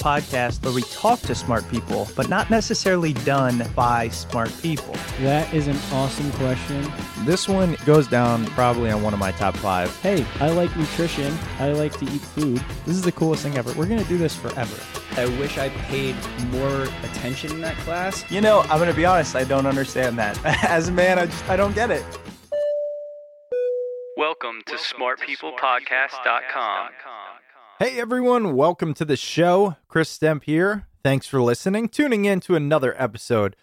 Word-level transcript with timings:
The 0.00 0.04
podcast 0.04 0.64
where 0.64 0.72
we 0.72 0.80
talk 0.82 1.20
to 1.20 1.34
smart 1.34 1.68
people, 1.70 2.08
but 2.16 2.30
not 2.30 2.48
necessarily 2.48 3.12
done 3.12 3.62
by 3.76 4.08
smart 4.08 4.50
people. 4.62 4.94
That 5.20 5.52
is 5.52 5.66
an 5.66 5.76
awesome 5.92 6.32
question. 6.32 6.90
This 7.26 7.46
one 7.46 7.76
goes 7.84 8.08
down 8.08 8.46
probably 8.46 8.90
on 8.90 9.02
one 9.02 9.12
of 9.12 9.20
my 9.20 9.32
top 9.32 9.54
five. 9.56 9.94
Hey, 9.98 10.24
I 10.38 10.48
like 10.50 10.74
nutrition. 10.74 11.36
I 11.58 11.72
like 11.72 11.98
to 11.98 12.06
eat 12.06 12.22
food. 12.22 12.64
This 12.86 12.96
is 12.96 13.02
the 13.02 13.12
coolest 13.12 13.42
thing 13.42 13.58
ever. 13.58 13.74
We're 13.74 13.84
going 13.84 14.02
to 14.02 14.08
do 14.08 14.16
this 14.16 14.34
forever. 14.34 14.74
I 15.16 15.26
wish 15.38 15.58
I 15.58 15.68
paid 15.68 16.16
more 16.50 16.84
attention 17.02 17.50
in 17.50 17.60
that 17.60 17.76
class. 17.78 18.24
You 18.30 18.40
know, 18.40 18.60
I'm 18.60 18.78
going 18.78 18.88
to 18.88 18.96
be 18.96 19.04
honest, 19.04 19.36
I 19.36 19.44
don't 19.44 19.66
understand 19.66 20.18
that. 20.18 20.42
As 20.64 20.88
a 20.88 20.92
man, 20.92 21.18
I 21.18 21.26
just 21.26 21.46
I 21.50 21.56
don't 21.56 21.74
get 21.74 21.90
it. 21.90 22.02
Welcome 24.16 24.62
to 24.66 24.76
smartpeoplepodcast.com. 24.76 26.88
Hey 27.82 27.98
everyone, 27.98 28.56
welcome 28.56 28.92
to 28.92 29.06
the 29.06 29.16
show. 29.16 29.76
Chris 29.88 30.10
Stemp 30.14 30.44
here. 30.44 30.86
Thanks 31.02 31.26
for 31.26 31.40
listening, 31.40 31.88
tuning 31.88 32.26
in 32.26 32.40
to 32.40 32.54
another 32.54 32.94
episode 33.02 33.56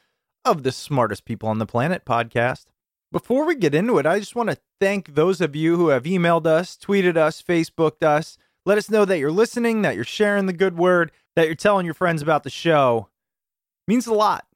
of 0.43 0.63
the 0.63 0.71
Smartest 0.71 1.23
People 1.23 1.49
on 1.49 1.59
the 1.59 1.67
Planet 1.67 2.03
podcast. 2.03 2.65
Before 3.11 3.45
we 3.45 3.53
get 3.53 3.75
into 3.75 3.99
it, 3.99 4.07
I 4.07 4.17
just 4.17 4.35
want 4.35 4.49
to 4.49 4.57
thank 4.81 5.13
those 5.13 5.39
of 5.39 5.55
you 5.55 5.75
who 5.75 5.89
have 5.89 6.05
emailed 6.05 6.47
us, 6.47 6.75
tweeted 6.75 7.15
us, 7.15 7.43
Facebooked 7.43 8.01
us. 8.01 8.39
Let 8.65 8.79
us 8.79 8.89
know 8.89 9.05
that 9.05 9.19
you're 9.19 9.29
listening, 9.29 9.83
that 9.83 9.93
you're 9.93 10.03
sharing 10.03 10.47
the 10.47 10.51
good 10.51 10.79
word, 10.79 11.11
that 11.35 11.45
you're 11.45 11.53
telling 11.53 11.85
your 11.85 11.93
friends 11.93 12.23
about 12.23 12.41
the 12.41 12.49
show. 12.49 13.09
It 13.87 13.91
means 13.91 14.07
a 14.07 14.15
lot. 14.15 14.47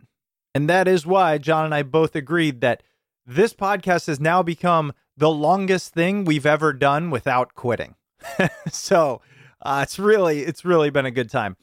And 0.56 0.68
that 0.72 0.88
is 0.88 1.06
why 1.06 1.38
John 1.38 1.66
and 1.66 1.76
I 1.76 1.84
both 1.84 2.16
agreed 2.16 2.62
that 2.62 2.82
this 3.28 3.54
podcast 3.54 4.08
has 4.08 4.20
now 4.20 4.42
become 4.42 4.94
the 5.16 5.30
longest 5.30 5.94
thing 5.94 6.26
we've 6.26 6.48
ever 6.48 6.74
done 6.74 7.12
without 7.12 7.54
quitting. 7.54 7.94
so, 8.72 9.22
uh, 9.62 9.82
it's 9.84 10.00
really, 10.00 10.42
it's 10.42 10.66
really 10.66 10.90
been 10.90 11.06
a 11.06 11.12
good 11.12 11.30
time. 11.30 11.58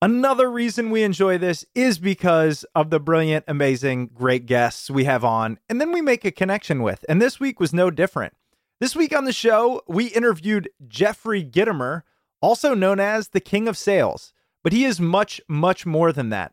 Another 0.00 0.50
reason 0.50 0.90
we 0.90 1.04
enjoy 1.04 1.38
this 1.38 1.64
is 1.76 2.00
because 2.00 2.64
of 2.74 2.90
the 2.90 2.98
brilliant, 2.98 3.44
amazing, 3.46 4.08
great 4.08 4.46
guests 4.46 4.90
we 4.90 5.04
have 5.04 5.24
on, 5.24 5.60
and 5.68 5.80
then 5.80 5.92
we 5.92 6.00
make 6.00 6.24
a 6.24 6.32
connection 6.32 6.82
with. 6.82 7.04
And 7.08 7.22
this 7.22 7.38
week 7.38 7.60
was 7.60 7.72
no 7.72 7.88
different. 7.88 8.34
This 8.80 8.96
week 8.96 9.14
on 9.16 9.26
the 9.26 9.32
show, 9.32 9.82
we 9.86 10.06
interviewed 10.06 10.68
Jeffrey 10.88 11.44
Gitomer, 11.44 12.02
also 12.40 12.74
known 12.74 12.98
as 12.98 13.28
the 13.28 13.38
King 13.38 13.68
of 13.68 13.78
Sales, 13.78 14.32
but 14.64 14.72
he 14.72 14.84
is 14.84 14.98
much, 14.98 15.40
much 15.46 15.86
more 15.86 16.12
than 16.12 16.30
that. 16.30 16.52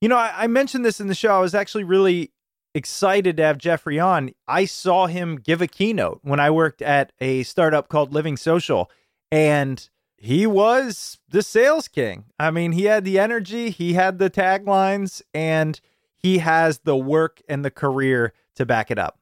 You 0.00 0.08
know, 0.08 0.16
I, 0.16 0.32
I 0.34 0.46
mentioned 0.46 0.86
this 0.86 1.00
in 1.00 1.08
the 1.08 1.14
show. 1.14 1.36
I 1.36 1.40
was 1.40 1.54
actually 1.54 1.84
really 1.84 2.32
excited 2.74 3.36
to 3.36 3.42
have 3.42 3.58
Jeffrey 3.58 4.00
on. 4.00 4.30
I 4.48 4.64
saw 4.64 5.06
him 5.06 5.36
give 5.36 5.60
a 5.60 5.66
keynote 5.66 6.20
when 6.22 6.40
I 6.40 6.50
worked 6.50 6.80
at 6.80 7.12
a 7.20 7.42
startup 7.42 7.90
called 7.90 8.14
Living 8.14 8.38
Social 8.38 8.90
and 9.30 9.88
he 10.16 10.46
was 10.46 11.18
the 11.28 11.42
sales 11.42 11.88
king. 11.88 12.24
I 12.38 12.50
mean, 12.50 12.72
he 12.72 12.84
had 12.84 13.04
the 13.04 13.18
energy, 13.18 13.70
he 13.70 13.94
had 13.94 14.18
the 14.18 14.30
taglines, 14.30 15.22
and 15.32 15.80
he 16.16 16.38
has 16.38 16.80
the 16.80 16.96
work 16.96 17.40
and 17.48 17.64
the 17.64 17.70
career 17.70 18.34
to 18.56 18.66
back 18.66 18.90
it 18.90 18.98
up. 18.98 19.18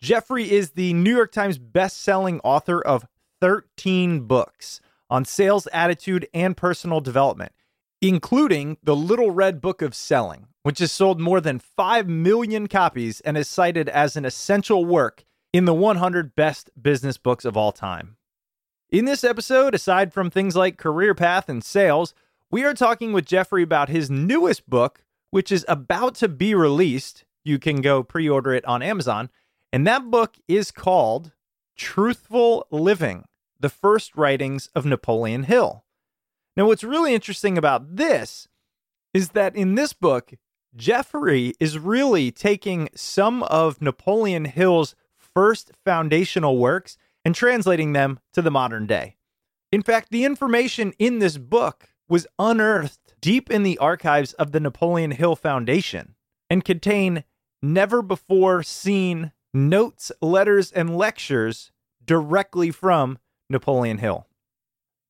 Jeffrey 0.00 0.50
is 0.50 0.70
the 0.70 0.92
New 0.94 1.14
York 1.14 1.30
Times 1.30 1.58
best-selling 1.58 2.40
author 2.40 2.80
of 2.80 3.06
13 3.40 4.22
books 4.22 4.80
on 5.08 5.24
sales 5.24 5.68
attitude 5.72 6.26
and 6.32 6.56
personal 6.56 7.00
development, 7.00 7.52
including 8.00 8.78
The 8.82 8.96
Little 8.96 9.30
Red 9.30 9.60
Book 9.60 9.82
of 9.82 9.94
Selling, 9.94 10.48
which 10.62 10.78
has 10.78 10.90
sold 10.90 11.20
more 11.20 11.40
than 11.40 11.58
5 11.58 12.08
million 12.08 12.66
copies 12.66 13.20
and 13.20 13.36
is 13.36 13.48
cited 13.48 13.88
as 13.88 14.16
an 14.16 14.24
essential 14.24 14.84
work 14.84 15.24
in 15.52 15.64
the 15.64 15.74
100 15.74 16.34
best 16.34 16.70
business 16.80 17.18
books 17.18 17.44
of 17.44 17.56
all 17.56 17.72
time. 17.72 18.16
In 18.90 19.04
this 19.04 19.22
episode, 19.22 19.72
aside 19.72 20.12
from 20.12 20.30
things 20.30 20.56
like 20.56 20.76
career 20.76 21.14
path 21.14 21.48
and 21.48 21.62
sales, 21.62 22.12
we 22.50 22.64
are 22.64 22.74
talking 22.74 23.12
with 23.12 23.24
Jeffrey 23.24 23.62
about 23.62 23.88
his 23.88 24.10
newest 24.10 24.68
book, 24.68 25.04
which 25.30 25.52
is 25.52 25.64
about 25.68 26.16
to 26.16 26.28
be 26.28 26.56
released. 26.56 27.24
You 27.44 27.60
can 27.60 27.82
go 27.82 28.02
pre 28.02 28.28
order 28.28 28.52
it 28.52 28.64
on 28.64 28.82
Amazon. 28.82 29.30
And 29.72 29.86
that 29.86 30.10
book 30.10 30.38
is 30.48 30.72
called 30.72 31.30
Truthful 31.76 32.66
Living 32.72 33.26
The 33.60 33.68
First 33.68 34.16
Writings 34.16 34.68
of 34.74 34.84
Napoleon 34.84 35.44
Hill. 35.44 35.84
Now, 36.56 36.66
what's 36.66 36.82
really 36.82 37.14
interesting 37.14 37.56
about 37.56 37.94
this 37.94 38.48
is 39.14 39.30
that 39.30 39.54
in 39.54 39.76
this 39.76 39.92
book, 39.92 40.32
Jeffrey 40.74 41.54
is 41.60 41.78
really 41.78 42.32
taking 42.32 42.88
some 42.96 43.44
of 43.44 43.80
Napoleon 43.80 44.46
Hill's 44.46 44.96
first 45.16 45.70
foundational 45.84 46.58
works 46.58 46.98
and 47.24 47.34
translating 47.34 47.92
them 47.92 48.18
to 48.32 48.42
the 48.42 48.50
modern 48.50 48.86
day. 48.86 49.16
In 49.72 49.82
fact, 49.82 50.10
the 50.10 50.24
information 50.24 50.92
in 50.98 51.18
this 51.18 51.38
book 51.38 51.90
was 52.08 52.26
unearthed 52.38 53.14
deep 53.20 53.50
in 53.50 53.62
the 53.62 53.78
archives 53.78 54.32
of 54.34 54.52
the 54.52 54.60
Napoleon 54.60 55.12
Hill 55.12 55.36
Foundation 55.36 56.16
and 56.48 56.64
contain 56.64 57.24
never 57.62 58.02
before 58.02 58.62
seen 58.62 59.32
notes, 59.54 60.10
letters, 60.20 60.72
and 60.72 60.96
lectures 60.96 61.70
directly 62.04 62.70
from 62.70 63.18
Napoleon 63.48 63.98
Hill. 63.98 64.26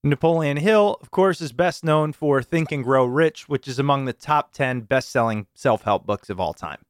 Napoleon 0.02 0.56
Hill, 0.56 0.96
of 1.00 1.10
course, 1.10 1.40
is 1.40 1.52
best 1.52 1.84
known 1.84 2.12
for 2.12 2.42
Think 2.42 2.72
and 2.72 2.82
Grow 2.82 3.04
Rich, 3.04 3.48
which 3.48 3.68
is 3.68 3.78
among 3.78 4.06
the 4.06 4.14
top 4.14 4.52
10 4.52 4.82
best 4.82 5.10
selling 5.10 5.46
self 5.54 5.82
help 5.82 6.06
books 6.06 6.30
of 6.30 6.40
all 6.40 6.54
time. 6.54 6.82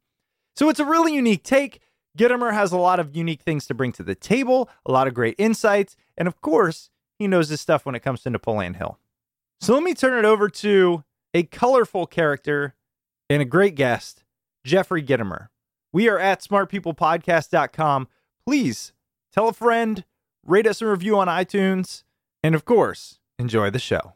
So 0.56 0.68
it's 0.68 0.80
a 0.80 0.84
really 0.84 1.14
unique 1.14 1.42
take 1.42 1.80
Gitomer 2.20 2.52
has 2.52 2.70
a 2.70 2.76
lot 2.76 3.00
of 3.00 3.16
unique 3.16 3.40
things 3.40 3.66
to 3.66 3.72
bring 3.72 3.92
to 3.92 4.02
the 4.02 4.14
table, 4.14 4.68
a 4.84 4.92
lot 4.92 5.08
of 5.08 5.14
great 5.14 5.36
insights, 5.38 5.96
and 6.18 6.28
of 6.28 6.42
course, 6.42 6.90
he 7.18 7.26
knows 7.26 7.48
his 7.48 7.62
stuff 7.62 7.86
when 7.86 7.94
it 7.94 8.00
comes 8.00 8.20
to 8.20 8.30
Napoleon 8.30 8.74
Hill. 8.74 8.98
So 9.58 9.72
let 9.72 9.82
me 9.82 9.94
turn 9.94 10.18
it 10.18 10.28
over 10.28 10.50
to 10.50 11.02
a 11.32 11.44
colorful 11.44 12.06
character 12.06 12.74
and 13.30 13.40
a 13.40 13.46
great 13.46 13.74
guest, 13.74 14.22
Jeffrey 14.64 15.02
Gitomer. 15.02 15.48
We 15.94 16.10
are 16.10 16.18
at 16.18 16.42
smartpeoplepodcast.com. 16.42 18.08
Please 18.44 18.92
tell 19.32 19.48
a 19.48 19.54
friend, 19.54 20.04
rate 20.44 20.66
us 20.66 20.82
a 20.82 20.86
review 20.86 21.18
on 21.18 21.26
iTunes, 21.26 22.04
and 22.42 22.54
of 22.54 22.66
course, 22.66 23.18
enjoy 23.38 23.70
the 23.70 23.78
show. 23.78 24.12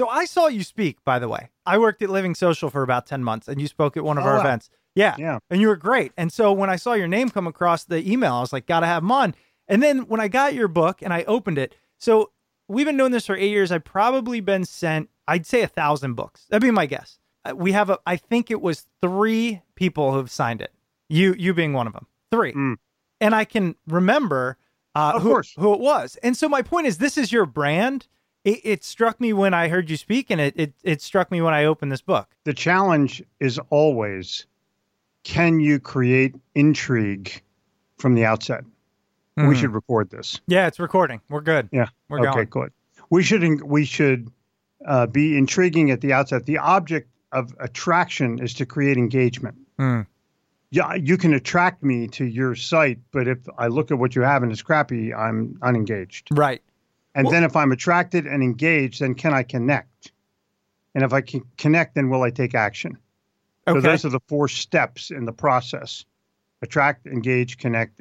So 0.00 0.08
I 0.08 0.24
saw 0.24 0.46
you 0.46 0.62
speak, 0.62 0.96
by 1.04 1.18
the 1.18 1.28
way. 1.28 1.50
I 1.66 1.76
worked 1.76 2.00
at 2.00 2.08
Living 2.08 2.34
Social 2.34 2.70
for 2.70 2.82
about 2.82 3.06
10 3.06 3.22
months 3.22 3.48
and 3.48 3.60
you 3.60 3.66
spoke 3.66 3.98
at 3.98 4.02
one 4.04 4.16
of 4.16 4.24
Oh, 4.24 4.28
our 4.28 4.34
wow. 4.36 4.40
events. 4.40 4.70
Yeah. 4.94 5.14
Yeah. 5.18 5.38
And 5.50 5.60
you 5.60 5.68
were 5.68 5.76
great. 5.76 6.12
And 6.16 6.32
so 6.32 6.52
when 6.54 6.70
I 6.70 6.76
saw 6.76 6.94
your 6.94 7.06
name 7.06 7.28
come 7.28 7.46
across 7.46 7.84
the 7.84 8.10
email, 8.10 8.32
I 8.34 8.40
was 8.40 8.50
like, 8.52 8.64
gotta 8.66 8.86
have 8.86 9.02
him 9.02 9.12
on. 9.12 9.34
And 9.68 9.82
then 9.82 10.00
when 10.08 10.18
I 10.18 10.28
got 10.28 10.54
your 10.54 10.68
book 10.68 11.02
and 11.02 11.12
I 11.12 11.24
opened 11.24 11.58
it, 11.58 11.74
so 11.98 12.30
we've 12.66 12.86
been 12.86 12.96
doing 12.96 13.12
this 13.12 13.26
for 13.26 13.36
eight 13.36 13.50
years. 13.50 13.70
I've 13.70 13.84
probably 13.84 14.40
been 14.40 14.64
sent, 14.64 15.10
I'd 15.28 15.44
say 15.44 15.60
a 15.60 15.68
thousand 15.68 16.14
books. 16.14 16.46
That'd 16.48 16.62
be 16.62 16.70
my 16.70 16.86
guess. 16.86 17.18
Uh, 17.44 17.54
We 17.54 17.72
have 17.72 17.90
a, 17.90 17.98
I 18.06 18.16
think 18.16 18.50
it 18.50 18.62
was 18.62 18.86
three 19.02 19.60
people 19.74 20.12
who've 20.14 20.30
signed 20.30 20.62
it. 20.62 20.72
You, 21.10 21.34
you 21.38 21.52
being 21.52 21.74
one 21.74 21.86
of 21.86 21.92
them. 21.92 22.06
Three. 22.30 22.54
Mm. 22.54 22.76
And 23.20 23.34
I 23.34 23.44
can 23.44 23.76
remember 23.86 24.56
uh, 24.94 25.20
who, 25.20 25.42
who 25.58 25.74
it 25.74 25.80
was. 25.80 26.16
And 26.22 26.36
so 26.36 26.48
my 26.48 26.62
point 26.62 26.86
is, 26.86 26.96
this 26.98 27.18
is 27.18 27.30
your 27.30 27.44
brand. 27.44 28.06
It, 28.44 28.60
it 28.64 28.84
struck 28.84 29.20
me 29.20 29.32
when 29.32 29.52
I 29.52 29.68
heard 29.68 29.90
you 29.90 29.96
speak, 29.96 30.30
and 30.30 30.40
it, 30.40 30.54
it 30.56 30.72
it 30.82 31.02
struck 31.02 31.30
me 31.30 31.40
when 31.42 31.52
I 31.54 31.64
opened 31.66 31.92
this 31.92 32.00
book. 32.02 32.28
The 32.44 32.54
challenge 32.54 33.22
is 33.38 33.58
always 33.70 34.46
can 35.24 35.60
you 35.60 35.78
create 35.78 36.34
intrigue 36.54 37.42
from 37.98 38.14
the 38.14 38.24
outset? 38.24 38.64
We 39.36 39.42
Mhm. 39.44 39.56
should 39.56 39.74
record 39.74 40.10
this. 40.10 40.40
Yeah, 40.46 40.66
it's 40.66 40.80
recording. 40.80 41.20
We're 41.28 41.40
good. 41.42 41.68
Yeah. 41.72 41.88
We're 42.08 42.18
going. 42.18 42.28
okay, 42.30 42.44
going. 42.46 42.64
good. 42.66 42.72
We 43.10 43.22
should 43.22 43.62
we 43.62 43.84
should 43.84 44.30
uh, 44.86 45.06
be 45.06 45.36
intriguing 45.36 45.90
at 45.90 46.00
the 46.00 46.12
outset. 46.14 46.46
The 46.46 46.58
object 46.58 47.10
of 47.32 47.54
attraction 47.60 48.38
is 48.42 48.54
to 48.54 48.66
create 48.66 48.96
engagement. 48.96 49.56
Mm. 49.78 50.06
Yeah, 50.70 50.94
you 50.94 51.16
can 51.18 51.34
attract 51.34 51.82
me 51.82 52.06
to 52.08 52.24
your 52.24 52.54
site, 52.54 52.98
but 53.12 53.28
if 53.28 53.38
I 53.58 53.66
look 53.66 53.90
at 53.90 53.98
what 53.98 54.14
you 54.16 54.22
have 54.22 54.42
and 54.42 54.50
it's 54.52 54.62
crappy, 54.62 55.12
I'm 55.12 55.58
unengaged. 55.62 56.28
Right. 56.32 56.62
And 57.14 57.26
Well- 57.26 57.32
then 57.32 57.44
if 57.44 57.56
I'm 57.56 57.72
attracted 57.72 58.26
and 58.26 58.42
engaged, 58.42 59.00
then 59.00 59.14
can 59.14 59.34
I 59.34 59.42
connect? 59.42 60.12
And 60.94 61.04
if 61.04 61.12
I 61.12 61.20
can 61.20 61.42
connect, 61.56 61.94
then 61.94 62.10
will 62.10 62.22
I 62.22 62.30
take 62.30 62.54
action? 62.54 62.98
Okay. 63.66 63.78
So 63.78 63.80
those 63.80 64.04
are 64.04 64.10
the 64.10 64.20
four 64.26 64.48
steps 64.48 65.10
in 65.10 65.24
the 65.24 65.32
process: 65.32 66.04
attract, 66.62 67.06
engage, 67.06 67.58
connect, 67.58 68.00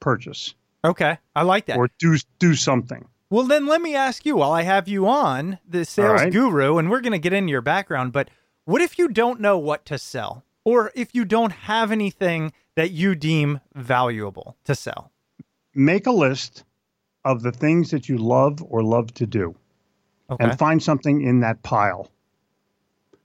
purchase, 0.00 0.54
okay. 0.84 1.18
I 1.34 1.42
like 1.42 1.66
that. 1.66 1.78
or 1.78 1.88
do 1.98 2.18
do 2.38 2.54
something. 2.54 3.06
Well, 3.30 3.44
then 3.44 3.66
let 3.66 3.80
me 3.80 3.94
ask 3.94 4.26
you 4.26 4.36
while 4.36 4.52
I 4.52 4.62
have 4.62 4.86
you 4.86 5.06
on, 5.06 5.58
the 5.66 5.84
sales 5.84 6.20
right. 6.20 6.32
guru, 6.32 6.76
and 6.76 6.90
we're 6.90 7.00
going 7.00 7.12
to 7.12 7.18
get 7.18 7.32
into 7.32 7.50
your 7.50 7.62
background, 7.62 8.12
but 8.12 8.28
what 8.64 8.82
if 8.82 8.98
you 8.98 9.08
don't 9.08 9.40
know 9.40 9.58
what 9.58 9.84
to 9.86 9.98
sell? 9.98 10.44
Or 10.64 10.92
if 10.94 11.14
you 11.14 11.24
don't 11.24 11.52
have 11.52 11.90
anything 11.90 12.52
that 12.74 12.90
you 12.90 13.14
deem 13.14 13.60
valuable 13.74 14.56
to 14.64 14.74
sell? 14.74 15.10
Make 15.74 16.06
a 16.06 16.12
list 16.12 16.64
of 17.24 17.42
the 17.42 17.52
things 17.52 17.90
that 17.90 18.08
you 18.08 18.18
love 18.18 18.62
or 18.68 18.82
love 18.82 19.12
to 19.14 19.26
do, 19.26 19.54
Okay. 20.30 20.44
and 20.44 20.58
find 20.58 20.82
something 20.82 21.20
in 21.22 21.40
that 21.40 21.62
pile. 21.62 22.10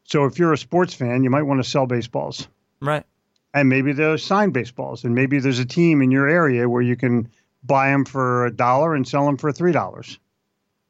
So 0.03 0.25
if 0.25 0.39
you're 0.39 0.53
a 0.53 0.57
sports 0.57 0.93
fan, 0.93 1.23
you 1.23 1.29
might 1.29 1.43
want 1.43 1.63
to 1.63 1.69
sell 1.69 1.85
baseballs. 1.85 2.47
right. 2.81 3.05
and 3.53 3.67
maybe 3.67 3.93
there's 3.93 4.23
signed 4.23 4.53
baseballs 4.53 5.03
and 5.03 5.15
maybe 5.15 5.39
there's 5.39 5.59
a 5.59 5.65
team 5.65 6.01
in 6.01 6.11
your 6.11 6.27
area 6.27 6.67
where 6.69 6.81
you 6.83 6.95
can 6.95 7.27
buy 7.63 7.89
them 7.89 8.05
for 8.05 8.45
a 8.45 8.51
dollar 8.55 8.93
and 8.95 9.07
sell 9.07 9.25
them 9.25 9.37
for 9.37 9.51
three 9.51 9.71
dollars 9.71 10.19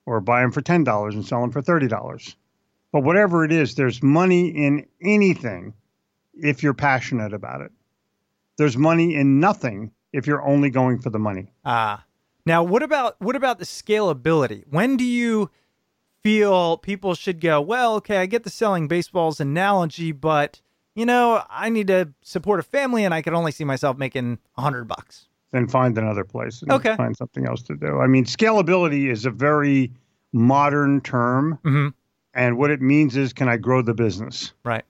or 0.05 0.19
buy 0.19 0.41
them 0.41 0.51
for 0.51 0.61
ten 0.61 0.83
dollars 0.83 1.15
and 1.15 1.25
sell 1.25 1.39
them 1.41 1.51
for 1.51 1.61
thirty 1.61 1.87
dollars 1.87 2.35
but 2.91 3.01
whatever 3.03 3.45
it 3.45 3.51
is 3.53 3.75
there's 3.75 4.03
money 4.03 4.49
in 4.49 4.85
anything 5.01 5.73
if 6.33 6.61
you're 6.61 6.73
passionate 6.73 7.33
about 7.33 7.61
it 7.61 7.71
there's 8.57 8.77
money 8.77 9.15
in 9.15 9.39
nothing 9.39 9.89
if 10.11 10.27
you're 10.27 10.45
only 10.45 10.69
going 10.69 10.99
for 10.99 11.09
the 11.09 11.19
money 11.19 11.51
Ah. 11.65 12.03
Now, 12.49 12.63
what 12.63 12.81
about 12.81 13.15
what 13.21 13.35
about 13.35 13.59
the 13.59 13.63
scalability? 13.65 14.63
When 14.67 14.97
do 14.97 15.03
you 15.03 15.51
feel 16.23 16.79
people 16.79 17.13
should 17.13 17.39
go, 17.41 17.61
well, 17.61 17.93
okay, 17.97 18.17
I 18.17 18.25
get 18.25 18.43
the 18.43 18.49
selling 18.49 18.87
baseballs 18.87 19.39
analogy, 19.39 20.11
but 20.11 20.59
you 20.95 21.05
know, 21.05 21.43
I 21.47 21.69
need 21.69 21.85
to 21.87 22.11
support 22.23 22.59
a 22.59 22.63
family 22.63 23.05
and 23.05 23.13
I 23.13 23.21
could 23.21 23.35
only 23.35 23.51
see 23.51 23.63
myself 23.65 23.97
making 23.99 24.39
a 24.57 24.61
hundred 24.63 24.85
bucks. 24.87 25.27
then 25.51 25.67
find 25.67 25.95
another 25.95 26.23
place 26.23 26.63
and 26.63 26.71
Okay. 26.71 26.95
find 26.95 27.15
something 27.17 27.45
else 27.47 27.61
to 27.63 27.75
do 27.75 27.99
i 27.99 28.05
mean 28.07 28.23
scalability 28.25 29.09
is 29.11 29.25
a 29.25 29.31
very 29.31 29.91
modern 30.31 31.01
term 31.01 31.57
Mhm. 31.63 31.93
and 32.35 32.57
what 32.57 32.69
it 32.69 32.81
means 32.81 33.15
is 33.17 33.33
can 33.33 33.47
i 33.49 33.57
grow 33.57 33.81
the 33.81 33.93
business 33.95 34.53
Right. 34.63 34.83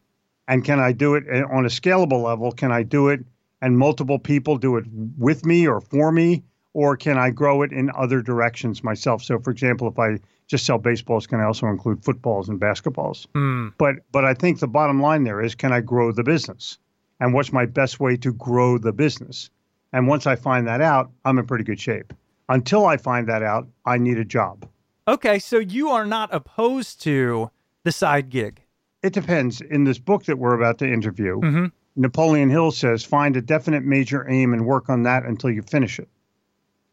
and 0.49 0.63
can 0.65 0.79
I 0.79 0.91
do 0.93 1.15
it 1.15 1.23
on 1.29 1.65
a 1.65 1.69
scalable 1.69 2.23
level? 2.23 2.51
Can 2.51 2.71
I 2.73 2.83
do 2.83 3.07
it 3.09 3.21
and 3.61 3.77
multiple 3.77 4.19
people 4.19 4.57
do 4.57 4.75
it 4.77 4.85
with 5.17 5.45
me 5.45 5.65
or 5.67 5.79
for 5.81 6.11
me? 6.11 6.43
Or 6.73 6.95
can 6.95 7.17
I 7.17 7.31
grow 7.31 7.61
it 7.63 7.71
in 7.71 7.89
other 7.95 8.21
directions 8.21 8.83
myself? 8.83 9.23
So, 9.23 9.39
for 9.39 9.49
example, 9.51 9.87
if 9.87 9.97
I 9.97 10.19
just 10.47 10.65
sell 10.65 10.77
baseballs, 10.77 11.27
can 11.27 11.39
I 11.39 11.45
also 11.45 11.67
include 11.67 12.03
footballs 12.03 12.47
and 12.49 12.59
basketballs? 12.59 13.27
Mm. 13.35 13.73
But, 13.77 13.95
but 14.11 14.23
I 14.25 14.33
think 14.33 14.59
the 14.59 14.67
bottom 14.67 15.01
line 15.01 15.23
there 15.23 15.41
is 15.41 15.55
can 15.55 15.73
I 15.73 15.81
grow 15.81 16.11
the 16.11 16.23
business? 16.23 16.77
And 17.19 17.33
what's 17.33 17.51
my 17.51 17.65
best 17.65 17.99
way 17.99 18.15
to 18.17 18.31
grow 18.33 18.77
the 18.77 18.93
business? 18.93 19.49
And 19.91 20.07
once 20.07 20.27
I 20.27 20.35
find 20.35 20.67
that 20.67 20.81
out, 20.81 21.11
I'm 21.25 21.39
in 21.39 21.47
pretty 21.47 21.63
good 21.63 21.79
shape. 21.79 22.13
Until 22.47 22.85
I 22.85 22.97
find 22.97 23.27
that 23.27 23.43
out, 23.43 23.67
I 23.85 23.97
need 23.97 24.17
a 24.17 24.25
job. 24.25 24.65
Okay, 25.07 25.39
so 25.39 25.57
you 25.57 25.89
are 25.89 26.05
not 26.05 26.29
opposed 26.33 27.01
to 27.03 27.49
the 27.83 27.91
side 27.91 28.29
gig. 28.29 28.61
It 29.01 29.13
depends. 29.13 29.61
In 29.61 29.83
this 29.85 29.97
book 29.97 30.25
that 30.25 30.37
we're 30.37 30.53
about 30.53 30.77
to 30.79 30.91
interview, 30.91 31.39
Mhm. 31.41 31.71
Napoleon 31.95 32.49
Hill 32.49 32.71
says 32.71 33.03
find 33.03 33.35
a 33.35 33.41
definite 33.41 33.83
major 33.83 34.25
aim 34.29 34.53
and 34.53 34.65
work 34.65 34.89
on 34.89 35.03
that 35.03 35.25
until 35.25 35.49
you 35.49 35.61
finish 35.63 35.99
it. 35.99 36.07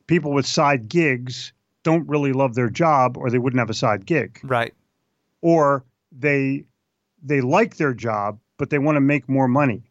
People 0.06 0.32
with 0.32 0.46
side 0.46 0.88
gigs 0.88 1.52
don't 1.82 2.08
really 2.08 2.32
love 2.32 2.54
their 2.54 2.70
job 2.70 3.16
or 3.16 3.30
they 3.30 3.38
wouldn't 3.38 3.58
have 3.58 3.70
a 3.70 3.74
side 3.74 4.06
gig. 4.06 4.40
Right. 4.42 4.74
Or 5.40 5.84
they 6.12 6.64
they 7.22 7.40
like 7.40 7.76
their 7.76 7.94
job 7.94 8.38
but 8.58 8.70
they 8.70 8.78
want 8.78 8.96
to 8.96 9.00
make 9.00 9.28
more 9.28 9.48
money. 9.48 9.82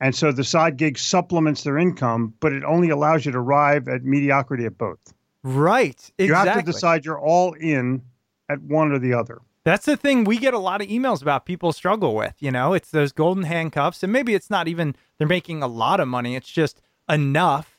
And 0.00 0.14
so 0.14 0.30
the 0.30 0.44
side 0.44 0.76
gig 0.76 0.98
supplements 0.98 1.62
their 1.62 1.78
income, 1.78 2.34
but 2.40 2.52
it 2.52 2.62
only 2.64 2.90
allows 2.90 3.24
you 3.24 3.32
to 3.32 3.38
arrive 3.38 3.88
at 3.88 4.04
mediocrity 4.04 4.66
at 4.66 4.76
both. 4.76 5.14
Right. 5.42 5.98
Exactly. 6.18 6.26
You 6.26 6.34
have 6.34 6.54
to 6.56 6.62
decide 6.62 7.04
you're 7.04 7.20
all 7.20 7.54
in 7.54 8.02
at 8.48 8.60
one 8.60 8.92
or 8.92 8.98
the 8.98 9.14
other. 9.14 9.40
That's 9.64 9.86
the 9.86 9.96
thing 9.96 10.24
we 10.24 10.38
get 10.38 10.54
a 10.54 10.58
lot 10.58 10.80
of 10.80 10.88
emails 10.88 11.22
about 11.22 11.44
people 11.44 11.72
struggle 11.72 12.14
with, 12.14 12.34
you 12.38 12.52
know, 12.52 12.72
it's 12.72 12.90
those 12.90 13.10
golden 13.10 13.44
handcuffs 13.44 14.02
and 14.02 14.12
maybe 14.12 14.34
it's 14.34 14.50
not 14.50 14.68
even 14.68 14.94
they're 15.18 15.26
making 15.26 15.62
a 15.62 15.66
lot 15.66 15.98
of 15.98 16.06
money, 16.06 16.36
it's 16.36 16.50
just 16.50 16.80
enough. 17.08 17.75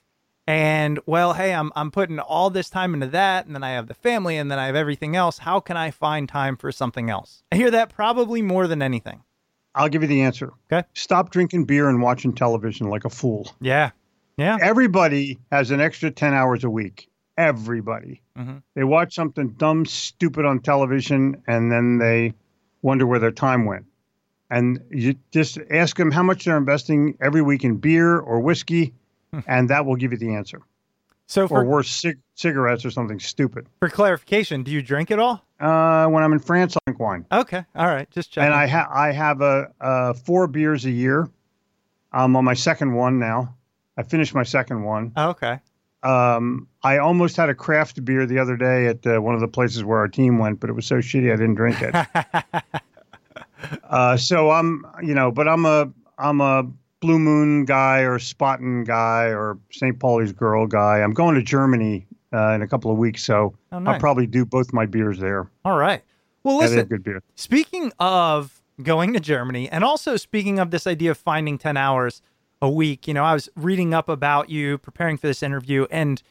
And 0.47 0.99
well, 1.05 1.33
hey, 1.33 1.53
I'm 1.53 1.71
I'm 1.75 1.91
putting 1.91 2.19
all 2.19 2.49
this 2.49 2.69
time 2.69 2.93
into 2.93 3.07
that 3.07 3.45
and 3.45 3.53
then 3.53 3.63
I 3.63 3.71
have 3.71 3.87
the 3.87 3.93
family 3.93 4.37
and 4.37 4.49
then 4.49 4.57
I 4.57 4.67
have 4.67 4.75
everything 4.75 5.15
else. 5.15 5.39
How 5.39 5.59
can 5.59 5.75
I 5.75 5.91
find 5.91 6.27
time 6.29 6.55
for 6.55 6.71
something 6.71 7.09
else? 7.09 7.43
I 7.51 7.57
hear 7.57 7.69
that 7.71 7.89
probably 7.93 8.41
more 8.41 8.65
than 8.67 8.81
anything. 8.81 9.21
I'll 9.75 9.89
give 9.89 10.01
you 10.01 10.07
the 10.07 10.21
answer. 10.21 10.53
Okay. 10.71 10.87
Stop 10.93 11.29
drinking 11.31 11.65
beer 11.65 11.89
and 11.89 12.01
watching 12.01 12.33
television 12.33 12.89
like 12.89 13.03
a 13.03 13.09
fool. 13.09 13.51
Yeah. 13.59 13.91
Yeah. 14.37 14.57
Everybody 14.61 15.37
has 15.51 15.69
an 15.71 15.81
extra 15.81 16.11
10 16.11 16.33
hours 16.33 16.63
a 16.63 16.69
week. 16.69 17.09
Everybody. 17.37 18.21
Mhm. 18.37 18.63
They 18.73 18.83
watch 18.85 19.13
something 19.13 19.49
dumb, 19.49 19.85
stupid 19.85 20.45
on 20.45 20.61
television, 20.61 21.43
and 21.45 21.71
then 21.71 21.97
they 21.97 22.33
wonder 22.81 23.05
where 23.05 23.19
their 23.19 23.31
time 23.31 23.65
went. 23.65 23.85
And 24.49 24.79
you 24.89 25.15
just 25.31 25.59
ask 25.69 25.97
them 25.97 26.11
how 26.11 26.23
much 26.23 26.45
they're 26.45 26.57
investing 26.57 27.17
every 27.21 27.41
week 27.41 27.63
in 27.65 27.77
beer 27.77 28.17
or 28.17 28.39
whiskey, 28.39 28.93
and 29.47 29.69
that 29.69 29.85
will 29.85 29.95
give 29.95 30.11
you 30.11 30.17
the 30.17 30.33
answer. 30.35 30.61
So 31.29 31.45
Or 31.47 31.65
worse, 31.65 31.89
cig- 31.89 32.19
cigarettes 32.35 32.85
or 32.85 32.89
something 32.91 33.19
stupid. 33.19 33.67
for 33.79 33.89
clarification, 33.89 34.63
do 34.63 34.71
you 34.71 34.81
drink 34.81 35.11
at 35.11 35.19
all? 35.19 35.43
Uh, 35.59 36.07
when 36.07 36.23
I'm 36.23 36.31
in 36.31 36.39
France, 36.39 36.75
I 36.77 36.79
drink 36.85 36.99
wine. 37.01 37.25
Okay. 37.31 37.65
All 37.75 37.87
right. 37.87 38.09
Just. 38.11 38.37
And 38.37 38.53
I, 38.53 38.65
have 38.65 38.87
I 38.89 39.11
have 39.11 39.41
a, 39.41 39.71
uh, 39.81 40.13
four 40.13 40.47
beers 40.47 40.85
a 40.85 40.91
year. 40.91 41.29
I'm 42.13 42.35
on 42.37 42.45
my 42.45 42.53
second 42.53 42.93
one 42.93 43.19
now. 43.19 43.55
I 43.97 44.03
finished 44.03 44.33
my 44.33 44.43
second 44.43 44.83
one. 44.83 45.11
okay. 45.17 45.59
Um, 46.03 46.67
I 46.83 46.99
almost 46.99 47.35
had 47.35 47.49
a 47.49 47.55
craft 47.55 48.05
beer 48.05 48.25
the 48.27 48.37
other 48.39 48.55
day 48.55 48.85
at 48.85 49.05
uh, 49.05 49.19
one 49.19 49.33
of 49.35 49.41
the 49.41 49.47
places 49.47 49.83
where 49.83 49.97
our 49.97 50.07
team 50.07 50.37
went, 50.37 50.59
but 50.59 50.69
it 50.69 50.73
was 50.73 50.85
so 50.85 50.97
shitty 50.99 51.33
I 51.33 51.35
didn't 51.35 51.55
drink 51.55 51.81
it. 51.81 52.73
uh, 53.83 54.15
so 54.15 54.51
I'm, 54.51 54.85
you 55.03 55.13
know, 55.15 55.31
but 55.31 55.47
I'm 55.47 55.65
a 55.65 55.91
I'm 56.17 56.39
a 56.39 56.65
Blue 56.99 57.19
Moon 57.19 57.65
guy 57.65 57.99
or 57.99 58.17
Spaten 58.17 58.85
guy 58.85 59.25
or 59.25 59.57
St. 59.71 59.99
Pauli's 59.99 60.31
Girl 60.31 60.65
guy. 60.67 60.99
I'm 61.01 61.13
going 61.13 61.35
to 61.35 61.43
Germany 61.43 62.07
uh, 62.33 62.53
in 62.53 62.61
a 62.61 62.67
couple 62.67 62.91
of 62.91 62.97
weeks, 62.97 63.23
so 63.23 63.55
Oh, 63.71 63.79
nice. 63.79 63.93
I'll 63.95 63.99
probably 63.99 64.27
do 64.27 64.45
both 64.45 64.73
my 64.73 64.85
beers 64.85 65.19
there. 65.19 65.49
All 65.63 65.77
right. 65.77 66.03
Well, 66.43 66.57
listen. 66.57 66.85
good 66.85 67.03
beer. 67.03 67.21
Speaking 67.35 67.91
of 67.99 68.61
going 68.81 69.13
to 69.13 69.19
Germany, 69.19 69.69
and 69.69 69.83
also 69.83 70.17
speaking 70.17 70.59
of 70.59 70.71
this 70.71 70.87
idea 70.87 71.11
of 71.11 71.17
finding 71.17 71.57
10 71.57 71.77
hours 71.77 72.21
a 72.61 72.69
week, 72.69 73.07
you 73.07 73.13
know, 73.13 73.23
I 73.23 73.33
was 73.33 73.49
reading 73.55 73.93
up 73.93 74.09
about 74.09 74.49
you, 74.49 74.77
preparing 74.77 75.17
for 75.17 75.27
this 75.27 75.43
interview, 75.43 75.85
and 75.91 76.21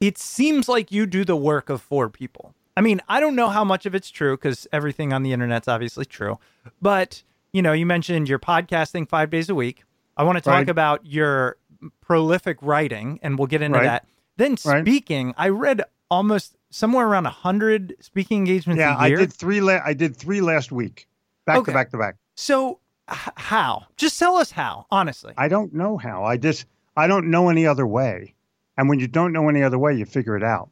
it 0.00 0.18
seems 0.18 0.68
like 0.68 0.90
you 0.90 1.06
do 1.06 1.24
the 1.24 1.36
work 1.36 1.68
of 1.68 1.80
four 1.80 2.08
people. 2.08 2.54
I 2.76 2.80
mean, 2.80 3.00
I 3.08 3.20
don't 3.20 3.34
know 3.36 3.48
how 3.48 3.64
much 3.64 3.86
of 3.86 3.94
it's 3.94 4.10
true 4.10 4.36
because 4.36 4.66
everything 4.72 5.12
on 5.12 5.22
the 5.22 5.32
internet's 5.32 5.68
obviously 5.68 6.04
true. 6.04 6.38
But, 6.82 7.22
you 7.52 7.62
know, 7.62 7.72
you 7.72 7.86
mentioned 7.86 8.28
you're 8.28 8.38
podcasting 8.38 9.08
five 9.08 9.30
days 9.30 9.48
a 9.48 9.54
week. 9.54 9.84
I 10.16 10.22
want 10.24 10.36
to 10.38 10.42
talk 10.42 10.54
Right. 10.54 10.68
about 10.68 11.04
your 11.06 11.56
prolific 12.00 12.58
writing, 12.62 13.18
and 13.22 13.38
we'll 13.38 13.46
get 13.46 13.62
into 13.62 13.78
Right. 13.78 13.84
that. 13.84 14.06
Then 14.36 14.56
Right. 14.64 14.82
speaking, 14.84 15.34
I 15.36 15.48
read 15.48 15.82
almost 16.10 16.56
somewhere 16.70 17.06
around 17.06 17.26
100 17.26 17.96
speaking 18.00 18.38
engagements 18.38 18.78
Yeah, 18.78 18.94
a 18.94 18.98
I 18.98 19.08
did 19.10 19.32
three. 19.32 19.60
La- 19.60 19.80
I 19.84 19.92
did 19.92 20.16
three 20.16 20.40
last 20.40 20.72
week, 20.72 21.08
back 21.46 21.58
Okay. 21.58 21.72
to 21.72 21.74
back 21.74 21.90
to 21.90 21.98
back. 21.98 22.16
So, 22.34 22.78
h- 23.10 23.32
how? 23.36 23.86
Just 23.96 24.18
tell 24.18 24.36
us 24.36 24.50
how, 24.52 24.86
honestly. 24.90 25.32
I 25.36 25.48
don't 25.48 25.74
know 25.74 25.96
how. 25.96 26.24
I 26.24 26.36
just 26.36 26.66
I 26.98 27.06
don't 27.08 27.26
know 27.30 27.50
any 27.50 27.66
other 27.66 27.86
way. 27.86 28.34
And 28.78 28.88
when 28.88 28.98
you 29.00 29.06
don't 29.06 29.32
know 29.32 29.48
any 29.50 29.62
other 29.62 29.78
way, 29.78 29.94
you 29.94 30.06
figure 30.06 30.34
it 30.36 30.42
out. 30.42 30.70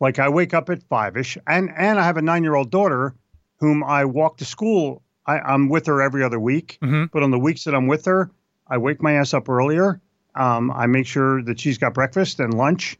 Like 0.00 0.18
I 0.18 0.28
wake 0.30 0.54
up 0.54 0.70
at 0.70 0.82
five 0.84 1.16
ish, 1.16 1.36
and 1.46 1.70
and 1.76 1.98
I 1.98 2.04
have 2.04 2.16
a 2.16 2.22
nine 2.22 2.42
year 2.42 2.54
old 2.54 2.70
daughter, 2.70 3.14
whom 3.58 3.82
I 3.84 4.04
walk 4.06 4.38
to 4.38 4.44
school. 4.44 5.02
I, 5.26 5.40
I'm 5.40 5.68
with 5.68 5.86
her 5.86 6.00
every 6.00 6.22
other 6.24 6.40
week, 6.40 6.78
Mhm. 6.82 7.10
but 7.10 7.22
on 7.22 7.30
the 7.30 7.38
weeks 7.38 7.64
that 7.64 7.74
I'm 7.74 7.86
with 7.86 8.06
her, 8.06 8.30
I 8.68 8.78
wake 8.78 9.02
my 9.02 9.12
ass 9.14 9.34
up 9.34 9.48
earlier. 9.48 10.00
Um, 10.34 10.70
I 10.70 10.86
make 10.86 11.06
sure 11.06 11.42
that 11.42 11.58
she's 11.58 11.78
got 11.78 11.94
breakfast 11.94 12.38
and 12.40 12.54
lunch, 12.54 12.96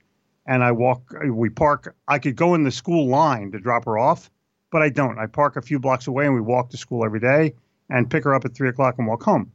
and 0.46 0.64
I 0.64 0.72
walk. 0.72 1.02
We 1.30 1.50
park. 1.50 1.94
I 2.08 2.18
could 2.18 2.36
go 2.36 2.54
in 2.54 2.64
the 2.64 2.70
school 2.70 3.08
line 3.08 3.52
to 3.52 3.60
drop 3.60 3.84
her 3.84 3.98
off, 3.98 4.30
but 4.70 4.82
I 4.82 4.88
don't. 4.88 5.18
I 5.18 5.26
park 5.26 5.56
a 5.56 5.62
few 5.62 5.78
blocks 5.78 6.06
away, 6.06 6.26
and 6.26 6.34
we 6.34 6.40
walk 6.40 6.70
to 6.70 6.76
school 6.76 7.04
every 7.04 7.20
day, 7.20 7.54
and 7.90 8.10
pick 8.10 8.24
her 8.24 8.34
up 8.34 8.44
at 8.44 8.54
three 8.54 8.68
o'clock 8.68 8.96
and 8.98 9.06
walk 9.06 9.22
home, 9.22 9.52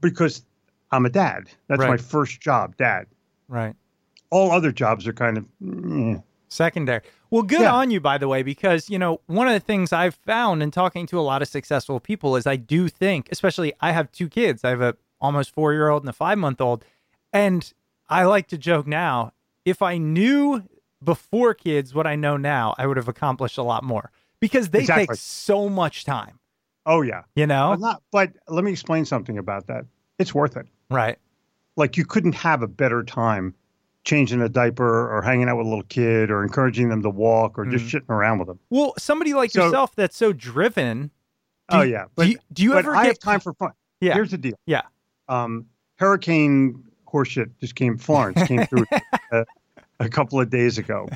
because 0.00 0.44
I'm 0.92 1.06
a 1.06 1.10
dad. 1.10 1.44
That's 1.68 1.80
my 1.80 1.96
first 1.96 2.40
job, 2.40 2.76
dad. 2.76 3.06
Right. 3.48 3.74
All 4.30 4.52
other 4.52 4.70
jobs 4.72 5.08
are 5.08 5.12
kind 5.12 5.38
of. 5.38 5.44
eh. 6.16 6.20
Secondary. 6.48 7.00
Well, 7.30 7.42
good 7.42 7.60
Yeah. 7.60 7.74
on 7.74 7.90
you, 7.92 8.00
by 8.00 8.18
the 8.18 8.26
way, 8.26 8.42
because, 8.42 8.90
you 8.90 8.98
know, 8.98 9.20
one 9.26 9.46
of 9.46 9.52
the 9.54 9.60
things 9.60 9.92
I've 9.92 10.16
found 10.16 10.64
in 10.64 10.72
talking 10.72 11.06
to 11.06 11.18
a 11.18 11.22
lot 11.22 11.42
of 11.42 11.48
successful 11.48 12.00
people 12.00 12.34
is 12.34 12.44
I 12.44 12.56
do 12.56 12.88
think, 12.88 13.28
especially 13.30 13.72
I 13.80 13.92
have 13.92 14.10
two 14.10 14.28
kids. 14.28 14.64
I 14.64 14.70
have 14.70 14.80
a 14.80 14.96
almost 15.20 15.52
four 15.52 15.72
year 15.72 15.88
old 15.88 16.02
and 16.02 16.10
a 16.10 16.12
five 16.12 16.38
month 16.38 16.60
old. 16.60 16.84
And 17.32 17.72
I 18.08 18.24
like 18.24 18.48
to 18.48 18.58
joke 18.58 18.86
now 18.86 19.32
if 19.64 19.82
I 19.82 19.98
knew 19.98 20.62
before 21.02 21.54
kids 21.54 21.94
what 21.94 22.06
I 22.06 22.16
know 22.16 22.36
now, 22.36 22.74
I 22.78 22.86
would 22.86 22.96
have 22.96 23.08
accomplished 23.08 23.58
a 23.58 23.62
lot 23.62 23.82
more 23.84 24.10
because 24.40 24.70
they 24.70 24.80
Exactly. 24.80 25.06
take 25.06 25.16
so 25.16 25.68
much 25.68 26.04
time, 26.04 26.38
Oh 26.86 27.02
yeah. 27.02 27.22
you 27.34 27.46
know? 27.46 27.70
But, 27.70 27.80
not, 27.80 28.02
but 28.10 28.32
let 28.48 28.64
me 28.64 28.72
explain 28.72 29.04
something 29.04 29.38
about 29.38 29.66
that. 29.68 29.86
It's 30.18 30.34
worth 30.34 30.56
it. 30.56 30.66
Right. 30.90 31.18
Like 31.76 31.96
you 31.96 32.04
couldn't 32.04 32.34
have 32.34 32.62
a 32.62 32.66
better 32.66 33.02
time 33.02 33.54
changing 34.04 34.40
a 34.40 34.48
diaper 34.48 35.14
or 35.14 35.22
hanging 35.22 35.48
out 35.48 35.58
with 35.58 35.66
a 35.66 35.68
little 35.68 35.84
kid 35.84 36.30
or 36.30 36.42
encouraging 36.42 36.88
them 36.88 37.02
to 37.02 37.10
walk 37.10 37.58
or 37.58 37.64
just 37.66 37.86
mm-hmm. 37.86 37.98
shitting 37.98 38.14
around 38.14 38.38
with 38.38 38.48
them. 38.48 38.58
Well, 38.70 38.94
somebody 38.98 39.34
like 39.34 39.50
So- 39.50 39.66
yourself 39.66 39.94
that's 39.94 40.16
so 40.16 40.32
driven. 40.32 41.10
oh 41.70 41.82
yeah. 41.82 42.06
do 42.16 42.28
you, 42.28 42.38
do 42.52 42.62
you 42.62 42.70
but 42.70 42.78
ever 42.78 42.96
I 42.96 43.02
get 43.04 43.08
have 43.08 43.18
time 43.18 43.40
for 43.40 43.52
fun. 43.54 43.72
Yeah. 44.00 44.14
Here's 44.14 44.30
the 44.30 44.38
deal. 44.38 44.56
Yeah. 44.66 44.82
Um, 45.30 45.66
Hurricane 45.96 46.82
horseshit 47.06 47.50
just 47.60 47.74
came. 47.76 47.96
Florence 47.96 48.42
came 48.46 48.66
through 48.66 48.84
a, 49.32 49.46
a 50.00 50.08
couple 50.08 50.40
of 50.40 50.50
days 50.50 50.76
ago, 50.76 51.08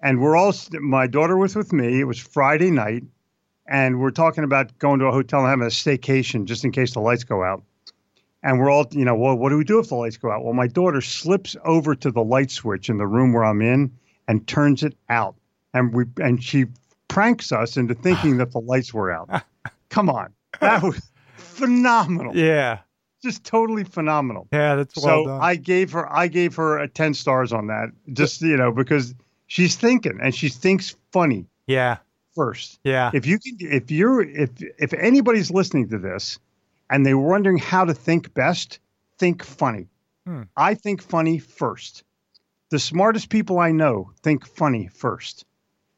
and 0.00 0.20
we're 0.20 0.36
all. 0.36 0.54
My 0.80 1.06
daughter 1.06 1.36
was 1.36 1.56
with 1.56 1.72
me. 1.72 2.00
It 2.00 2.04
was 2.04 2.18
Friday 2.18 2.70
night, 2.70 3.02
and 3.66 4.00
we're 4.00 4.10
talking 4.10 4.44
about 4.44 4.78
going 4.78 5.00
to 5.00 5.06
a 5.06 5.12
hotel 5.12 5.40
and 5.40 5.48
having 5.48 5.66
a 5.66 5.70
staycation 5.70 6.44
just 6.44 6.64
in 6.64 6.72
case 6.72 6.94
the 6.94 7.00
lights 7.00 7.24
go 7.24 7.42
out. 7.42 7.62
And 8.44 8.60
we're 8.60 8.70
all, 8.70 8.86
you 8.92 9.04
know, 9.04 9.16
well, 9.16 9.34
what 9.34 9.48
do 9.48 9.58
we 9.58 9.64
do 9.64 9.80
if 9.80 9.88
the 9.88 9.96
lights 9.96 10.16
go 10.16 10.30
out? 10.30 10.44
Well, 10.44 10.54
my 10.54 10.68
daughter 10.68 11.00
slips 11.00 11.56
over 11.64 11.96
to 11.96 12.12
the 12.12 12.22
light 12.22 12.52
switch 12.52 12.88
in 12.88 12.96
the 12.96 13.06
room 13.06 13.32
where 13.32 13.44
I'm 13.44 13.60
in 13.60 13.90
and 14.28 14.46
turns 14.46 14.84
it 14.84 14.94
out, 15.08 15.34
and 15.74 15.92
we 15.92 16.04
and 16.18 16.42
she 16.42 16.66
pranks 17.08 17.50
us 17.50 17.76
into 17.76 17.94
thinking 17.94 18.36
that 18.36 18.52
the 18.52 18.60
lights 18.60 18.94
were 18.94 19.10
out. 19.10 19.42
Come 19.88 20.08
on, 20.08 20.32
that 20.60 20.82
was 20.82 21.10
phenomenal 21.36 22.36
Yeah. 22.36 22.78
Just 23.22 23.44
totally 23.44 23.84
phenomenal. 23.84 24.48
Yeah, 24.52 24.76
that's 24.76 24.96
well 24.96 25.24
so 25.24 25.26
done. 25.26 25.40
I 25.42 25.56
gave 25.56 25.92
her 25.92 26.10
I 26.12 26.28
gave 26.28 26.54
her 26.56 26.78
a 26.78 26.88
10 26.88 27.14
stars 27.14 27.52
on 27.52 27.66
that. 27.68 27.90
Just 28.12 28.40
you 28.42 28.56
know, 28.56 28.72
because 28.72 29.14
she's 29.46 29.76
thinking 29.76 30.18
and 30.22 30.34
she 30.34 30.48
thinks 30.48 30.96
funny 31.12 31.46
yeah. 31.66 31.98
first. 32.34 32.78
Yeah. 32.84 33.10
If 33.12 33.26
you 33.26 33.38
can 33.38 33.56
if 33.60 33.90
you're 33.90 34.22
if 34.22 34.50
if 34.78 34.92
anybody's 34.94 35.50
listening 35.50 35.88
to 35.90 35.98
this 35.98 36.38
and 36.90 37.04
they're 37.04 37.18
wondering 37.18 37.58
how 37.58 37.84
to 37.84 37.94
think 37.94 38.32
best, 38.34 38.78
think 39.18 39.44
funny. 39.44 39.88
Hmm. 40.26 40.42
I 40.56 40.74
think 40.74 41.02
funny 41.02 41.38
first. 41.38 42.04
The 42.70 42.78
smartest 42.78 43.30
people 43.30 43.58
I 43.58 43.72
know 43.72 44.12
think 44.22 44.46
funny 44.46 44.88
first. 44.88 45.44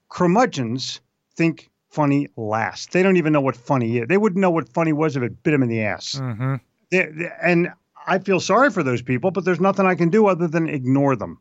Curmudgeons 0.08 1.00
think 1.36 1.68
funny 1.90 2.28
last. 2.36 2.92
They 2.92 3.02
don't 3.02 3.16
even 3.16 3.32
know 3.32 3.40
what 3.40 3.56
funny 3.56 3.98
is. 3.98 4.08
They 4.08 4.16
wouldn't 4.16 4.40
know 4.40 4.50
what 4.50 4.68
funny 4.68 4.92
was 4.92 5.16
if 5.16 5.22
it 5.22 5.42
bit 5.42 5.50
them 5.50 5.62
in 5.62 5.68
the 5.68 5.82
ass. 5.82 6.14
mm-hmm. 6.14 6.56
And 6.92 7.72
I 8.06 8.18
feel 8.18 8.40
sorry 8.40 8.70
for 8.70 8.82
those 8.82 9.02
people, 9.02 9.30
but 9.30 9.44
there's 9.44 9.60
nothing 9.60 9.86
I 9.86 9.94
can 9.94 10.08
do 10.08 10.26
other 10.26 10.48
than 10.48 10.68
ignore 10.68 11.16
them. 11.16 11.38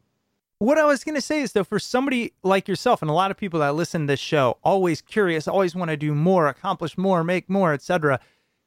What 0.60 0.78
I 0.78 0.84
was 0.84 1.06
going 1.06 1.16
to 1.16 1.22
say 1.22 1.40
is, 1.42 1.54
though, 1.54 1.64
for 1.64 1.80
somebody 1.80 2.34
like 2.44 2.68
yourself 2.68 3.02
and 3.02 3.10
a 3.10 3.14
lot 3.14 3.32
of 3.32 3.38
people 3.38 3.62
that 3.62 3.76
listen 3.76 4.02
to 4.02 4.08
this 4.08 4.20
show, 4.20 4.58
always 4.62 5.02
curious, 5.02 5.48
always 5.48 5.74
want 5.74 5.90
to 5.90 5.96
do 5.96 6.14
more, 6.14 6.48
accomplish 6.48 6.98
more, 6.98 7.24
make 7.24 7.50
more, 7.50 7.74
etc. 7.74 8.20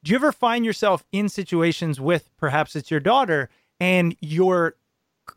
Do 0.03 0.11
you 0.11 0.17
ever 0.17 0.33
find 0.33 0.65
yourself 0.65 1.05
in 1.12 1.29
situations 1.29 2.01
with 2.01 2.31
perhaps 2.39 2.75
it's 2.75 2.91
your 2.91 2.99
daughter 2.99 3.51
and 3.79 4.17
you're 4.21 4.77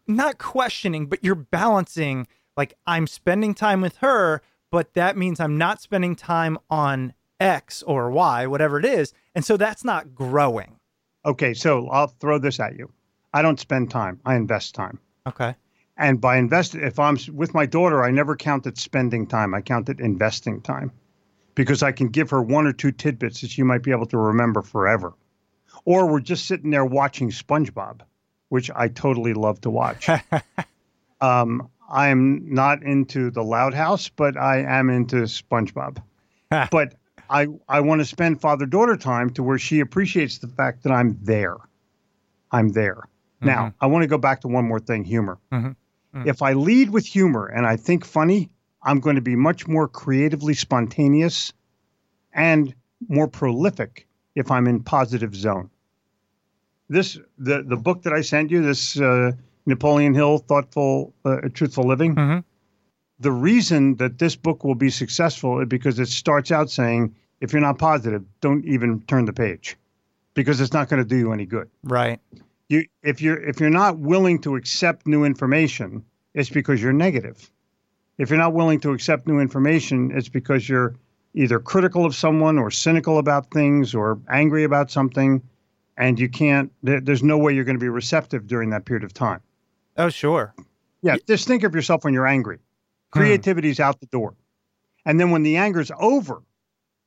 not 0.07 0.37
questioning, 0.37 1.07
but 1.07 1.23
you're 1.23 1.35
balancing, 1.35 2.25
like, 2.55 2.73
I'm 2.87 3.05
spending 3.05 3.53
time 3.53 3.81
with 3.81 3.97
her, 3.97 4.41
but 4.71 4.93
that 4.93 5.17
means 5.17 5.41
I'm 5.41 5.57
not 5.57 5.81
spending 5.81 6.15
time 6.15 6.57
on 6.69 7.13
X 7.37 7.83
or 7.83 8.09
Y, 8.09 8.47
whatever 8.47 8.79
it 8.79 8.85
is. 8.85 9.13
And 9.35 9.43
so 9.43 9.57
that's 9.57 9.83
not 9.83 10.15
growing. 10.15 10.79
Okay, 11.25 11.53
so 11.53 11.87
I'll 11.89 12.07
throw 12.07 12.37
this 12.37 12.59
at 12.59 12.77
you. 12.77 12.91
I 13.33 13.41
don't 13.41 13.59
spend 13.59 13.91
time. 13.91 14.19
I 14.25 14.35
invest 14.35 14.75
time. 14.75 14.99
Okay. 15.27 15.55
And 15.97 16.21
by 16.21 16.37
invest, 16.37 16.75
if 16.75 16.99
I'm 16.99 17.17
with 17.33 17.53
my 17.53 17.65
daughter, 17.65 18.03
I 18.03 18.11
never 18.11 18.35
counted 18.35 18.77
spending 18.77 19.27
time. 19.27 19.53
I 19.53 19.61
counted 19.61 19.99
investing 19.99 20.61
time 20.61 20.91
because 21.55 21.81
I 21.81 21.93
can 21.93 22.09
give 22.09 22.29
her 22.29 22.41
one 22.41 22.67
or 22.67 22.73
two 22.73 22.91
tidbits 22.91 23.41
that 23.41 23.49
she 23.49 23.63
might 23.63 23.81
be 23.81 23.91
able 23.91 24.05
to 24.07 24.17
remember 24.17 24.61
forever. 24.61 25.13
Or 25.85 26.11
we're 26.11 26.19
just 26.19 26.45
sitting 26.45 26.69
there 26.69 26.85
watching 26.85 27.31
SpongeBob, 27.31 28.01
which 28.49 28.69
I 28.75 28.89
totally 28.89 29.33
love 29.33 29.61
to 29.61 29.69
watch. 29.69 30.09
um, 31.21 31.69
I 31.89 32.09
am 32.09 32.53
not 32.53 32.83
into 32.83 33.31
the 33.31 33.43
Loud 33.43 33.73
House, 33.73 34.09
but 34.09 34.37
I 34.37 34.59
am 34.61 34.89
into 34.89 35.17
SpongeBob. 35.17 36.01
but 36.71 36.95
I, 37.29 37.47
I 37.67 37.81
want 37.81 38.01
to 38.01 38.05
spend 38.05 38.41
father 38.41 38.65
daughter 38.65 38.97
time 38.97 39.29
to 39.31 39.43
where 39.43 39.57
she 39.57 39.79
appreciates 39.79 40.37
the 40.37 40.47
fact 40.47 40.83
that 40.83 40.91
I'm 40.91 41.17
there. 41.21 41.57
I'm 42.51 42.69
there. 42.69 43.03
Now, 43.41 43.73
I 43.81 43.87
want 43.87 44.03
to 44.03 44.07
go 44.07 44.17
back 44.17 44.41
to 44.41 44.47
one 44.47 44.65
more 44.65 44.79
thing 44.79 45.03
humor. 45.03 45.37
Mhm. 45.51 45.75
If 46.25 46.41
I 46.41 46.53
lead 46.53 46.89
with 46.91 47.05
humor 47.05 47.47
and 47.47 47.65
I 47.65 47.75
think 47.75 48.05
funny, 48.05 48.49
I'm 48.81 48.99
going 48.99 49.15
to 49.17 49.21
be 49.21 49.35
much 49.35 49.67
more 49.67 49.87
creatively 49.87 50.53
spontaneous 50.53 51.51
and 52.33 52.73
more 53.07 53.27
prolific 53.27 54.07
if 54.35 54.49
I'm 54.51 54.67
in 54.67 54.83
positive 54.83 55.35
zone. 55.35 55.69
This 56.87 57.17
the 57.37 57.63
the 57.63 57.75
book 57.75 58.03
that 58.03 58.13
I 58.13 58.21
sent 58.21 58.51
you, 58.51 58.61
this 58.61 58.99
uh, 58.99 59.31
Napoleon 59.65 60.13
Hill 60.13 60.37
Thoughtful 60.37 61.13
uh, 61.25 61.41
Truthful 61.53 61.85
Living. 61.85 62.15
The 63.19 63.31
reason 63.31 63.95
that 63.95 64.19
this 64.19 64.35
book 64.35 64.63
will 64.63 64.75
be 64.75 64.89
successful 64.89 65.59
is 65.61 65.67
because 65.67 65.99
it 65.99 66.07
starts 66.09 66.51
out 66.51 66.69
saying, 66.69 67.15
if 67.39 67.53
you're 67.53 67.61
not 67.61 67.77
positive, 67.77 68.23
don't 68.41 68.65
even 68.65 69.01
turn 69.03 69.25
the 69.25 69.33
page, 69.33 69.77
because 70.33 70.59
it's 70.59 70.73
not 70.73 70.89
going 70.89 71.01
to 71.01 71.07
do 71.07 71.15
you 71.17 71.31
any 71.31 71.45
good 71.45 71.69
Right. 71.83 72.19
you 72.69 72.85
if 73.03 73.21
you're 73.21 73.37
if 73.37 73.59
you're 73.59 73.69
not 73.69 73.99
willing 73.99 74.39
to 74.41 74.55
accept 74.55 75.05
new 75.07 75.23
information 75.23 76.03
it's 76.33 76.49
because 76.49 76.81
you're 76.81 76.91
negative 76.93 77.49
if 78.17 78.29
you're 78.29 78.39
not 78.39 78.53
willing 78.53 78.79
to 78.81 78.91
accept 78.91 79.27
new 79.27 79.39
information 79.39 80.11
it's 80.15 80.27
because 80.29 80.67
you're 80.67 80.95
either 81.35 81.59
critical 81.59 82.05
of 82.05 82.15
someone 82.15 82.57
or 82.57 82.71
cynical 82.71 83.17
about 83.19 83.51
things 83.51 83.93
or 83.93 84.19
angry 84.29 84.63
about 84.63 84.89
something 84.91 85.41
and 85.97 86.19
you 86.19 86.27
can't 86.27 86.71
there, 86.83 86.99
there's 86.99 87.23
no 87.23 87.37
way 87.37 87.53
you're 87.53 87.63
going 87.65 87.77
to 87.77 87.83
be 87.83 87.89
receptive 87.89 88.47
during 88.47 88.69
that 88.71 88.83
period 88.85 89.03
of 89.03 89.13
time 89.13 89.41
Oh, 89.97 90.09
sure. 90.09 90.53
yeah 91.01 91.17
just 91.27 91.47
think 91.47 91.63
of 91.63 91.75
yourself 91.75 92.03
when 92.03 92.13
you're 92.13 92.27
angry 92.27 92.59
creativity's 93.15 93.79
out 93.79 93.99
the 93.99 94.05
door 94.07 94.33
and 95.05 95.19
then 95.19 95.31
when 95.31 95.43
the 95.43 95.57
anger's 95.57 95.91
over 95.99 96.41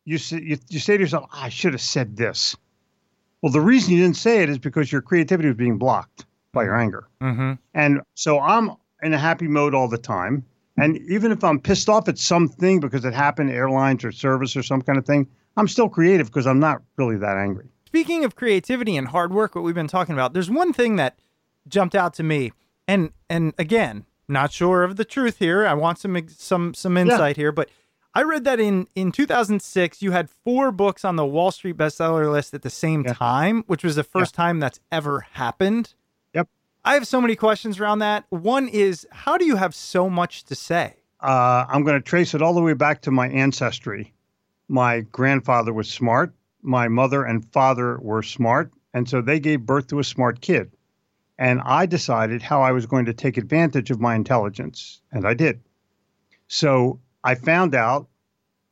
you 0.04 0.16
say, 0.18 0.40
you, 0.40 0.56
you 0.68 0.78
say 0.78 0.96
to 0.96 1.02
yourself 1.02 1.26
"Ah, 1.32 1.44
i 1.44 1.48
should 1.48 1.72
have 1.72 1.80
said 1.82 2.16
this 2.16 2.56
well 3.42 3.52
the 3.52 3.60
reason 3.60 3.92
you 3.94 4.00
didn't 4.02 4.16
say 4.16 4.42
it 4.42 4.48
is 4.48 4.58
because 4.58 4.90
your 4.90 5.02
creativity 5.02 5.48
was 5.48 5.56
being 5.56 5.78
blocked 5.78 6.26
by 6.52 6.64
your 6.64 6.76
anger 6.76 7.08
Mm-hmm. 7.20 7.52
and 7.74 8.00
so 8.14 8.40
I'm 8.40 8.70
in 9.02 9.12
a 9.14 9.18
happy 9.18 9.46
mode 9.46 9.74
all 9.74 9.86
the 9.88 9.98
time. 9.98 10.44
And 10.76 10.96
even 11.08 11.30
if 11.30 11.44
I'm 11.44 11.60
pissed 11.60 11.88
off 11.88 12.08
at 12.08 12.18
something 12.18 12.80
because 12.80 13.04
it 13.04 13.14
happened, 13.14 13.50
airlines 13.50 14.04
or 14.04 14.10
service 14.10 14.56
or 14.56 14.62
some 14.64 14.82
kind 14.82 14.98
of 14.98 15.06
thing, 15.06 15.28
I'm 15.56 15.68
still 15.68 15.88
creative 15.88 16.26
because 16.28 16.46
I'm 16.48 16.58
not 16.58 16.82
really 16.96 17.16
that 17.16 17.36
angry. 17.36 17.66
Speaking 17.86 18.24
of 18.24 18.34
creativity 18.34 18.96
and 18.96 19.06
hard 19.08 19.32
work, 19.32 19.54
what 19.54 19.62
we've 19.62 19.74
been 19.74 19.86
talking 19.88 20.14
about, 20.14 20.32
there's 20.32 20.50
one 20.50 20.72
thing 20.72 20.96
that 20.96 21.16
jumped 21.68 21.94
out 21.94 22.12
to 22.14 22.22
me, 22.24 22.52
and 22.88 23.10
and 23.28 23.54
again, 23.58 24.04
not 24.28 24.52
sure 24.52 24.82
of 24.84 24.96
the 24.96 25.04
truth 25.04 25.38
here. 25.38 25.66
I 25.66 25.74
want 25.74 25.98
some 25.98 26.16
some 26.28 26.74
some 26.74 26.96
insight 26.96 27.36
here, 27.36 27.52
but 27.52 27.68
I 28.14 28.22
read 28.22 28.44
that 28.44 28.60
in 28.60 28.86
in 28.94 29.12
2006 29.12 30.02
you 30.02 30.10
had 30.12 30.28
four 30.30 30.70
books 30.72 31.04
on 31.04 31.16
the 31.16 31.26
Wall 31.26 31.50
Street 31.50 31.76
bestseller 31.76 32.30
list 32.30 32.54
at 32.54 32.62
the 32.62 32.70
same 32.70 33.04
Yeah. 33.06 33.14
time, 33.14 33.64
which 33.66 33.84
was 33.84 33.96
the 33.96 34.04
first 34.04 34.34
time 34.34 34.60
that's 34.60 34.80
ever 34.92 35.26
happened. 35.32 35.94
Yep. 36.34 36.48
I 36.84 36.94
have 36.94 37.06
so 37.06 37.20
many 37.20 37.36
questions 37.36 37.80
around 37.80 38.00
that. 38.00 38.24
One 38.30 38.68
is 38.68 39.06
how 39.10 39.36
do 39.38 39.44
you 39.44 39.56
have 39.56 39.74
so 39.74 40.08
much 40.10 40.44
to 40.44 40.54
say? 40.54 40.94
Uh, 41.20 41.64
I'm 41.68 41.82
going 41.82 42.00
to 42.00 42.04
trace 42.06 42.34
it 42.34 42.42
all 42.42 42.54
the 42.54 42.62
way 42.62 42.74
back 42.74 43.02
to 43.02 43.10
my 43.10 43.28
ancestry. 43.28 44.12
My 44.68 45.00
grandfather 45.00 45.72
was 45.72 45.88
smart. 45.90 46.32
My 46.62 46.86
mother 46.88 47.24
and 47.24 47.44
father 47.52 47.98
were 47.98 48.22
smart. 48.22 48.70
And 48.94 49.08
so 49.08 49.20
they 49.20 49.40
gave 49.40 49.62
birth 49.66 49.88
to 49.88 49.98
a 49.98 50.04
smart 50.04 50.40
kid. 50.40 50.70
And 51.38 51.60
I 51.64 51.86
decided 51.86 52.42
how 52.42 52.62
I 52.62 52.72
was 52.72 52.86
going 52.86 53.04
to 53.06 53.12
take 53.12 53.36
advantage 53.36 53.90
of 53.90 54.00
my 54.00 54.14
intelligence. 54.14 55.00
And 55.12 55.26
I 55.26 55.34
did. 55.34 55.60
So 56.48 57.00
I 57.22 57.36
found 57.36 57.74
out 57.74 58.08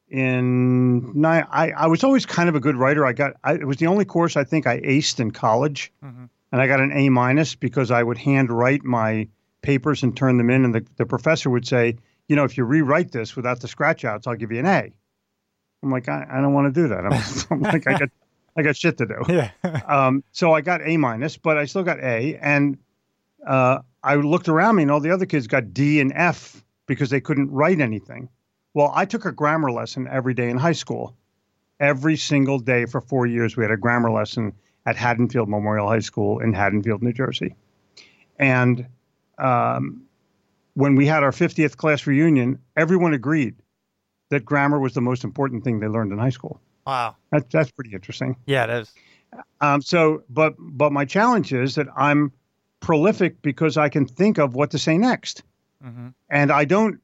in 0.08 1.24
I, 1.24 1.72
I 1.76 1.86
was 1.86 2.04
always 2.04 2.26
kind 2.26 2.48
of 2.48 2.54
a 2.54 2.60
good 2.60 2.76
writer. 2.76 3.04
I 3.06 3.12
got, 3.12 3.34
I, 3.44 3.54
it 3.54 3.66
was 3.66 3.76
the 3.76 3.86
only 3.86 4.04
course 4.04 4.36
I 4.36 4.44
think 4.44 4.66
I 4.66 4.80
aced 4.80 5.20
in 5.20 5.30
college. 5.30 5.92
Mm-hmm. 6.04 6.24
And 6.52 6.62
I 6.62 6.66
got 6.66 6.80
an 6.80 6.92
A 6.92 7.08
minus 7.08 7.54
because 7.54 7.90
I 7.90 8.02
would 8.02 8.18
handwrite 8.18 8.84
my 8.84 9.28
papers 9.62 10.02
and 10.02 10.16
turn 10.16 10.38
them 10.38 10.50
in. 10.50 10.64
And 10.64 10.74
the, 10.74 10.86
the 10.96 11.06
professor 11.06 11.50
would 11.50 11.66
say, 11.66 11.96
you 12.28 12.36
know, 12.36 12.44
if 12.44 12.56
you 12.56 12.64
rewrite 12.64 13.12
this 13.12 13.36
without 13.36 13.60
the 13.60 13.68
scratch 13.68 14.04
outs, 14.04 14.26
I'll 14.26 14.36
give 14.36 14.52
you 14.52 14.60
an 14.60 14.66
A. 14.66 14.92
I'm 15.82 15.90
like, 15.90 16.08
I, 16.08 16.26
I 16.30 16.40
don't 16.40 16.54
want 16.54 16.72
to 16.72 16.80
do 16.80 16.88
that. 16.88 17.04
I'm, 17.04 17.22
I'm 17.50 17.62
like, 17.62 17.86
I 17.86 17.98
got, 17.98 18.08
I 18.56 18.62
got 18.62 18.76
shit 18.76 18.98
to 18.98 19.06
do. 19.06 19.22
Yeah. 19.28 19.50
Um, 19.86 20.24
so 20.32 20.52
I 20.52 20.60
got 20.60 20.80
A 20.84 20.96
minus, 20.96 21.36
but 21.36 21.58
I 21.58 21.66
still 21.66 21.82
got 21.82 21.98
A. 22.00 22.36
And 22.36 22.78
uh, 23.46 23.80
I 24.02 24.14
looked 24.16 24.48
around 24.48 24.76
me, 24.76 24.82
and 24.82 24.90
all 24.90 25.00
the 25.00 25.10
other 25.10 25.26
kids 25.26 25.46
got 25.46 25.74
D 25.74 26.00
and 26.00 26.12
F 26.14 26.64
because 26.86 27.10
they 27.10 27.20
couldn't 27.20 27.50
write 27.50 27.80
anything. 27.80 28.28
Well, 28.74 28.92
I 28.94 29.04
took 29.04 29.24
a 29.24 29.32
grammar 29.32 29.70
lesson 29.70 30.08
every 30.10 30.34
day 30.34 30.48
in 30.48 30.56
high 30.56 30.72
school. 30.72 31.16
Every 31.78 32.16
single 32.16 32.58
day 32.58 32.86
for 32.86 33.00
four 33.00 33.26
years, 33.26 33.56
we 33.56 33.64
had 33.64 33.70
a 33.70 33.76
grammar 33.76 34.10
lesson 34.10 34.54
at 34.86 34.96
Haddonfield 34.96 35.48
Memorial 35.48 35.88
High 35.88 35.98
School 36.00 36.38
in 36.38 36.54
Haddonfield, 36.54 37.02
New 37.02 37.12
Jersey. 37.12 37.54
And 38.38 38.86
um, 39.38 40.02
when 40.74 40.94
we 40.94 41.06
had 41.06 41.22
our 41.22 41.32
50th 41.32 41.76
class 41.76 42.06
reunion, 42.06 42.60
everyone 42.76 43.12
agreed 43.12 43.56
that 44.30 44.44
grammar 44.44 44.78
was 44.78 44.94
the 44.94 45.00
most 45.00 45.24
important 45.24 45.64
thing 45.64 45.80
they 45.80 45.88
learned 45.88 46.12
in 46.12 46.18
high 46.18 46.30
school. 46.30 46.60
Wow. 46.86 47.16
That, 47.32 47.50
that's 47.50 47.70
pretty 47.70 47.92
interesting. 47.92 48.36
Yeah, 48.46 48.64
it 48.64 48.70
is. 48.70 48.92
Um, 49.60 49.82
so, 49.82 50.22
but 50.30 50.54
but 50.58 50.92
my 50.92 51.04
challenge 51.04 51.52
is 51.52 51.74
that 51.74 51.88
I'm 51.96 52.32
prolific 52.80 53.42
because 53.42 53.76
I 53.76 53.88
can 53.88 54.06
think 54.06 54.38
of 54.38 54.54
what 54.54 54.70
to 54.70 54.78
say 54.78 54.96
next, 54.96 55.42
Mhm. 55.84 56.14
and 56.30 56.50
I 56.52 56.64
don't. 56.64 57.00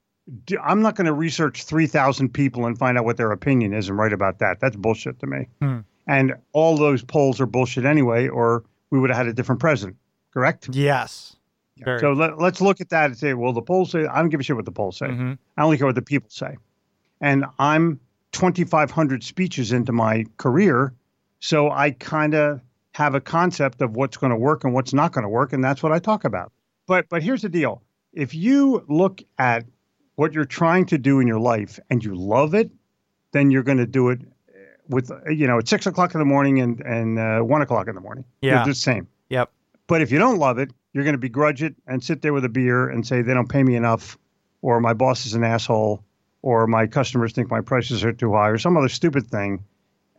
do- 0.47 0.59
I'm 0.62 0.81
not 0.83 0.95
going 0.95 1.07
to 1.07 1.12
research 1.12 1.65
three 1.65 1.87
thousand 1.89 2.29
people 2.33 2.65
and 2.67 2.79
find 2.79 2.97
out 2.97 3.05
what 3.05 3.17
their 3.17 3.33
opinion 3.33 3.75
is 3.75 3.89
and 3.89 3.99
write 3.99 4.12
about 4.12 4.39
that. 4.39 4.61
That's 4.61 4.77
bullshit 4.77 5.19
to 5.21 5.27
me. 5.27 5.49
Hmm. 5.61 5.79
And 6.07 6.35
all 6.53 6.77
those 6.77 7.03
polls 7.03 7.41
are 7.41 7.47
bullshit 7.47 7.85
anyway, 7.85 8.29
or 8.29 8.62
we 8.91 9.01
would 9.01 9.11
have 9.11 9.17
had 9.17 9.27
a 9.27 9.33
different 9.33 9.61
president. 9.61 9.97
Correct. 10.33 10.69
Yes. 10.73 11.37
Very. 11.79 11.99
So 11.99 12.12
let, 12.12 12.39
let's 12.39 12.61
look 12.61 12.81
at 12.81 12.91
that 12.91 13.07
and 13.07 13.19
say, 13.19 13.35
well, 13.35 13.53
the 13.53 13.62
polls 13.62 13.91
say 13.91 14.07
I 14.07 14.21
don't 14.21 14.29
give 14.31 14.39
a 14.41 14.43
shit 14.45 14.55
what 14.57 14.65
the 14.65 14.73
polls 14.73 14.97
say. 14.97 15.07
Mhm. 15.07 15.39
I 15.57 15.62
only 15.65 15.77
care 15.77 15.87
what 15.87 15.97
the 15.97 16.03
people 16.03 16.31
say. 16.31 16.57
And 17.21 17.45
I'm 17.59 17.99
2,500 18.33 19.23
speeches 19.23 19.73
into 19.73 19.93
my 19.93 20.25
career. 20.37 20.95
So 21.41 21.71
I 21.71 21.93
kind 21.93 22.35
of 22.35 22.61
have 22.95 23.15
a 23.15 23.21
concept 23.21 23.81
of 23.81 23.97
what's 23.97 24.17
going 24.17 24.31
to 24.31 24.37
work 24.37 24.65
and 24.65 24.75
what's 24.75 24.93
not 24.93 25.12
going 25.12 25.23
to 25.23 25.29
work. 25.29 25.53
And 25.53 25.65
that's 25.65 25.83
what 25.83 25.93
I 25.93 25.99
talk 25.99 26.25
about. 26.25 26.53
But, 26.87 27.09
but 27.09 27.23
here's 27.23 27.43
the 27.43 27.49
deal 27.49 27.83
if 28.12 28.35
you 28.35 28.85
look 28.89 29.23
at 29.39 29.65
what 30.17 30.33
you're 30.35 30.45
trying 30.45 30.87
to 30.87 30.99
do 30.99 31.21
in 31.21 31.27
your 31.27 31.39
life 31.39 31.81
and 31.89 32.05
you 32.05 32.15
love 32.15 32.55
it, 32.55 32.71
then 33.33 33.51
you're 33.51 33.62
going 33.62 33.79
to 33.79 33.87
do 33.87 34.11
it 34.11 34.21
with, 34.89 35.11
you 35.31 35.47
know, 35.47 35.59
at 35.59 35.69
six 35.69 35.87
o'clock 35.87 36.15
in 36.15 36.19
the 36.19 36.27
morning 36.27 36.61
and, 36.61 36.81
and 36.81 37.19
uh, 37.19 37.41
one 37.41 37.62
o'clock 37.62 37.88
in 37.88 37.95
the 37.95 38.01
morning. 38.01 38.25
Yeah. 38.42 38.64
The 38.64 38.75
same. 38.75 39.09
Yep. 39.31 39.51
But 39.87 40.03
if 40.03 40.12
you 40.12 40.18
don't 40.18 40.38
love 40.38 40.59
it, 40.59 40.71
you're 40.92 41.05
going 41.05 41.14
to 41.14 41.18
begrudge 41.18 41.62
it 41.62 41.75
and 41.87 42.05
sit 42.05 42.21
there 42.21 42.33
with 42.33 42.45
a 42.45 42.49
beer 42.49 42.88
and 42.88 43.07
say 43.07 43.23
they 43.23 43.35
don't 43.35 43.49
pay 43.49 43.62
me 43.62 43.77
enough, 43.77 44.18
or 44.61 44.81
my 44.81 44.92
boss 44.92 45.25
is 45.25 45.35
an 45.35 45.45
asshole, 45.45 46.05
or 46.42 46.66
my 46.66 46.87
customers 46.87 47.33
think 47.33 47.50
my 47.50 47.61
prices 47.61 48.05
are 48.05 48.12
too 48.12 48.33
high, 48.33 48.48
or 48.48 48.59
some 48.59 48.76
other 48.76 48.88
stupid 48.88 49.26
thing. 49.26 49.64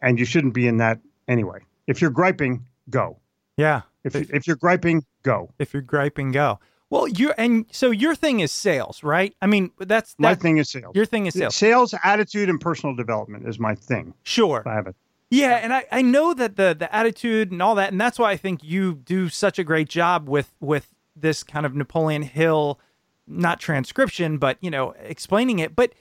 And 0.02 0.20
you 0.20 0.26
shouldn't 0.26 0.54
be 0.54 0.68
in 0.68 0.78
that 0.78 1.00
anyway. 1.28 1.60
If 1.88 2.02
you're 2.02 2.12
griping, 2.12 2.66
go. 2.90 3.20
Yeah. 3.58 3.82
If, 4.04 4.16
if 4.16 4.48
you're 4.48 4.58
griping, 4.58 5.06
go. 5.24 5.54
If 5.60 5.74
you're 5.74 5.82
griping, 5.82 6.32
go. 6.32 6.60
Well, 6.90 7.08
you 7.08 7.34
and 7.38 7.66
so 7.72 7.90
your 7.90 8.14
thing 8.14 8.42
is 8.42 8.52
sales, 8.52 9.02
right? 9.02 9.36
I 9.42 9.48
mean, 9.48 9.72
that's 9.80 10.14
My 10.20 10.36
thing 10.36 10.58
is 10.58 10.70
sales. 10.70 10.96
Your 10.96 11.06
thing 11.06 11.26
is 11.26 11.34
sales. 11.34 11.56
Sales, 11.56 11.96
attitude, 12.04 12.50
and 12.50 12.62
personal 12.62 12.96
development 12.96 13.48
is 13.48 13.58
my 13.58 13.74
thing. 13.74 14.14
Sure. 14.24 14.62
I 14.66 14.76
have 14.76 14.86
it. 14.88 14.96
Yeah, 15.32 15.56
and 15.56 15.74
I, 15.74 15.86
I 15.92 16.04
know 16.04 16.36
that 16.36 16.56
the 16.56 16.76
the 16.78 16.94
attitude 16.96 17.52
and 17.52 17.64
all 17.64 17.74
that, 17.76 17.92
and 17.92 18.00
that's 18.00 18.20
why 18.20 18.30
I 18.30 18.38
think 18.38 18.64
you 18.64 18.94
do 18.94 19.30
such 19.30 19.58
a 19.58 19.64
great 19.64 19.90
job 19.90 20.30
with 20.30 20.54
with 20.60 20.94
this 21.16 21.44
kind 21.44 21.66
of 21.66 21.74
Napoleon 21.74 22.22
Hill, 22.22 22.80
not 23.26 23.60
transcription, 23.60 24.38
but 24.38 24.58
you 24.62 24.70
know, 24.70 24.94
explaining 25.00 25.58
it. 25.58 25.76
But 25.76 25.94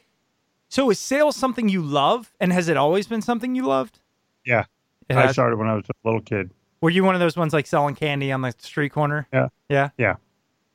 so 0.72 0.88
is 0.88 0.98
sales 0.98 1.36
something 1.36 1.68
you 1.68 1.82
love, 1.82 2.32
and 2.40 2.50
has 2.50 2.68
it 2.68 2.78
always 2.78 3.06
been 3.06 3.20
something 3.20 3.54
you 3.54 3.66
loved? 3.66 4.00
Yeah. 4.46 4.64
It 5.10 5.16
I 5.16 5.26
has? 5.26 5.32
started 5.32 5.58
when 5.58 5.68
I 5.68 5.74
was 5.74 5.84
a 5.90 6.08
little 6.08 6.22
kid. 6.22 6.50
Were 6.80 6.88
you 6.88 7.04
one 7.04 7.14
of 7.14 7.20
those 7.20 7.36
ones 7.36 7.52
like 7.52 7.66
selling 7.66 7.94
candy 7.94 8.32
on 8.32 8.40
the 8.40 8.54
street 8.58 8.90
corner? 8.90 9.28
Yeah. 9.34 9.48
Yeah. 9.68 9.90
Yeah. 9.98 10.14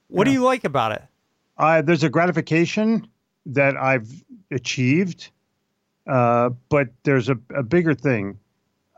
What 0.10 0.26
do 0.26 0.32
you 0.32 0.44
like 0.44 0.66
about 0.66 0.92
it? 0.92 1.02
Uh, 1.58 1.82
there's 1.82 2.04
a 2.04 2.10
gratification 2.10 3.08
that 3.48 3.76
I've 3.76 4.24
achieved, 4.52 5.32
uh, 6.06 6.52
but 6.70 6.90
there's 7.02 7.28
a, 7.28 7.38
a 7.56 7.64
bigger 7.64 7.96
thing. 7.96 8.38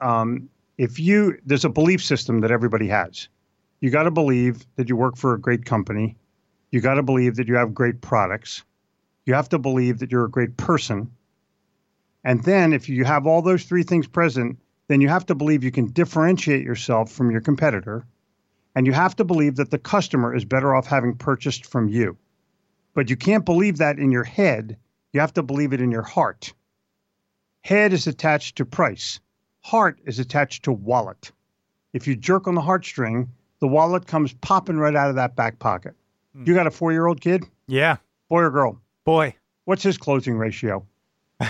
Um, 0.01 0.49
if 0.77 0.99
you 0.99 1.37
there's 1.45 1.63
a 1.63 1.69
belief 1.69 2.03
system 2.03 2.41
that 2.41 2.51
everybody 2.51 2.89
has. 2.89 3.29
You 3.79 3.89
got 3.89 4.03
to 4.03 4.11
believe 4.11 4.65
that 4.75 4.89
you 4.89 4.97
work 4.97 5.15
for 5.15 5.33
a 5.33 5.39
great 5.39 5.63
company. 5.63 6.17
You 6.71 6.81
got 6.81 6.95
to 6.95 7.03
believe 7.03 7.37
that 7.37 7.47
you 7.47 7.55
have 7.55 7.73
great 7.73 8.01
products. 8.01 8.65
You 9.29 9.35
have 9.35 9.49
to 9.49 9.59
believe 9.59 9.99
that 9.99 10.11
you're 10.11 10.25
a 10.25 10.31
great 10.31 10.57
person. 10.57 11.11
And 12.23 12.43
then, 12.43 12.73
if 12.73 12.89
you 12.89 13.05
have 13.05 13.27
all 13.27 13.43
those 13.43 13.63
three 13.63 13.83
things 13.83 14.07
present, 14.07 14.57
then 14.87 15.01
you 15.01 15.07
have 15.07 15.27
to 15.27 15.35
believe 15.35 15.63
you 15.63 15.71
can 15.71 15.91
differentiate 15.91 16.65
yourself 16.65 17.11
from 17.11 17.29
your 17.29 17.39
competitor. 17.39 18.07
And 18.73 18.87
you 18.87 18.93
have 18.93 19.15
to 19.17 19.23
believe 19.23 19.57
that 19.57 19.69
the 19.69 19.77
customer 19.77 20.33
is 20.33 20.45
better 20.45 20.73
off 20.73 20.87
having 20.87 21.15
purchased 21.15 21.67
from 21.67 21.89
you. 21.89 22.17
But 22.95 23.11
you 23.11 23.15
can't 23.15 23.45
believe 23.45 23.77
that 23.77 23.99
in 23.99 24.11
your 24.11 24.23
head. 24.23 24.77
You 25.13 25.19
have 25.19 25.35
to 25.35 25.43
believe 25.43 25.73
it 25.73 25.81
in 25.81 25.91
your 25.91 26.01
heart. 26.01 26.51
Head 27.61 27.93
is 27.93 28.07
attached 28.07 28.55
to 28.55 28.65
price, 28.65 29.19
heart 29.61 29.99
is 30.05 30.17
attached 30.17 30.63
to 30.63 30.71
wallet. 30.71 31.31
If 31.93 32.07
you 32.07 32.15
jerk 32.15 32.47
on 32.47 32.55
the 32.55 32.61
heartstring, 32.61 33.27
the 33.59 33.67
wallet 33.67 34.07
comes 34.07 34.33
popping 34.33 34.77
right 34.77 34.95
out 34.95 35.11
of 35.11 35.17
that 35.17 35.35
back 35.35 35.59
pocket. 35.59 35.93
Hmm. 36.33 36.45
You 36.47 36.55
got 36.55 36.65
a 36.65 36.71
four 36.71 36.91
year 36.91 37.05
old 37.05 37.21
kid, 37.21 37.45
Yeah, 37.67 37.97
boy 38.27 38.41
or 38.41 38.49
girl? 38.49 38.81
Boy. 39.05 39.35
What's 39.65 39.83
his 39.83 39.97
closing 39.97 40.37
ratio? 40.37 40.85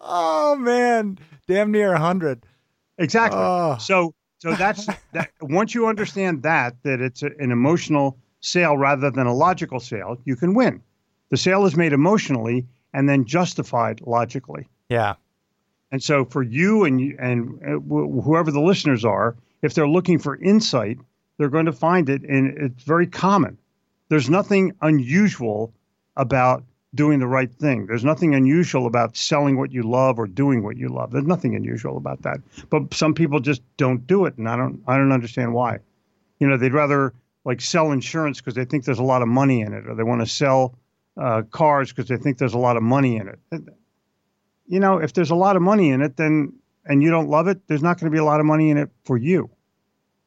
Oh 0.00 0.56
man, 0.56 1.18
damn 1.46 1.70
near 1.70 1.92
a 1.92 1.98
hundred. 1.98 2.42
Exactly. 2.96 3.38
Oh. 3.40 3.76
So 3.78 4.14
so 4.38 4.54
that's 4.54 4.86
that 5.12 5.30
once 5.42 5.74
you 5.74 5.86
understand 5.86 6.42
that 6.44 6.76
that 6.82 7.00
it's 7.00 7.22
a, 7.22 7.30
an 7.38 7.52
emotional 7.52 8.16
sale 8.40 8.76
rather 8.78 9.10
than 9.10 9.26
a 9.26 9.34
logical 9.34 9.80
sale, 9.80 10.16
you 10.24 10.34
can 10.34 10.54
win. 10.54 10.80
The 11.30 11.36
sale 11.36 11.66
is 11.66 11.76
made 11.76 11.92
emotionally 11.92 12.66
and 12.94 13.06
then 13.06 13.26
justified 13.26 14.00
logically. 14.00 14.66
Yeah. 14.88 15.16
And 15.92 16.02
so 16.02 16.24
for 16.24 16.42
you 16.42 16.84
and 16.84 17.00
and 17.18 17.60
uh, 17.62 17.78
wh- 17.78 18.24
whoever 18.24 18.50
the 18.50 18.62
listeners 18.62 19.04
are, 19.04 19.36
if 19.60 19.74
they're 19.74 19.88
looking 19.88 20.18
for 20.18 20.36
insight, 20.36 20.98
they're 21.36 21.50
going 21.50 21.66
to 21.66 21.72
find 21.72 22.08
it 22.08 22.22
and 22.22 22.56
it's 22.56 22.82
very 22.84 23.06
common. 23.06 23.58
There's 24.08 24.30
nothing 24.30 24.74
unusual 24.80 25.72
about 26.16 26.64
doing 26.94 27.18
the 27.18 27.26
right 27.26 27.52
thing. 27.52 27.86
There's 27.86 28.04
nothing 28.04 28.34
unusual 28.34 28.86
about 28.86 29.16
selling 29.16 29.58
what 29.58 29.72
you 29.72 29.82
love 29.82 30.18
or 30.18 30.26
doing 30.26 30.64
what 30.64 30.76
you 30.76 30.88
love. 30.88 31.12
There's 31.12 31.26
nothing 31.26 31.54
unusual 31.54 31.96
about 31.96 32.22
that. 32.22 32.38
But 32.70 32.94
some 32.94 33.14
people 33.14 33.40
just 33.40 33.62
don't 33.76 34.06
do 34.06 34.24
it 34.24 34.36
and 34.38 34.48
I 34.48 34.56
don't 34.56 34.82
I 34.86 34.96
don't 34.96 35.12
understand 35.12 35.52
why. 35.52 35.78
You 36.40 36.48
know, 36.48 36.56
they'd 36.56 36.72
rather 36.72 37.12
like 37.44 37.60
sell 37.60 37.92
insurance 37.92 38.40
because 38.40 38.54
they 38.54 38.64
think 38.64 38.84
there's 38.84 38.98
a 38.98 39.04
lot 39.04 39.22
of 39.22 39.28
money 39.28 39.60
in 39.60 39.72
it 39.74 39.86
or 39.86 39.94
they 39.94 40.02
want 40.02 40.22
to 40.22 40.26
sell 40.26 40.74
uh, 41.16 41.42
cars 41.50 41.90
because 41.92 42.08
they 42.08 42.16
think 42.16 42.38
there's 42.38 42.54
a 42.54 42.58
lot 42.58 42.76
of 42.76 42.82
money 42.82 43.16
in 43.16 43.28
it 43.28 43.68
you 44.68 44.78
know, 44.78 44.98
if 44.98 45.14
there's 45.14 45.30
a 45.30 45.34
lot 45.34 45.56
of 45.56 45.62
money 45.62 45.90
in 45.90 46.02
it, 46.02 46.16
then 46.16 46.52
and 46.84 47.02
you 47.02 47.10
don't 47.10 47.28
love 47.28 47.48
it, 47.48 47.66
there's 47.66 47.82
not 47.82 47.98
going 47.98 48.10
to 48.10 48.14
be 48.14 48.20
a 48.20 48.24
lot 48.24 48.40
of 48.40 48.46
money 48.46 48.70
in 48.70 48.76
it 48.76 48.90
for 49.04 49.16
you. 49.16 49.50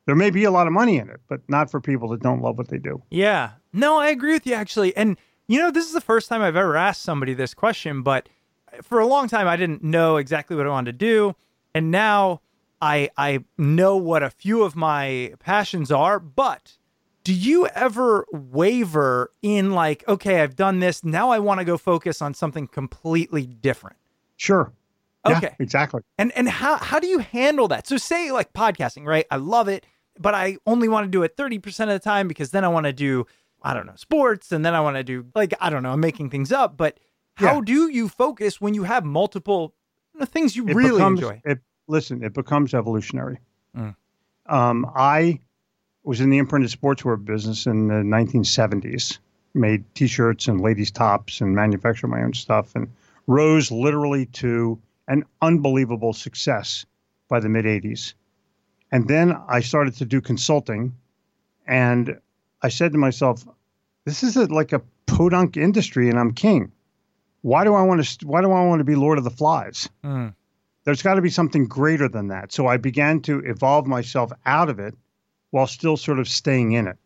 There 0.06 0.15
may 0.15 0.32
be 0.32 0.44
a 0.44 0.52
lot 0.52 0.67
of 0.67 0.74
money 0.74 0.98
in 0.98 1.10
it, 1.10 1.22
but 1.30 1.41
not 1.48 1.72
for 1.72 1.80
people 1.80 2.10
that 2.10 2.22
don't 2.22 2.41
love 2.41 2.58
what 2.58 2.67
they 2.67 2.80
do. 2.80 3.02
Yeah. 3.10 3.52
No, 3.74 4.00
I 4.00 4.10
agree 4.10 4.34
with 4.34 4.46
you 4.46 4.54
actually. 4.54 4.96
And 4.96 5.18
you 5.48 5.60
know, 5.60 5.72
this 5.72 5.86
is 5.86 5.94
the 5.94 6.02
first 6.02 6.30
time 6.30 6.42
I've 6.42 6.56
ever 6.56 6.78
asked 6.78 7.02
somebody 7.02 7.34
this 7.34 7.54
question, 7.54 8.04
but 8.04 8.30
for 8.82 9.00
a 9.00 9.06
long 9.08 9.28
time 9.28 9.48
I 9.48 9.56
didn't 9.58 9.84
know 9.84 10.18
exactly 10.18 10.56
what 10.56 10.66
I 10.66 10.70
wanted 10.70 10.94
to 10.94 11.06
do, 11.06 11.36
and 11.76 11.92
now 11.92 12.42
I 12.82 13.10
I 13.18 13.44
know 13.58 13.98
what 13.98 14.24
a 14.24 14.30
few 14.30 14.64
of 14.64 14.76
my 14.76 15.34
passions 15.40 15.92
are, 15.92 16.20
but 16.20 16.78
do 17.24 17.34
you 17.34 17.68
ever 17.68 18.26
waver 18.32 19.32
in 19.44 19.72
like, 19.74 20.04
okay, 20.08 20.42
I've 20.42 20.56
done 20.56 20.80
this. 20.80 21.04
Now 21.04 21.30
I 21.30 21.38
want 21.40 21.60
to 21.60 21.66
go 21.66 21.78
focus 21.78 22.22
on 22.22 22.34
something 22.34 22.68
completely 22.68 23.46
different? 23.46 23.98
Sure. 24.38 24.72
Yeah, 25.28 25.38
Okay. 25.38 25.56
exactly. 25.60 26.02
And 26.18 26.32
and 26.32 26.50
how 26.50 26.78
how 26.78 27.00
do 27.00 27.06
you 27.08 27.20
handle 27.20 27.68
that? 27.68 27.86
So 27.88 27.98
say 27.98 28.32
like 28.32 28.54
podcasting, 28.54 29.06
right? 29.06 29.26
I 29.30 29.36
love 29.36 29.68
it, 29.68 29.86
but 30.18 30.34
I 30.34 30.58
only 30.66 30.88
want 30.90 31.06
to 31.06 31.12
do 31.12 31.22
it 31.24 31.38
30% 31.38 31.82
of 31.84 31.90
the 31.90 32.00
time 32.00 32.28
because 32.28 32.50
then 32.52 32.64
I 32.66 32.70
want 32.70 32.86
to 32.88 32.94
do 32.94 33.28
I 33.63 33.74
don't 33.74 33.86
know, 33.86 33.95
sports 33.95 34.52
and 34.52 34.65
then 34.65 34.74
I 34.74 34.82
want 34.82 34.97
to 34.97 35.04
do 35.04 35.26
like 35.36 35.54
I 35.62 35.69
don't 35.69 35.84
know, 35.84 35.91
I'm 35.93 36.00
making 36.00 36.30
things 36.30 36.52
up, 36.52 36.78
but 36.78 37.00
how 37.36 37.56
Yeah. 37.56 37.62
do 37.65 37.89
you 37.89 38.10
focus 38.10 38.60
when 38.60 38.74
you 38.74 38.84
have 38.84 39.06
multiple 39.06 39.74
you 40.13 40.19
know, 40.19 40.26
things 40.26 40.56
you 40.56 40.67
It 40.67 40.76
really 40.76 40.93
becomes, 40.97 41.19
enjoy? 41.19 41.41
It, 41.45 41.60
listen, 41.88 42.24
it 42.24 42.34
becomes 42.34 42.74
evolutionary. 42.74 43.39
Mm. 43.78 43.95
Um, 44.47 44.91
I 44.95 45.39
was 46.04 46.19
in 46.19 46.30
the 46.30 46.39
imprinted 46.39 46.71
sportswear 46.71 47.24
business 47.24 47.67
in 47.67 47.88
the 47.88 47.95
1970s, 48.04 49.19
made 49.54 49.84
T-shirts 49.95 50.47
and 50.47 50.60
ladies' 50.60 50.91
tops 50.91 51.41
and 51.41 51.56
manufactured 51.56 52.08
my 52.08 52.21
own 52.24 52.34
stuff, 52.34 52.76
and 52.76 52.88
rose 53.28 53.71
literally 53.71 54.26
to 54.28 54.80
an 55.08 55.24
unbelievable 55.41 56.13
success 56.13 56.86
by 57.30 57.39
the 57.39 57.50
mid 57.50 57.65
80s. 57.65 58.13
And 58.91 59.08
then 59.08 59.38
I 59.47 59.62
started 59.62 59.95
to 59.97 60.06
do 60.06 60.19
consulting, 60.21 60.93
and 61.67 62.19
I 62.62 62.69
said 62.69 62.91
to 62.93 62.97
myself, 62.97 63.45
"This 64.06 64.24
is 64.24 64.38
a, 64.38 64.45
like 64.45 64.74
a 64.74 64.82
podunk 65.06 65.58
industry, 65.58 66.10
and 66.10 66.19
I'm 66.19 66.34
king. 66.34 66.71
Why 67.41 67.63
do 67.63 67.74
I 67.74 67.82
want 67.84 68.04
to? 68.04 68.28
Why 68.28 68.41
do 68.41 68.52
I 68.52 68.65
want 68.65 68.80
to 68.80 68.86
be 68.86 68.95
Lord 68.95 69.17
of 69.17 69.24
the 69.24 69.30
Flies?" 69.32 69.89
Mm. 70.04 70.34
there's 70.84 71.04
got 71.04 71.15
to 71.15 71.21
be 71.21 71.30
something 71.30 71.65
greater 71.67 72.08
than 72.10 72.30
that. 72.30 72.52
So 72.52 72.65
I 72.67 72.78
began 72.78 73.19
to 73.21 73.39
evolve 73.39 73.86
myself 73.86 74.32
out 74.45 74.69
of 74.69 74.80
it 74.80 74.95
while 75.52 75.67
still 75.67 75.95
sort 75.97 76.17
of 76.19 76.28
staying 76.28 76.71
in 76.71 76.88
it. 76.88 76.97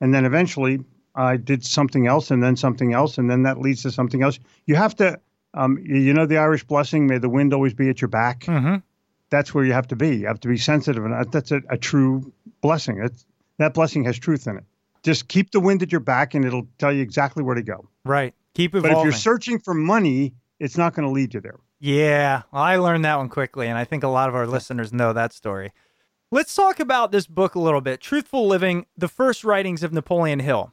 And 0.00 0.14
then 0.14 0.24
eventually 0.24 0.80
I 1.14 1.36
did 1.36 1.64
something 1.64 2.06
else 2.06 2.30
and 2.30 2.42
then 2.42 2.56
something 2.56 2.92
else. 2.94 3.18
And 3.18 3.28
then 3.28 3.42
that 3.42 3.60
leads 3.60 3.82
to 3.82 3.90
something 3.90 4.22
else. 4.22 4.38
You 4.66 4.76
have 4.76 4.96
to, 4.96 5.20
um, 5.52 5.78
you 5.78 6.14
know, 6.14 6.24
the 6.26 6.38
Irish 6.38 6.64
blessing, 6.64 7.06
may 7.06 7.18
the 7.18 7.28
wind 7.28 7.52
always 7.52 7.74
be 7.74 7.88
at 7.90 8.00
your 8.00 8.08
back. 8.08 8.40
Mhm. 8.44 8.82
That's 9.30 9.52
where 9.54 9.64
you 9.64 9.72
have 9.74 9.88
to 9.88 9.96
be. 9.96 10.16
You 10.16 10.26
have 10.26 10.40
to 10.40 10.48
be 10.48 10.56
sensitive. 10.56 11.04
And 11.04 11.30
that's 11.30 11.52
a, 11.52 11.60
a 11.68 11.76
true 11.76 12.32
blessing. 12.62 13.02
It's, 13.02 13.26
that 13.58 13.74
blessing 13.74 14.04
has 14.04 14.18
truth 14.18 14.46
in 14.46 14.56
it. 14.58 14.64
Just 15.04 15.28
keep 15.28 15.52
the 15.52 15.60
wind 15.60 15.82
at 15.82 15.92
your 15.92 16.00
back 16.00 16.34
and 16.34 16.44
it'll 16.44 16.66
tell 16.78 16.92
you 16.92 17.02
exactly 17.02 17.42
where 17.42 17.54
to 17.54 17.62
go. 17.62 17.88
Right. 18.04 18.34
Keep 18.54 18.74
evolving. 18.74 18.92
But 18.92 18.98
if 18.98 19.04
you're 19.04 19.12
searching 19.12 19.58
for 19.58 19.74
money, 19.74 20.34
it's 20.58 20.76
not 20.76 20.94
going 20.94 21.06
to 21.06 21.12
lead 21.12 21.34
you 21.34 21.40
there. 21.40 21.60
Yeah, 21.80 22.42
well, 22.50 22.62
I 22.62 22.76
learned 22.76 23.04
that 23.04 23.18
one 23.18 23.28
quickly, 23.28 23.68
and 23.68 23.76
I 23.76 23.84
think 23.84 24.02
a 24.02 24.08
lot 24.08 24.30
of 24.30 24.34
our 24.34 24.46
listeners 24.46 24.92
know 24.92 25.12
that 25.12 25.34
story. 25.34 25.72
Let's 26.30 26.54
talk 26.54 26.80
about 26.80 27.12
this 27.12 27.26
book 27.26 27.54
a 27.54 27.60
little 27.60 27.82
bit. 27.82 28.00
Truthful 28.00 28.46
Living, 28.46 28.86
the 28.96 29.08
first 29.08 29.44
writings 29.44 29.82
of 29.82 29.92
Napoleon 29.92 30.40
Hill. 30.40 30.72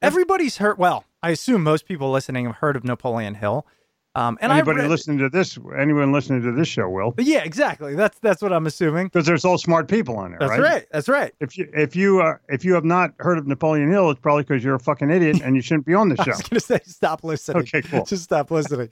Everybody's 0.00 0.58
heard, 0.58 0.78
well, 0.78 1.04
I 1.22 1.30
assume 1.30 1.62
most 1.62 1.86
people 1.86 2.12
listening 2.12 2.46
have 2.46 2.56
heard 2.56 2.76
of 2.76 2.84
Napoleon 2.84 3.34
Hill. 3.34 3.66
Um, 4.14 4.36
and 4.42 4.52
Anybody 4.52 4.80
I 4.80 4.82
read, 4.82 4.90
listening 4.90 5.18
to 5.18 5.30
this, 5.30 5.58
anyone 5.78 6.12
listening 6.12 6.42
to 6.42 6.52
this 6.52 6.68
show 6.68 6.86
will. 6.88 7.14
Yeah, 7.16 7.44
exactly. 7.44 7.94
That's 7.94 8.18
that's 8.18 8.42
what 8.42 8.52
I'm 8.52 8.66
assuming. 8.66 9.06
because 9.06 9.24
there's 9.24 9.44
all 9.44 9.56
smart 9.56 9.88
people 9.88 10.16
on 10.18 10.32
there, 10.32 10.38
That's 10.40 10.50
right? 10.50 10.60
right. 10.60 10.86
That's 10.92 11.08
right. 11.08 11.34
If 11.40 11.56
you 11.56 11.66
if 11.72 11.96
you 11.96 12.20
uh, 12.20 12.36
if 12.50 12.62
you 12.62 12.74
have 12.74 12.84
not 12.84 13.14
heard 13.20 13.38
of 13.38 13.46
Napoleon 13.46 13.90
Hill, 13.90 14.10
it's 14.10 14.20
probably 14.20 14.42
because 14.42 14.62
you're 14.62 14.74
a 14.74 14.80
fucking 14.80 15.10
idiot 15.10 15.40
and 15.42 15.56
you 15.56 15.62
shouldn't 15.62 15.86
be 15.86 15.94
on 15.94 16.10
the 16.10 16.16
show. 16.24 16.32
I 16.32 16.36
was 16.36 16.42
going 16.42 16.60
to 16.60 16.60
say 16.60 16.80
stop 16.84 17.24
listening. 17.24 17.62
Okay, 17.62 17.80
cool. 17.80 18.04
Just 18.04 18.24
stop 18.24 18.50
listening. 18.50 18.90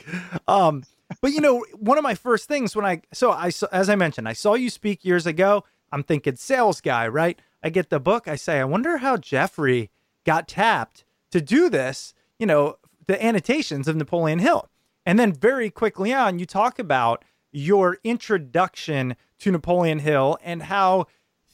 Um, 0.49 0.85
but 1.21 1.33
you 1.33 1.41
know, 1.43 1.67
one 1.79 1.99
of 1.99 2.03
my 2.03 2.15
first 2.15 2.49
things 2.49 2.75
when 2.75 2.87
I 2.87 3.03
so 3.13 3.31
I 3.31 3.51
as 3.73 3.91
I 3.91 3.97
mentioned, 3.97 4.27
I 4.27 4.33
saw 4.33 4.55
you 4.55 4.71
speak 4.71 5.05
years 5.05 5.27
ago. 5.27 5.65
I'm 5.93 6.03
thinking 6.03 6.37
sales 6.37 6.81
guy, 6.81 7.07
right? 7.09 7.39
I 7.63 7.69
get 7.69 7.91
the 7.91 8.01
book. 8.01 8.27
I 8.27 8.37
say, 8.37 8.59
I 8.59 8.65
wonder 8.65 8.99
how 8.99 9.19
Jeffrey 9.19 9.91
got 10.25 10.49
tapped 10.49 11.05
to 11.31 11.41
do 11.43 11.69
this. 11.69 12.15
You 12.39 12.47
know, 12.47 12.77
the 13.07 13.23
annotations 13.23 13.87
of 13.87 13.97
Napoleon 13.97 14.39
Hill, 14.39 14.69
and 15.07 15.19
then 15.19 15.33
very 15.33 15.71
quickly 15.71 16.13
on, 16.13 16.39
you 16.39 16.47
talk 16.47 16.79
about 16.79 17.25
your 17.53 17.99
introduction 18.05 19.17
to 19.41 19.51
Napoleon 19.51 19.99
Hill 20.01 20.39
and 20.43 20.65
how 20.65 21.07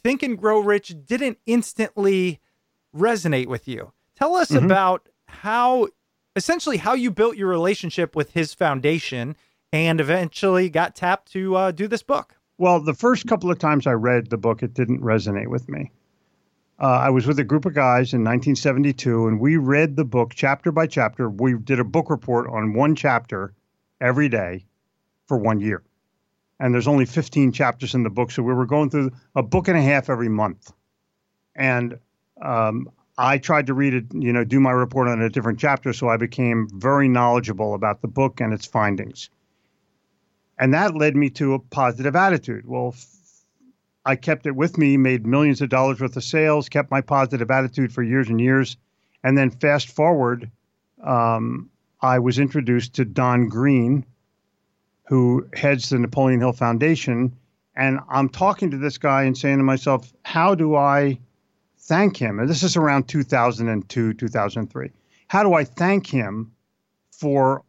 Think 0.03 0.23
and 0.23 0.37
Grow 0.39 0.59
Rich 0.61 0.95
didn't 1.07 1.39
instantly 1.47 2.41
resonate 2.95 3.47
with 3.47 3.67
you. 3.67 3.93
Tell 4.15 4.35
us 4.35 4.51
Mhm. 4.51 4.65
about 4.65 5.09
how 5.27 5.89
essentially 6.35 6.77
how 6.77 6.93
you 6.95 7.11
built 7.11 7.37
your 7.37 7.49
relationship 7.49 8.15
with 8.15 8.33
his 8.33 8.53
foundation 8.55 9.37
and 9.73 10.01
eventually 10.01 10.69
got 10.69 10.95
tapped 10.95 11.33
to 11.33 11.57
uh, 11.57 11.71
do 11.71 11.89
this 11.89 12.03
book. 12.03 12.37
Well, 12.59 12.81
the 12.81 12.95
first 12.95 13.27
couple 13.27 13.51
of 13.51 13.59
times 13.59 13.87
I 13.87 13.93
read 13.93 14.31
the 14.31 14.37
book, 14.37 14.63
it 14.63 14.75
didn't 14.75 15.01
resonate 15.01 15.49
with 15.49 15.69
me. 15.69 15.91
Uh, 16.79 16.85
I 16.87 17.11
was 17.11 17.27
with 17.27 17.39
a 17.39 17.45
group 17.45 17.65
of 17.65 17.73
guys 17.73 18.13
in 18.13 18.21
1972, 18.21 19.29
and 19.29 19.41
we 19.41 19.57
read 19.57 19.97
the 19.97 20.05
book 20.05 20.33
chapter 20.35 20.71
by 20.71 20.87
chapter. 20.87 21.31
We 21.31 21.55
did 21.55 21.81
a 21.81 21.85
book 21.85 22.11
report 22.11 22.49
on 22.49 22.75
one 22.75 22.95
chapter 22.95 23.55
every 23.99 24.29
day 24.29 24.67
for 25.27 25.39
one 25.39 25.61
year. 25.61 25.83
And 26.61 26.75
there's 26.75 26.89
only 26.89 27.07
15 27.07 27.53
chapters 27.53 27.95
in 27.95 28.03
the 28.03 28.11
book, 28.11 28.31
so 28.31 28.43
we 28.43 28.53
were 28.53 28.67
going 28.67 28.91
through 28.91 29.13
a 29.35 29.43
book 29.43 29.69
and 29.69 29.79
a 29.79 29.83
half 29.83 30.11
every 30.11 30.29
month. 30.29 30.71
And 31.55 31.99
um, 32.43 32.91
I 33.17 33.39
tried 33.39 33.67
to 33.69 33.75
read 33.75 33.95
it, 33.95 34.05
you 34.13 34.35
know, 34.35 34.45
do 34.45 34.61
my 34.61 34.73
report 34.73 35.09
on 35.09 35.23
a 35.23 35.31
different 35.31 35.59
chapter, 35.59 35.95
so 35.95 36.09
I 36.09 36.19
became 36.19 36.69
very 36.71 37.09
knowledgeable 37.09 37.75
about 37.75 38.03
the 38.03 38.09
book 38.09 38.43
and 38.43 38.53
its 38.53 38.67
findings. 38.67 39.31
And 40.59 40.75
that 40.75 40.95
led 40.95 41.17
me 41.17 41.31
to 41.31 41.55
a 41.55 41.59
positive 41.59 42.17
attitude. 42.17 42.67
Well, 42.67 42.95
I 44.07 44.15
kept 44.15 44.47
it 44.47 44.55
with 44.55 44.79
me, 44.79 44.97
made 44.97 45.27
millions 45.27 45.61
of 45.61 45.69
dollars 45.69 46.01
worth 46.01 46.17
of 46.17 46.23
sales, 46.23 46.69
kept 46.69 46.93
my 46.93 47.01
positive 47.01 47.51
attitude 47.51 47.93
for 47.93 48.05
years 48.05 48.29
and 48.29 48.41
years. 48.41 48.77
And 49.25 49.37
then 49.37 49.51
fast 49.51 49.89
forward, 49.89 50.49
um, 51.03 51.69
I 52.01 52.21
was 52.21 52.39
introduced 52.39 52.95
to 52.95 53.05
Don 53.05 53.49
Green, 53.49 54.07
who 55.09 55.49
heads 55.53 55.89
the 55.89 55.99
Napoleon 55.99 56.39
Hill 56.39 56.53
Foundation. 56.53 57.37
And 57.75 57.99
I'm 58.09 58.29
talking 58.29 58.71
to 58.71 58.77
this 58.77 58.97
guy 58.97 59.25
and 59.25 59.37
saying 59.37 59.59
to 59.59 59.65
myself, 59.65 60.13
how 60.23 60.55
do 60.55 60.77
I 60.77 61.19
thank 61.81 62.17
him? 62.17 62.39
And 62.39 62.49
this 62.49 62.63
is 62.63 62.77
around 62.77 63.09
2002, 63.09 64.15
2003. 64.15 64.91
How 65.27 65.43
do 65.43 65.53
I 65.53 65.65
thank 65.65 66.07
him 66.07 66.53
for 67.11 67.65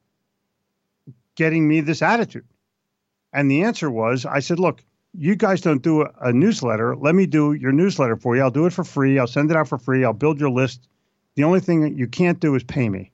getting 1.34 1.68
me 1.68 1.82
this 1.82 2.04
attitude? 2.04 2.46
And 3.34 3.50
the 3.50 3.64
answer 3.64 3.90
was, 3.90 4.24
I 4.24 4.40
said, 4.40 4.60
look, 4.60 4.84
you 5.18 5.36
guys 5.36 5.62
don't 5.62 5.82
do 5.82 6.04
a, 6.04 6.12
a 6.22 6.34
newsletter. 6.34 6.96
Let 6.96 7.16
me 7.16 7.26
do 7.26 7.54
your 7.54 7.72
newsletter 7.72 8.16
for 8.16 8.36
you. 8.36 8.42
I'll 8.42 8.52
do 8.52 8.66
it 8.66 8.74
for 8.74 8.84
free. 8.84 9.18
I'll 9.18 9.28
send 9.28 9.50
it 9.52 9.58
out 9.58 9.68
for 9.68 9.78
free. 9.78 10.06
I'll 10.06 10.14
build 10.14 10.40
your 10.40 10.52
list. 10.52 10.88
The 11.36 11.44
only 11.44 11.60
thing 11.60 11.82
that 11.82 11.94
you 11.94 12.08
can't 12.08 12.40
do 12.40 12.56
is 12.56 12.64
pay 12.64 12.88
me. 12.88 13.12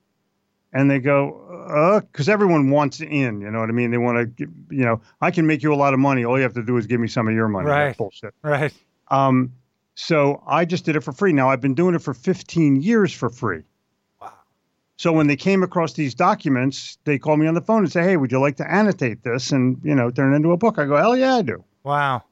And 0.74 0.90
they 0.90 1.00
go, 1.00 1.40
uh, 1.70 2.02
because 2.02 2.28
everyone 2.28 2.70
wants 2.72 3.00
in, 3.00 3.42
you 3.42 3.52
know 3.52 3.60
what 3.60 3.70
I 3.70 3.74
mean? 3.74 3.92
They 3.92 3.98
want 3.98 4.38
to, 4.38 4.48
you 4.70 4.86
know, 4.86 5.02
I 5.22 5.32
can 5.32 5.46
make 5.46 5.62
you 5.62 5.74
a 5.74 5.76
lot 5.76 5.94
of 5.94 6.00
money. 6.00 6.26
All 6.26 6.38
you 6.38 6.44
have 6.44 6.56
to 6.56 6.64
do 6.64 6.78
is 6.78 6.88
give 6.88 7.00
me 7.00 7.08
some 7.08 7.28
of 7.28 7.34
your 7.34 7.48
money. 7.48 7.68
Right. 7.68 7.86
That's 7.88 7.98
bullshit. 7.98 8.34
Right. 8.42 8.74
Um, 9.10 9.54
so 9.96 10.44
I 10.48 10.66
just 10.66 10.86
did 10.86 10.96
it 10.96 11.02
for 11.02 11.12
free. 11.12 11.32
Now 11.32 11.50
I've 11.50 11.62
been 11.62 11.76
doing 11.76 11.96
it 11.96 12.02
for 12.02 12.14
15 12.14 12.82
years 12.82 13.14
for 13.14 13.30
free. 13.30 13.64
Wow. 14.20 14.34
So 14.98 15.14
when 15.14 15.28
they 15.28 15.36
came 15.36 15.62
across 15.62 15.94
these 15.94 16.16
documents, 16.16 16.98
they 17.04 17.20
called 17.20 17.40
me 17.40 17.48
on 17.48 17.54
the 17.54 17.62
phone 17.62 17.80
and 17.84 17.92
say, 17.92 18.02
"Hey, 18.02 18.18
would 18.18 18.32
you 18.32 18.40
like 18.40 18.58
to 18.58 18.70
annotate 18.70 19.24
this 19.24 19.52
and 19.52 19.80
you 19.84 19.94
know 19.94 20.10
turn 20.10 20.34
it 20.34 20.38
into 20.38 20.52
a 20.52 20.58
book?" 20.58 20.80
I 20.80 20.86
go, 20.86 20.96
"Hell 20.96 21.16
yeah, 21.16 21.36
I 21.36 21.42
do." 21.44 21.64
Wow. 21.84 22.24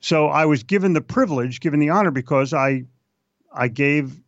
So 0.00 0.26
I 0.26 0.44
was 0.46 0.62
given 0.62 0.92
the 0.94 1.00
privilege, 1.00 1.60
given 1.60 1.78
the 1.80 1.90
honor, 1.90 2.10
because 2.10 2.52
I, 2.52 2.84
I 3.54 3.68
gave, 3.68 4.18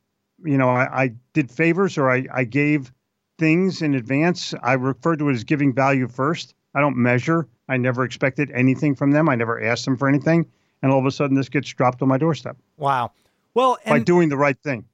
you 0.44 0.56
know, 0.56 0.68
I, 0.70 1.04
I 1.04 1.12
did 1.32 1.50
favors 1.50 1.98
or 1.98 2.10
I, 2.10 2.26
I 2.32 2.44
gave 2.44 2.92
things 3.38 3.82
in 3.82 3.94
advance. 3.94 4.54
I 4.62 4.74
refer 4.74 5.16
to 5.16 5.28
it 5.28 5.32
as 5.34 5.42
giving 5.44 5.72
value 5.72 6.06
first. 6.06 6.54
I 6.74 6.80
don't 6.80 6.96
measure. 6.96 7.48
I 7.68 7.76
never 7.76 8.04
expected 8.04 8.50
anything 8.52 8.94
from 8.94 9.10
them. 9.10 9.28
I 9.28 9.34
never 9.34 9.60
asked 9.62 9.84
them 9.84 9.96
for 9.96 10.08
anything. 10.08 10.46
And 10.82 10.92
all 10.92 10.98
of 10.98 11.06
a 11.06 11.10
sudden, 11.10 11.36
this 11.36 11.48
gets 11.48 11.68
dropped 11.72 12.02
on 12.02 12.08
my 12.08 12.18
doorstep 12.18 12.56
Wow. 12.76 13.12
Well, 13.54 13.78
by 13.86 14.00
doing 14.00 14.28
the 14.28 14.36
right 14.36 14.58
thing. 14.58 14.84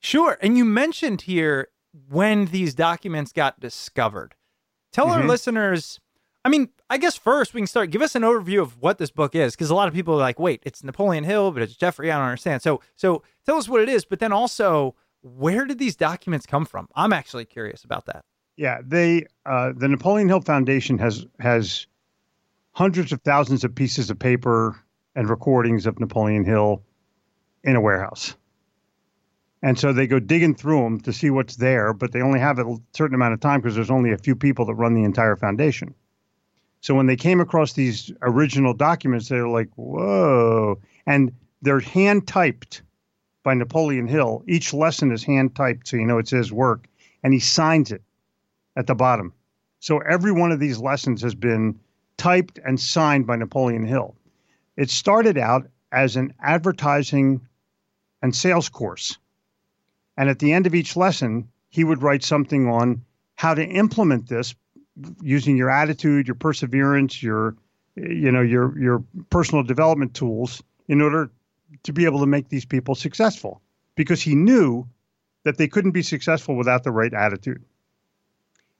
sure. 0.00 0.38
And 0.40 0.56
you 0.56 0.64
mentioned 0.64 1.22
here 1.22 1.68
when 2.08 2.46
these 2.46 2.74
documents 2.74 3.32
got 3.32 3.58
discovered. 3.60 4.34
Tell 4.92 5.10
our 5.10 5.22
Mhm. 5.22 5.28
listeners, 5.28 5.98
I 6.44 6.48
mean, 6.50 6.68
I 6.92 6.98
guess 6.98 7.16
first 7.16 7.54
we 7.54 7.60
can 7.62 7.66
start. 7.66 7.90
Give 7.90 8.02
us 8.02 8.14
an 8.14 8.20
overview 8.20 8.60
of 8.60 8.78
what 8.78 8.98
this 8.98 9.10
book 9.10 9.34
is, 9.34 9.54
because 9.54 9.70
a 9.70 9.74
lot 9.74 9.88
of 9.88 9.94
people 9.94 10.12
are 10.12 10.18
like, 10.18 10.38
"Wait, 10.38 10.60
it's 10.62 10.84
Napoleon 10.84 11.24
Hill, 11.24 11.50
but 11.50 11.62
it's 11.62 11.74
Jeffrey." 11.74 12.12
I 12.12 12.18
don't 12.18 12.26
understand. 12.26 12.60
So, 12.60 12.82
so 12.96 13.22
tell 13.46 13.56
us 13.56 13.66
what 13.66 13.80
it 13.80 13.88
is, 13.88 14.04
but 14.04 14.18
then 14.18 14.30
also, 14.30 14.94
where 15.22 15.64
did 15.64 15.78
these 15.78 15.96
documents 15.96 16.44
come 16.44 16.66
from? 16.66 16.88
I'm 16.94 17.14
actually 17.14 17.46
curious 17.46 17.82
about 17.82 18.04
that. 18.06 18.26
Yeah, 18.58 18.82
they 18.84 19.24
uh, 19.46 19.72
the 19.74 19.88
Napoleon 19.88 20.28
Hill 20.28 20.42
Foundation 20.42 20.98
has 20.98 21.24
has 21.40 21.86
hundreds 22.72 23.10
of 23.10 23.22
thousands 23.22 23.64
of 23.64 23.74
pieces 23.74 24.10
of 24.10 24.18
paper 24.18 24.78
and 25.14 25.30
recordings 25.30 25.86
of 25.86 25.98
Napoleon 25.98 26.44
Hill 26.44 26.82
in 27.64 27.74
a 27.74 27.80
warehouse. 27.80 28.36
And 29.62 29.78
so 29.78 29.94
they 29.94 30.06
go 30.06 30.18
digging 30.18 30.54
through 30.54 30.82
them 30.82 31.00
to 31.00 31.12
see 31.14 31.30
what's 31.30 31.56
there, 31.56 31.94
but 31.94 32.12
they 32.12 32.20
only 32.20 32.40
have 32.40 32.58
a 32.58 32.76
certain 32.92 33.14
amount 33.14 33.32
of 33.32 33.40
time 33.40 33.62
because 33.62 33.76
there's 33.76 33.90
only 33.90 34.12
a 34.12 34.18
few 34.18 34.36
people 34.36 34.66
that 34.66 34.74
run 34.74 34.92
the 34.92 35.04
entire 35.04 35.36
foundation. 35.36 35.94
So 36.82 36.94
when 36.94 37.06
they 37.06 37.16
came 37.16 37.40
across 37.40 37.72
these 37.72 38.12
original 38.20 38.74
documents, 38.74 39.28
they 39.28 39.40
were 39.40 39.48
like, 39.48 39.70
"Whoa!" 39.76 40.78
And 41.06 41.32
they're 41.62 41.80
hand 41.80 42.26
typed. 42.26 42.82
by 43.42 43.54
Napoleon 43.54 44.06
Hill. 44.06 44.44
Each 44.46 44.72
lesson 44.72 45.10
is 45.10 45.24
hand 45.24 45.54
typed, 45.56 45.88
so 45.88 45.96
you 45.96 46.06
know 46.06 46.18
it's 46.18 46.30
his 46.30 46.52
work, 46.52 46.86
and 47.22 47.32
he 47.32 47.40
signs 47.40 47.90
it 47.90 48.02
at 48.76 48.86
the 48.86 48.94
bottom. 48.94 49.32
So 49.80 49.98
every 49.98 50.32
one 50.32 50.52
of 50.52 50.60
these 50.60 50.78
lessons 50.78 51.22
has 51.22 51.34
been 51.34 51.78
typed 52.16 52.58
and 52.64 52.78
signed 52.78 53.26
by 53.26 53.36
Napoleon 53.36 53.84
Hill. 53.84 54.14
It 54.76 54.90
started 54.90 55.36
out 55.36 55.66
as 55.90 56.16
an 56.16 56.34
advertising 56.40 57.40
and 58.22 58.34
sales 58.34 58.68
course. 58.68 59.18
And 60.16 60.30
at 60.30 60.38
the 60.38 60.52
end 60.52 60.66
of 60.66 60.74
each 60.74 60.96
lesson, 60.96 61.48
he 61.68 61.84
would 61.84 62.02
write 62.02 62.22
something 62.22 62.68
on 62.68 63.04
how 63.34 63.54
to 63.54 63.66
implement 63.66 64.28
this 64.28 64.54
using 65.22 65.56
your 65.56 65.70
attitude, 65.70 66.28
your 66.28 66.34
perseverance, 66.34 67.22
your 67.22 67.56
you 67.96 68.32
know, 68.32 68.40
your 68.40 68.78
your 68.78 69.04
personal 69.30 69.62
development 69.62 70.14
tools 70.14 70.62
in 70.88 71.00
order 71.00 71.30
to 71.82 71.92
be 71.92 72.04
able 72.04 72.20
to 72.20 72.26
make 72.26 72.48
these 72.48 72.64
people 72.64 72.94
successful. 72.94 73.60
Because 73.94 74.22
he 74.22 74.34
knew 74.34 74.86
that 75.44 75.58
they 75.58 75.68
couldn't 75.68 75.90
be 75.90 76.02
successful 76.02 76.56
without 76.56 76.84
the 76.84 76.90
right 76.90 77.12
attitude. 77.12 77.62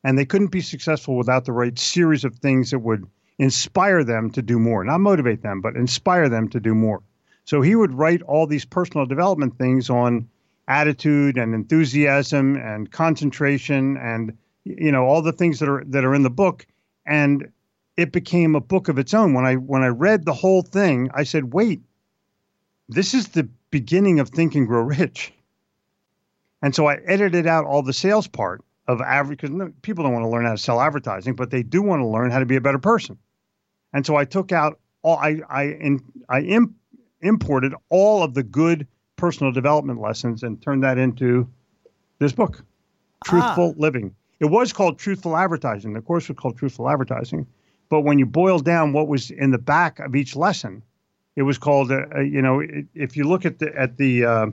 And 0.05 0.19
they 0.19 0.25
couldn't 0.25 0.49
be 0.49 0.61
successful 0.61 1.17
without 1.17 1.45
the 1.45 1.53
right 1.53 1.79
series 1.79 2.25
of 2.25 2.37
things 2.37 2.71
that 2.71 2.79
would 2.79 3.07
inspire 3.39 4.05
them 4.05 4.31
to 4.31 4.43
do 4.43 4.59
more, 4.59 4.85
not 4.85 4.99
motivate 4.99 5.43
them, 5.43 5.61
but 5.61 5.77
inspire 5.77 6.29
them 6.29 6.49
to 6.49 6.61
do 6.61 6.75
more. 6.75 7.03
So 7.45 7.61
he 7.61 7.75
would 7.75 7.93
write 7.93 8.23
all 8.23 8.47
these 8.47 8.65
personal 8.65 9.07
development 9.07 9.59
things 9.59 9.91
on 9.91 10.29
attitude 10.69 11.37
and 11.37 11.55
enthusiasm 11.55 12.57
and 12.57 12.91
concentration 12.91 13.97
and 13.97 14.37
you 14.65 14.93
know 14.93 15.05
all 15.05 15.23
the 15.23 15.33
things 15.33 15.59
that 15.59 15.69
are 15.69 15.85
that 15.87 16.05
are 16.05 16.15
in 16.15 16.23
the 16.23 16.31
book 16.31 16.67
and 17.07 17.51
it 17.97 18.11
became 18.11 18.55
a 18.55 18.61
book 18.61 18.89
of 18.89 18.99
its 18.99 19.13
own. 19.13 19.35
When 19.35 19.45
i 19.45 19.55
when 19.55 19.83
i 19.83 19.89
read 19.89 20.25
the 20.25 20.35
whole 20.35 20.63
thing 20.63 21.11
i 21.15 21.25
said 21.25 21.53
wait 21.53 21.83
this 22.89 23.15
is 23.15 23.29
the 23.29 23.49
beginning 23.71 24.21
of 24.21 24.29
think 24.29 24.55
and 24.55 24.67
grow 24.67 24.83
rich. 24.83 25.33
And 26.63 26.75
so 26.75 26.87
i 26.87 26.97
edited 27.07 27.47
out 27.47 27.65
all 27.65 27.83
the 27.83 27.93
sales 27.93 28.29
part 28.29 28.63
of 28.89 29.01
average 29.01 29.41
because 29.41 29.55
no, 29.55 29.73
people 29.83 30.05
don't 30.05 30.13
want 30.13 30.25
to 30.25 30.29
learn 30.29 30.45
how 30.45 30.53
to 30.53 30.59
sell 30.59 30.81
advertising 30.81 31.35
but 31.35 31.51
they 31.51 31.63
do 31.63 31.83
want 31.83 32.01
to 32.01 32.07
learn 32.07 32.31
how 32.31 32.39
to 32.39 32.47
be 32.47 32.57
a 32.57 32.61
better 32.61 32.79
person. 32.79 33.19
And 33.93 34.07
so 34.07 34.17
i 34.17 34.25
took 34.25 34.53
out 34.53 34.79
all 35.03 35.17
i 35.17 35.41
i 35.49 35.63
in, 35.65 36.01
i 36.29 36.41
imp, 36.41 36.73
imported 37.21 37.75
all 37.89 38.23
of 38.23 38.35
the 38.35 38.43
good 38.43 38.87
personal 39.17 39.53
development 39.53 40.01
lessons 40.01 40.43
and 40.43 40.61
turned 40.61 40.83
that 40.83 40.99
into 40.99 41.49
this 42.19 42.33
book, 42.33 42.65
ah. 43.25 43.25
Truthful 43.25 43.75
Living. 43.77 44.15
It 44.43 44.51
was 44.51 44.73
called 44.73 44.99
Truthful 44.99 45.37
Advertising. 45.37 45.93
The 45.93 46.01
course 46.01 46.29
was 46.29 46.37
called 46.37 46.59
Truthful 46.59 46.91
Advertising. 46.91 47.47
But 47.89 48.01
when 48.01 48.19
you 48.19 48.27
boil 48.27 48.59
down 48.59 48.93
what 48.93 49.07
was 49.07 49.31
in 49.31 49.53
the 49.53 49.59
back 49.59 50.01
of 50.01 50.17
each 50.17 50.35
lesson, 50.35 50.83
it 51.37 51.43
was 51.43 51.59
called, 51.59 51.93
uh, 51.93 52.07
uh, 52.13 52.21
you 52.23 52.43
know, 52.43 52.61
if 52.93 53.17
you 53.17 53.23
look 53.23 53.47
at 53.47 53.61
the 53.61 53.73
at 53.79 53.97
the 53.97 54.25
uh, 54.25 54.47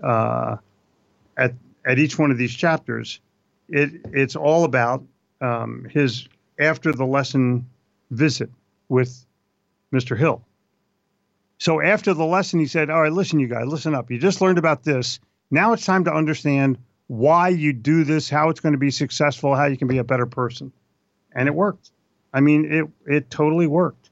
uh, 0.00 0.56
at 1.36 1.54
at 1.84 1.98
each 1.98 2.20
one 2.20 2.30
of 2.30 2.38
these 2.38 2.54
chapters, 2.54 3.18
it 3.68 3.90
it's 4.12 4.36
all 4.36 4.62
about 4.62 5.02
um, 5.40 5.88
his 5.90 6.28
after 6.60 6.92
the 6.92 7.04
lesson 7.04 7.68
visit 8.12 8.48
with 8.88 9.26
Mr. 9.92 10.16
Hill. 10.16 10.40
So 11.58 11.80
after 11.80 12.14
the 12.14 12.24
lesson, 12.24 12.60
he 12.60 12.66
said, 12.66 12.90
All 12.90 13.02
right, 13.02 13.12
listen, 13.12 13.40
you 13.40 13.48
guys, 13.48 13.66
listen 13.66 13.92
up. 13.92 14.08
You 14.08 14.18
just 14.18 14.40
learned 14.40 14.58
about 14.58 14.84
this. 14.84 15.18
Now 15.50 15.72
it's 15.72 15.84
time 15.84 16.04
to 16.04 16.14
understand 16.14 16.78
why 17.08 17.48
you 17.48 17.72
do 17.72 18.04
this, 18.04 18.28
how 18.30 18.48
it's 18.48 18.60
going 18.60 18.72
to 18.72 18.78
be 18.78 18.90
successful, 18.90 19.54
how 19.54 19.66
you 19.66 19.76
can 19.76 19.88
be 19.88 19.98
a 19.98 20.04
better 20.04 20.26
person. 20.26 20.72
And 21.34 21.48
it 21.48 21.54
worked. 21.54 21.90
I 22.34 22.40
mean, 22.40 22.70
it 22.72 22.86
it 23.06 23.30
totally 23.30 23.66
worked. 23.66 24.10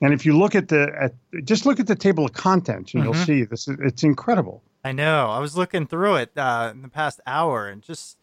And 0.00 0.12
if 0.12 0.26
you 0.26 0.36
look 0.36 0.54
at 0.54 0.68
the 0.68 0.88
at 1.00 1.44
just 1.44 1.64
look 1.66 1.78
at 1.78 1.86
the 1.86 1.94
table 1.94 2.24
of 2.24 2.32
contents, 2.32 2.94
and 2.94 3.02
Mhm. 3.02 3.06
you'll 3.06 3.14
see 3.14 3.44
this. 3.44 3.68
is- 3.68 3.76
It's 3.80 4.02
incredible. 4.02 4.62
I 4.84 4.90
know. 4.92 5.28
I 5.30 5.38
was 5.38 5.56
looking 5.56 5.86
through 5.86 6.16
it 6.16 6.32
uh, 6.36 6.70
in 6.74 6.82
the 6.82 6.88
past 6.88 7.20
hour 7.26 7.68
and 7.68 7.82
just 7.82 8.18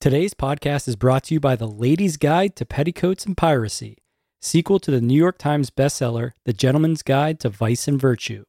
Today's 0.00 0.34
podcast 0.34 0.86
is 0.86 0.96
brought 0.96 1.24
to 1.24 1.34
you 1.34 1.40
by 1.40 1.56
The 1.56 1.66
Lady's 1.66 2.16
Guide 2.18 2.54
to 2.56 2.66
Petticoats 2.66 3.24
and 3.24 3.36
Piracy, 3.36 3.98
sequel 4.40 4.78
to 4.80 4.90
the 4.90 5.00
New 5.00 5.16
York 5.16 5.38
Times 5.38 5.70
bestseller, 5.70 6.32
The 6.44 6.52
Gentleman's 6.52 7.02
Guide 7.02 7.40
to 7.40 7.48
Vice 7.48 7.88
and 7.88 7.98
Virtue. 7.98 8.44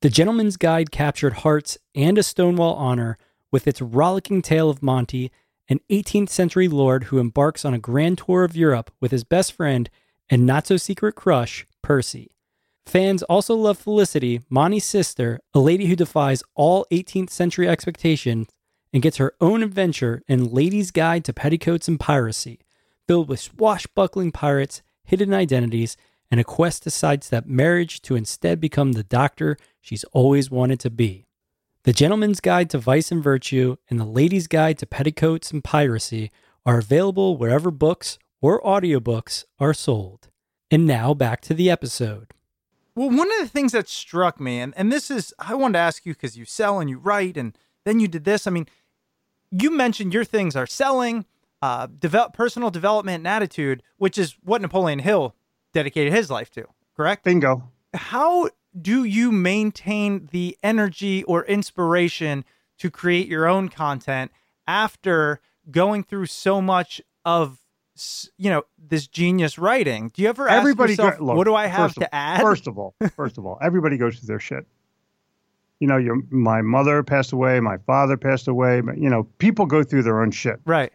The 0.00 0.08
Gentleman's 0.08 0.56
Guide 0.56 0.90
captured 0.90 1.34
hearts 1.44 1.76
and 1.94 2.16
a 2.16 2.22
Stonewall 2.22 2.74
honor 2.74 3.18
with 3.54 3.68
its 3.68 3.80
rollicking 3.80 4.42
tale 4.42 4.68
of 4.68 4.82
Monty, 4.82 5.30
an 5.68 5.78
18th 5.88 6.28
century 6.28 6.66
lord 6.66 7.04
who 7.04 7.20
embarks 7.20 7.64
on 7.64 7.72
a 7.72 7.78
grand 7.78 8.18
tour 8.18 8.42
of 8.42 8.56
Europe 8.56 8.90
with 8.98 9.12
his 9.12 9.22
best 9.22 9.52
friend 9.52 9.88
and 10.28 10.44
not 10.44 10.66
so 10.66 10.76
secret 10.76 11.14
crush, 11.14 11.64
Percy. 11.80 12.32
Fans 12.84 13.22
also 13.22 13.54
love 13.54 13.78
Felicity, 13.78 14.40
Monty's 14.50 14.84
sister, 14.84 15.38
a 15.54 15.60
lady 15.60 15.86
who 15.86 15.94
defies 15.94 16.42
all 16.56 16.84
18th 16.90 17.30
century 17.30 17.68
expectations 17.68 18.48
and 18.92 19.04
gets 19.04 19.18
her 19.18 19.34
own 19.40 19.62
adventure 19.62 20.24
in 20.26 20.52
Lady's 20.52 20.90
Guide 20.90 21.24
to 21.24 21.32
Petticoats 21.32 21.86
and 21.86 22.00
Piracy, 22.00 22.58
filled 23.06 23.28
with 23.28 23.38
swashbuckling 23.38 24.32
pirates, 24.32 24.82
hidden 25.04 25.32
identities, 25.32 25.96
and 26.28 26.40
a 26.40 26.44
quest 26.44 26.82
to 26.82 26.90
sidestep 26.90 27.46
marriage 27.46 28.02
to 28.02 28.16
instead 28.16 28.58
become 28.58 28.92
the 28.92 29.04
doctor 29.04 29.56
she's 29.80 30.02
always 30.12 30.50
wanted 30.50 30.80
to 30.80 30.90
be. 30.90 31.23
The 31.84 31.92
Gentleman's 31.92 32.40
Guide 32.40 32.70
to 32.70 32.78
Vice 32.78 33.12
and 33.12 33.22
Virtue 33.22 33.76
and 33.90 34.00
The 34.00 34.06
Lady's 34.06 34.46
Guide 34.46 34.78
to 34.78 34.86
Petticoats 34.86 35.50
and 35.50 35.62
Piracy 35.62 36.30
are 36.64 36.78
available 36.78 37.36
wherever 37.36 37.70
books 37.70 38.18
or 38.40 38.62
audiobooks 38.62 39.44
are 39.60 39.74
sold. 39.74 40.30
And 40.70 40.86
now 40.86 41.12
back 41.12 41.42
to 41.42 41.52
the 41.52 41.70
episode. 41.70 42.32
Well, 42.94 43.10
one 43.10 43.30
of 43.32 43.38
the 43.38 43.50
things 43.50 43.72
that 43.72 43.86
struck 43.86 44.40
me, 44.40 44.60
and, 44.60 44.72
and 44.78 44.90
this 44.90 45.10
is, 45.10 45.34
I 45.38 45.54
wanted 45.56 45.74
to 45.74 45.80
ask 45.80 46.06
you 46.06 46.14
because 46.14 46.38
you 46.38 46.46
sell 46.46 46.80
and 46.80 46.88
you 46.88 46.96
write, 46.96 47.36
and 47.36 47.54
then 47.84 48.00
you 48.00 48.08
did 48.08 48.24
this. 48.24 48.46
I 48.46 48.50
mean, 48.50 48.66
you 49.50 49.70
mentioned 49.70 50.14
your 50.14 50.24
things 50.24 50.56
are 50.56 50.66
selling, 50.66 51.26
uh, 51.60 51.88
develop, 51.98 52.32
personal 52.32 52.70
development, 52.70 53.16
and 53.16 53.28
attitude, 53.28 53.82
which 53.98 54.16
is 54.16 54.36
what 54.42 54.62
Napoleon 54.62 55.00
Hill 55.00 55.34
dedicated 55.74 56.14
his 56.14 56.30
life 56.30 56.50
to, 56.52 56.64
correct? 56.96 57.24
Bingo. 57.24 57.70
How 57.92 58.48
do 58.80 59.04
you 59.04 59.30
maintain 59.30 60.28
the 60.32 60.56
energy 60.62 61.22
or 61.24 61.44
inspiration 61.44 62.44
to 62.78 62.90
create 62.90 63.28
your 63.28 63.46
own 63.46 63.68
content 63.68 64.30
after 64.66 65.40
going 65.70 66.02
through 66.02 66.26
so 66.26 66.60
much 66.60 67.00
of 67.24 67.58
you 68.36 68.50
know 68.50 68.62
this 68.76 69.06
genius 69.06 69.56
writing 69.56 70.10
do 70.14 70.20
you 70.22 70.28
ever 70.28 70.48
ask 70.48 70.58
Everybody 70.58 70.96
go- 70.96 71.04
yourself, 71.04 71.20
look, 71.20 71.36
what 71.36 71.44
do 71.44 71.54
i 71.54 71.66
have 71.66 71.94
to 71.94 72.00
of- 72.02 72.08
add 72.12 72.40
First 72.40 72.66
of 72.66 72.76
all, 72.78 72.94
first 73.14 73.38
of 73.38 73.46
all, 73.46 73.58
everybody 73.62 73.96
goes 73.96 74.18
through 74.18 74.26
their 74.26 74.40
shit. 74.40 74.66
You 75.80 75.86
know, 75.88 75.96
your 75.96 76.16
my 76.30 76.60
mother 76.62 77.02
passed 77.02 77.32
away, 77.32 77.60
my 77.60 77.76
father 77.78 78.16
passed 78.16 78.48
away. 78.48 78.80
but, 78.80 78.96
You 78.98 79.10
know, 79.10 79.24
people 79.38 79.66
go 79.66 79.82
through 79.84 80.02
their 80.04 80.20
own 80.22 80.30
shit. 80.32 80.58
right 80.64 80.92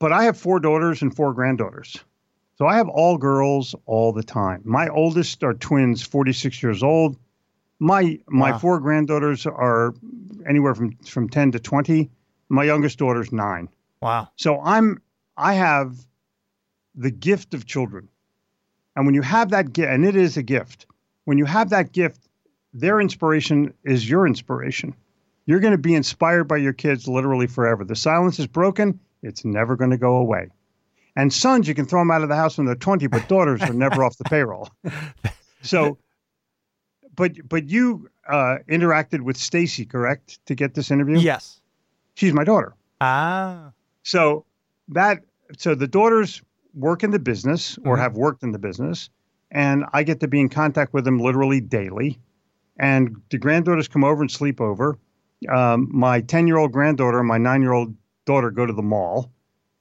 But 0.00 0.12
I 0.12 0.24
have 0.24 0.36
four 0.36 0.58
daughters 0.60 1.02
and 1.02 1.14
four 1.14 1.32
granddaughters. 1.34 2.02
So 2.60 2.66
I 2.66 2.76
have 2.76 2.90
all 2.90 3.16
girls 3.16 3.74
all 3.86 4.12
the 4.12 4.22
time. 4.22 4.60
My 4.66 4.88
oldest 4.88 5.42
are 5.42 5.54
twins, 5.54 6.02
46 6.02 6.62
years 6.62 6.82
old. 6.82 7.16
My 7.78 8.18
my 8.28 8.50
Wow. 8.50 8.58
four 8.58 8.80
granddaughters 8.80 9.46
are 9.46 9.94
anywhere 10.46 10.74
from 10.74 10.92
from 10.96 11.30
10 11.30 11.52
to 11.52 11.58
20. 11.58 12.10
My 12.50 12.64
youngest 12.64 12.98
daughter's 12.98 13.32
9. 13.32 13.70
wow 14.02 14.28
So 14.36 14.60
I'm 14.60 15.00
I 15.38 15.54
have 15.54 16.04
the 16.94 17.10
gift 17.10 17.54
of 17.54 17.64
children. 17.64 18.10
And 18.94 19.06
when 19.06 19.14
you 19.14 19.22
have 19.22 19.48
that 19.50 19.72
gift, 19.72 19.88
and 19.90 20.04
it 20.04 20.14
is 20.14 20.36
a 20.36 20.42
gift, 20.42 20.84
when 21.24 21.38
you 21.38 21.46
have 21.46 21.70
that 21.70 21.92
gift, 21.92 22.28
their 22.74 23.00
inspiration 23.00 23.72
is 23.84 24.06
your 24.06 24.26
inspiration. 24.26 24.94
You're 25.46 25.60
going 25.60 25.72
to 25.72 25.78
be 25.78 25.94
inspired 25.94 26.44
by 26.44 26.58
your 26.58 26.74
kids 26.74 27.08
literally 27.08 27.46
forever. 27.46 27.84
The 27.84 27.96
silence 27.96 28.38
is 28.38 28.46
broken, 28.46 29.00
it's 29.22 29.46
never 29.46 29.76
going 29.76 29.92
to 29.92 29.96
go 29.96 30.16
away. 30.16 30.50
And 31.16 31.32
sons, 31.32 31.66
you 31.68 31.74
can 31.74 31.86
throw 31.86 32.00
them 32.00 32.10
out 32.10 32.22
of 32.22 32.28
the 32.28 32.36
house 32.36 32.56
when 32.56 32.66
they're 32.66 32.74
20, 32.76 33.06
but 33.08 33.26
daughters 33.28 33.62
are 33.62 33.72
never 33.74 34.04
off 34.04 34.16
the 34.18 34.24
payroll. 34.24 34.68
So, 35.62 35.98
but 37.16 37.32
but 37.48 37.68
you 37.68 38.08
uh, 38.28 38.58
interacted 38.68 39.20
with 39.20 39.36
Stacy, 39.36 39.84
correct, 39.84 40.44
to 40.46 40.54
get 40.54 40.72
this 40.74 40.90
interview? 40.90 41.18
yes 41.18 41.60
She's 42.14 42.32
my 42.32 42.44
daughter. 42.44 42.74
ah 43.00 43.72
So 44.02 44.46
that 44.88 45.18
so 45.58 45.74
the 45.74 45.86
daughters 45.86 46.42
work 46.74 47.02
in 47.04 47.10
the 47.10 47.18
business 47.18 47.78
or 47.84 47.96
Mhm. 47.96 48.00
have 48.00 48.14
worked 48.16 48.42
in 48.42 48.52
the 48.52 48.58
business, 48.58 49.10
and 49.50 49.84
I 49.92 50.02
get 50.02 50.20
to 50.20 50.28
be 50.28 50.40
in 50.40 50.48
contact 50.48 50.94
with 50.94 51.04
them 51.04 51.18
literally 51.18 51.60
daily. 51.60 52.18
And 52.78 53.16
the 53.30 53.36
granddaughters 53.38 53.86
come 53.88 54.04
over 54.04 54.22
and 54.22 54.30
sleep 54.30 54.60
over. 54.60 54.98
Um, 55.48 55.88
my 55.92 56.22
ten-year-old 56.22 56.72
granddaughter 56.72 57.18
and 57.18 57.28
my 57.28 57.36
nine-year-old 57.38 57.94
daughter 58.24 58.50
go 58.50 58.64
to 58.64 58.72
the 58.72 58.82
mall, 58.82 59.30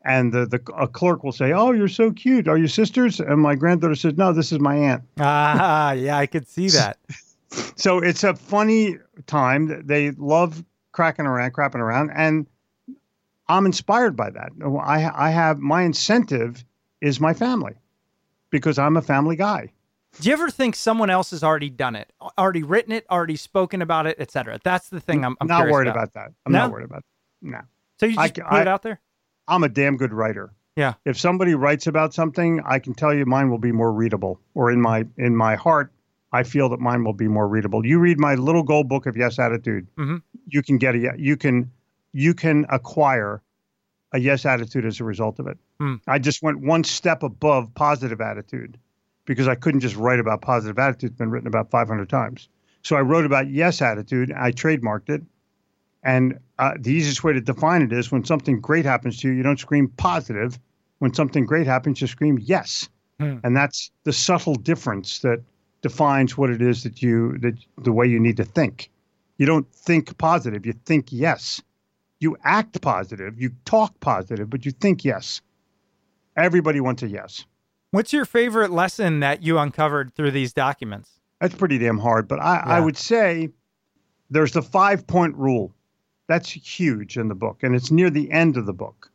and 0.03 0.31
the, 0.33 0.45
the 0.45 0.61
a 0.77 0.87
clerk 0.87 1.23
will 1.23 1.31
say, 1.31 1.51
"Oh, 1.51 1.71
you're 1.71 1.87
so 1.87 2.11
cute. 2.11 2.47
Are 2.47 2.57
you 2.57 2.67
sisters?" 2.67 3.19
And 3.19 3.41
my 3.41 3.55
granddaughter 3.55 3.95
says, 3.95 4.13
"No, 4.17 4.31
this 4.33 4.51
is 4.51 4.59
my 4.59 4.75
aunt." 4.75 5.03
ah 5.19 5.91
yeah 5.93 6.17
i 6.17 6.25
could 6.25 6.47
see 6.47 6.69
that 6.69 6.97
so 7.75 7.97
it's 7.99 8.23
a 8.23 8.33
funny 8.35 8.97
time. 9.27 9.85
They 9.85 10.11
love 10.11 10.63
cracking 10.91 11.25
around, 11.25 11.53
crapping 11.53 11.75
around, 11.81 12.11
and 12.15 12.45
I'm 13.47 13.65
inspired 13.65 14.15
by 14.15 14.29
that. 14.29 14.51
I 14.83 15.09
I 15.13 15.29
have 15.31 15.59
my 15.59 15.81
incentive 15.83 16.63
is 17.01 17.19
my 17.19 17.33
family 17.33 17.73
because 18.51 18.77
I'm 18.77 18.97
a 18.97 19.01
family 19.01 19.35
guy. 19.35 19.71
Do 20.21 20.27
you 20.27 20.33
ever 20.33 20.49
think 20.49 20.75
someone 20.75 21.09
else 21.09 21.31
has 21.31 21.43
already 21.43 21.69
done 21.69 21.95
it, 21.95 22.11
already 22.37 22.63
written 22.63 22.91
it, 22.91 23.05
already 23.11 23.35
spoken 23.35 23.81
about 23.81 24.07
it, 24.07 24.15
etc.? 24.19 24.59
That's 24.63 24.89
the 24.89 24.99
thing 24.99 25.23
I'm, 25.23 25.35
I'm 25.39 25.47
not 25.47 25.69
worried 25.69 25.87
about. 25.87 26.09
about 26.09 26.13
that. 26.13 26.31
I'm 26.45 26.51
No? 26.51 26.59
not 26.59 26.71
worried 26.71 26.85
about 26.85 27.03
that. 27.41 27.47
No. 27.47 27.59
So 27.99 28.05
you 28.07 28.15
just 28.15 28.35
c- 28.35 28.41
put 28.41 28.61
it 28.61 28.67
out 28.67 28.81
there? 28.81 28.99
I'm 29.49 29.63
a 29.63 29.69
damn 29.69 29.97
good 29.97 30.13
writer. 30.13 30.53
Yeah. 30.75 30.93
If 31.03 31.19
somebody 31.19 31.55
writes 31.55 31.87
about 31.87 32.13
something, 32.13 32.61
I 32.65 32.79
can 32.79 32.93
tell 32.93 33.13
you 33.13 33.25
mine 33.25 33.49
will 33.49 33.57
be 33.57 33.71
more 33.71 33.91
readable. 33.91 34.39
Or 34.53 34.71
in 34.71 34.79
my 34.79 35.05
in 35.17 35.35
my 35.35 35.55
heart, 35.55 35.91
I 36.31 36.43
feel 36.43 36.69
that 36.69 36.79
mine 36.79 37.03
will 37.03 37.13
be 37.13 37.27
more 37.27 37.47
readable. 37.47 37.85
You 37.85 37.99
read 37.99 38.19
my 38.19 38.35
little 38.35 38.63
gold 38.63 38.87
book 38.87 39.05
of 39.05 39.17
yes 39.17 39.39
attitude. 39.39 39.87
Mhm. 39.97 40.21
You 40.47 40.61
can 40.61 40.77
get 40.77 40.95
a 40.95 41.13
you 41.17 41.35
can 41.35 41.71
you 42.13 42.33
can 42.33 42.65
acquire 42.69 43.41
a 44.13 44.19
yes 44.19 44.45
attitude 44.45 44.85
as 44.85 44.99
a 44.99 45.03
result 45.03 45.39
of 45.39 45.47
it. 45.47 45.57
Hmm. 45.79 45.95
I 46.07 46.19
just 46.19 46.41
went 46.41 46.61
one 46.61 46.83
step 46.83 47.23
above 47.23 47.73
positive 47.75 48.21
attitude 48.21 48.77
because 49.25 49.47
I 49.47 49.55
couldn't 49.55 49.81
just 49.81 49.95
write 49.95 50.19
about 50.19 50.41
positive 50.41 50.79
attitude. 50.79 51.11
It's 51.11 51.19
been 51.19 51.29
written 51.29 51.47
about 51.47 51.69
500 51.69 52.09
times. 52.09 52.49
So 52.81 52.95
I 52.95 53.01
wrote 53.01 53.25
about 53.25 53.49
yes 53.49 53.81
attitude. 53.81 54.31
I 54.35 54.51
trademarked 54.51 55.09
it. 55.09 55.21
And 56.03 56.39
uh, 56.57 56.73
the 56.79 56.91
easiest 56.91 57.23
way 57.23 57.33
to 57.33 57.41
define 57.41 57.81
it 57.81 57.91
is 57.91 58.11
when 58.11 58.23
something 58.23 58.61
great 58.61 58.85
happens 58.85 59.19
to 59.19 59.27
you, 59.27 59.33
you 59.33 59.43
don't 59.43 59.59
scream 59.59 59.89
positive. 59.97 60.57
When 60.99 61.13
something 61.13 61.45
great 61.45 61.67
happens, 61.67 62.01
you 62.01 62.07
scream 62.07 62.39
yes. 62.39 62.89
Hmm. 63.19 63.37
And 63.43 63.55
that's 63.55 63.91
the 64.03 64.13
subtle 64.13 64.55
difference 64.55 65.19
that 65.19 65.41
defines 65.81 66.37
what 66.37 66.49
it 66.49 66.61
is 66.61 66.83
that 66.83 67.01
you 67.01 67.37
that 67.39 67.57
the 67.77 67.91
way 67.91 68.07
you 68.07 68.19
need 68.19 68.37
to 68.37 68.45
think. 68.45 68.89
You 69.37 69.45
don't 69.45 69.71
think 69.73 70.17
positive, 70.17 70.65
you 70.65 70.73
think 70.85 71.07
yes. 71.11 71.61
You 72.19 72.35
act 72.43 72.81
positive, 72.81 73.39
you 73.39 73.51
talk 73.63 73.97
positive, 74.01 74.49
but 74.49 74.65
you 74.65 74.71
think 74.71 75.05
yes. 75.05 75.41
Everybody 76.35 76.81
wants 76.81 77.03
a 77.03 77.07
yes. 77.07 77.45
What's 77.91 78.13
your 78.13 78.25
favorite 78.25 78.71
lesson 78.71 79.21
that 79.21 79.41
you 79.41 79.57
uncovered 79.57 80.13
through 80.13 80.31
these 80.31 80.53
documents? 80.53 81.09
That's 81.39 81.55
pretty 81.55 81.77
damn 81.77 81.97
hard. 81.97 82.27
But 82.27 82.39
I, 82.39 82.61
I 82.65 82.79
would 82.79 82.97
say 82.97 83.49
there's 84.29 84.51
the 84.51 84.61
five 84.61 85.07
point 85.07 85.35
rule. 85.35 85.73
That's 86.29 86.51
huge 86.51 87.17
in 87.17 87.27
the 87.27 87.33
book, 87.33 87.63
and 87.63 87.75
it's 87.75 87.89
near 87.89 88.11
the 88.11 88.29
end 88.31 88.55
of 88.55 88.67
the 88.67 88.73
book. 88.73 89.11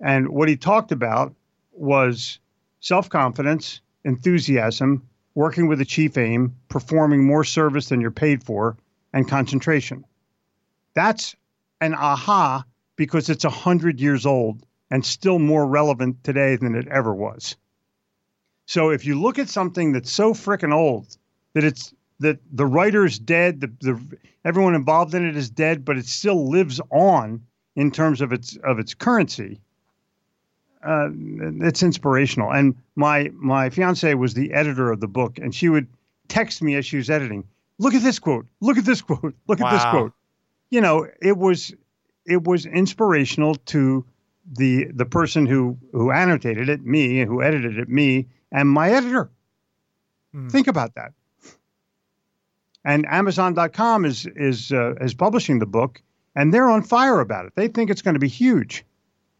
And 0.00 0.30
what 0.30 0.48
he 0.48 0.56
talked 0.56 0.90
about 0.90 1.34
was 1.72 2.38
self 2.80 3.10
confidence, 3.10 3.82
enthusiasm, 4.02 5.06
working 5.34 5.68
with 5.68 5.82
a 5.82 5.84
chief 5.84 6.16
aim, 6.16 6.56
performing 6.70 7.22
more 7.22 7.44
service 7.44 7.90
than 7.90 8.00
you're 8.00 8.10
paid 8.10 8.42
for, 8.42 8.78
and 9.12 9.28
concentration. 9.28 10.06
That's 10.94 11.36
an 11.82 11.92
aha 11.92 12.64
because 12.96 13.28
it's 13.28 13.44
a 13.44 13.50
hundred 13.50 14.00
years 14.00 14.24
old 14.24 14.64
and 14.90 15.04
still 15.04 15.38
more 15.38 15.66
relevant 15.66 16.24
today 16.24 16.56
than 16.56 16.74
it 16.74 16.88
ever 16.88 17.14
was. 17.14 17.56
So 18.64 18.88
if 18.88 19.04
you 19.04 19.20
look 19.20 19.38
at 19.38 19.50
something 19.50 19.92
that's 19.92 20.10
so 20.10 20.32
frickin' 20.32 20.72
old 20.72 21.14
that 21.52 21.64
it's 21.64 21.92
that 22.22 22.38
the 22.50 22.66
writer's 22.66 23.18
dead, 23.18 23.60
the, 23.60 23.72
the 23.80 24.18
everyone 24.44 24.74
involved 24.74 25.14
in 25.14 25.26
it 25.26 25.36
is 25.36 25.50
dead, 25.50 25.84
but 25.84 25.96
it 25.96 26.06
still 26.06 26.48
lives 26.48 26.80
on 26.90 27.42
in 27.76 27.90
terms 27.90 28.20
of 28.20 28.32
its 28.32 28.56
of 28.64 28.78
its 28.78 28.94
currency. 28.94 29.60
Uh, 30.82 31.10
it's 31.12 31.82
inspirational. 31.82 32.52
And 32.52 32.76
my 32.96 33.30
my 33.34 33.70
fiance 33.70 34.14
was 34.14 34.34
the 34.34 34.52
editor 34.52 34.90
of 34.90 35.00
the 35.00 35.08
book, 35.08 35.38
and 35.38 35.54
she 35.54 35.68
would 35.68 35.86
text 36.28 36.62
me 36.62 36.74
as 36.74 36.86
she 36.86 36.96
was 36.96 37.10
editing. 37.10 37.44
Look 37.78 37.94
at 37.94 38.02
this 38.02 38.18
quote. 38.18 38.46
Look 38.60 38.78
at 38.78 38.84
this 38.84 39.02
quote. 39.02 39.34
Look 39.46 39.60
at 39.60 39.72
this 39.72 39.84
quote. 39.84 40.12
You 40.70 40.80
know, 40.80 41.06
it 41.20 41.36
was 41.36 41.74
it 42.26 42.44
was 42.44 42.66
inspirational 42.66 43.54
to 43.66 44.04
the 44.50 44.86
the 44.86 45.06
person 45.06 45.46
who 45.46 45.78
who 45.92 46.10
annotated 46.10 46.68
it, 46.68 46.84
me, 46.84 47.24
who 47.24 47.42
edited 47.42 47.78
it, 47.78 47.88
me, 47.88 48.28
and 48.50 48.68
my 48.68 48.90
editor. 48.90 49.30
Hmm. 50.32 50.48
Think 50.48 50.66
about 50.66 50.94
that. 50.94 51.12
And 52.84 53.06
Amazon.com 53.08 54.04
is 54.04 54.26
is 54.36 54.72
uh, 54.72 54.94
is 55.00 55.14
publishing 55.14 55.58
the 55.60 55.66
book, 55.66 56.02
and 56.34 56.52
they're 56.52 56.68
on 56.68 56.82
fire 56.82 57.20
about 57.20 57.46
it. 57.46 57.52
They 57.54 57.68
think 57.68 57.90
it's 57.90 58.02
going 58.02 58.14
to 58.14 58.20
be 58.20 58.28
huge, 58.28 58.84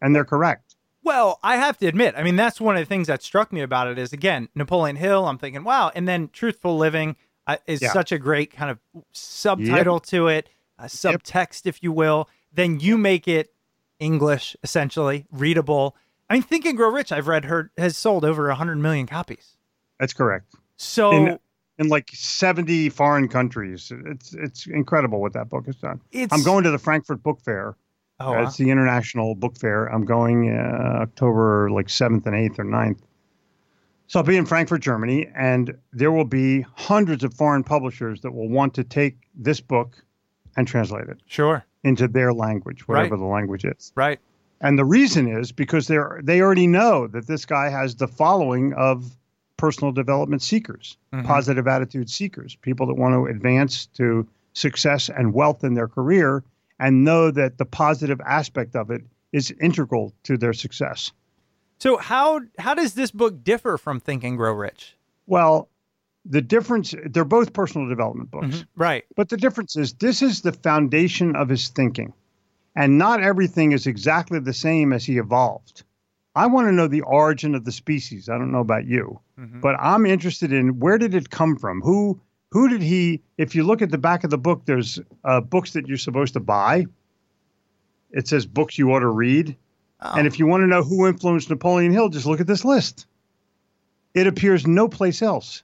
and 0.01 0.15
they're 0.15 0.25
correct. 0.25 0.77
Well, 1.05 1.41
I 1.43 1.57
have 1.57 1.77
to 1.79 1.87
admit, 1.89 2.15
I 2.17 2.23
mean, 2.23 2.37
that's 2.37 2.61
one 2.61 2.77
of 2.77 2.81
the 2.81 2.87
things 2.87 3.09
that 3.09 3.23
struck 3.25 3.53
me 3.53 3.61
about 3.61 3.89
it 3.89 3.99
is 3.99 4.13
again, 4.13 4.49
Napoleon 4.55 4.95
Hill, 4.95 5.27
I'm 5.27 5.37
thinking, 5.37 5.65
wow. 5.65 5.91
And 5.97 6.07
then 6.07 6.29
Truthful 6.33 6.77
Living 6.79 7.17
uh, 7.49 7.57
is 7.67 7.83
Yeah. 7.83 7.93
such 7.93 8.13
a 8.13 8.19
great 8.21 8.53
kind 8.53 8.71
of 8.71 8.79
subtitle 9.11 9.99
to 9.99 10.29
it, 10.29 10.49
a 10.79 10.85
subtext, 10.85 11.67
if 11.67 11.83
you 11.83 11.91
will. 11.91 12.29
Then 12.53 12.79
you 12.79 12.97
make 12.97 13.27
it 13.27 13.53
English, 13.99 14.57
essentially, 14.63 15.27
readable. 15.33 15.97
I 16.31 16.35
mean, 16.35 16.43
Think 16.43 16.65
and 16.67 16.77
Grow 16.77 16.91
Rich, 16.93 17.11
I've 17.11 17.27
read 17.27 17.47
her 17.47 17.73
has 17.77 17.97
sold 17.97 18.25
over 18.25 18.47
100 18.47 18.77
million 18.79 19.07
copies. 19.09 19.57
That's 19.99 20.13
correct. 20.13 20.55
So, 20.77 21.11
In- 21.11 21.39
In 21.79 21.89
like 21.89 22.11
seventy 22.13 22.89
foreign 22.91 23.29
countries, 23.29 23.91
it's 24.07 24.35
it's 24.35 24.67
incredible 24.67 25.21
what 25.21 25.33
that 25.33 25.49
book 25.49 25.67
has 25.67 25.77
done. 25.77 26.01
it's. 26.13 26.33
I'm 26.33 26.43
going 26.43 26.65
to 26.65 26.71
the 26.71 26.79
Frankfurt 26.79 27.23
Book 27.23 27.41
Fair. 27.41 27.77
Oh, 28.21 28.35
Uh. 28.35 28.43
It's 28.43 28.57
the 28.57 28.71
international 28.71 29.35
book 29.35 29.57
fair. 29.59 29.87
I'm 29.87 30.05
going 30.05 30.55
uh, 30.57 31.01
October 31.03 31.71
like 31.71 31.87
7th 31.89 32.27
and 32.27 32.35
8th 32.37 32.59
or 32.59 32.65
9th. 32.65 32.99
So 34.07 34.21
I'll 34.21 34.27
be 34.27 34.37
in 34.37 34.45
Frankfurt, 34.47 34.83
Germany, 34.83 35.29
and 35.35 35.75
there 35.93 36.13
will 36.13 36.27
be 36.27 36.61
hundreds 36.75 37.25
of 37.25 37.33
foreign 37.35 37.65
publishers 37.65 38.21
that 38.21 38.33
will 38.33 38.49
want 38.49 38.75
to 38.75 38.85
take 38.85 39.17
this 39.35 39.61
book 39.61 39.97
and 40.57 40.69
translate 40.69 41.09
it 41.09 41.19
sure. 41.27 41.65
into 41.83 42.07
their 42.07 42.33
language, 42.35 42.87
whatever 42.87 43.15
Right. 43.15 43.19
the 43.19 43.25
language 43.25 43.65
is. 43.65 43.91
Right. 43.97 44.21
And 44.61 44.79
the 44.79 44.85
reason 44.85 45.27
is 45.27 45.51
because 45.51 45.89
they're 45.89 46.21
they 46.23 46.41
already 46.43 46.67
know 46.67 47.07
that 47.09 47.27
this 47.27 47.45
guy 47.47 47.71
has 47.71 47.97
the 47.97 48.07
following 48.07 48.75
of 48.75 49.17
personal 49.63 49.93
development 49.93 50.43
seekers, 50.43 50.99
Mhm. 51.15 51.25
positive 51.25 51.69
attitude 51.69 52.11
seekers, 52.11 52.57
people 52.63 52.85
that 52.89 52.95
want 52.95 53.15
to 53.15 53.27
advance 53.27 53.87
to 53.87 54.27
success 54.55 55.09
and 55.09 55.33
wealth 55.33 55.63
in 55.63 55.75
their 55.75 55.87
career 55.87 56.43
and 56.81 57.05
know 57.05 57.31
that 57.31 57.59
the 57.59 57.65
positive 57.65 58.21
aspect 58.27 58.75
of 58.75 58.91
it 58.91 59.03
is 59.33 59.53
integral 59.61 60.13
to 60.25 60.37
their 60.37 60.53
success. 60.53 61.13
So 61.79 61.97
how 61.97 62.41
how 62.59 62.75
does 62.75 62.95
this 62.95 63.13
book 63.13 63.45
differ 63.45 63.79
from 63.79 64.01
Think 64.01 64.25
and 64.25 64.37
Grow 64.37 64.53
Rich? 64.53 64.97
Well, 65.29 65.69
the 66.25 66.43
difference 66.43 66.93
they're 67.13 67.25
both 67.25 67.53
personal 67.53 67.89
development 67.89 68.33
books. 68.33 68.57
Mhm. 68.63 68.67
Right. 68.77 69.05
But 69.15 69.29
the 69.29 69.37
difference 69.37 69.77
is 69.77 69.93
this 69.95 70.23
is 70.23 70.41
the 70.43 70.53
foundation 70.53 71.37
of 71.37 71.49
his 71.49 71.69
thinking. 71.69 72.13
And 72.75 72.99
not 72.99 73.23
everything 73.23 73.71
is 73.71 73.87
exactly 73.87 74.41
the 74.41 74.53
same 74.55 74.93
as 74.93 75.05
he 75.05 75.19
evolved. 75.19 75.85
I 76.35 76.47
want 76.47 76.69
to 76.69 76.73
know 76.73 76.89
the 76.89 77.03
origin 77.03 77.55
of 77.55 77.65
the 77.65 77.73
species. 77.73 78.29
I 78.29 78.39
don't 78.39 78.53
know 78.53 78.61
about 78.61 78.87
you, 78.87 79.21
Mhm. 79.39 79.61
but 79.61 79.77
I'm 79.79 80.07
interested 80.07 80.53
in 80.53 80.79
where 80.81 80.97
did 80.99 81.15
it 81.15 81.31
come 81.31 81.57
from? 81.57 81.81
Who 81.83 82.21
who 82.53 82.69
did 82.69 82.83
he 82.83 83.23
if 83.39 83.55
you 83.55 83.65
look 83.65 83.81
at 83.83 83.91
the 83.91 83.99
back 83.99 84.25
of 84.25 84.31
the 84.31 84.39
book 84.39 84.63
there's 84.67 84.99
uh, 85.25 85.41
books 85.41 85.73
that 85.73 85.87
you're 85.89 85.97
supposed 85.99 86.35
to 86.35 86.41
buy. 86.41 86.87
It 88.11 88.29
says 88.29 88.45
books 88.47 88.77
you 88.79 88.93
ought 88.93 89.01
to 89.01 89.09
read. 89.09 89.57
Oh. 90.01 90.13
And 90.19 90.27
if 90.27 90.39
you 90.39 90.47
want 90.47 90.63
to 90.63 90.67
know 90.67 90.83
who 90.83 91.07
influenced 91.07 91.49
Napoleon 91.49 91.93
Hill, 91.93 92.09
just 92.11 92.27
look 92.27 92.41
at 92.41 92.47
this 92.47 92.65
list. 92.65 93.07
It 94.15 94.27
appears 94.27 94.67
no 94.67 94.89
place 94.89 95.23
else. 95.23 95.63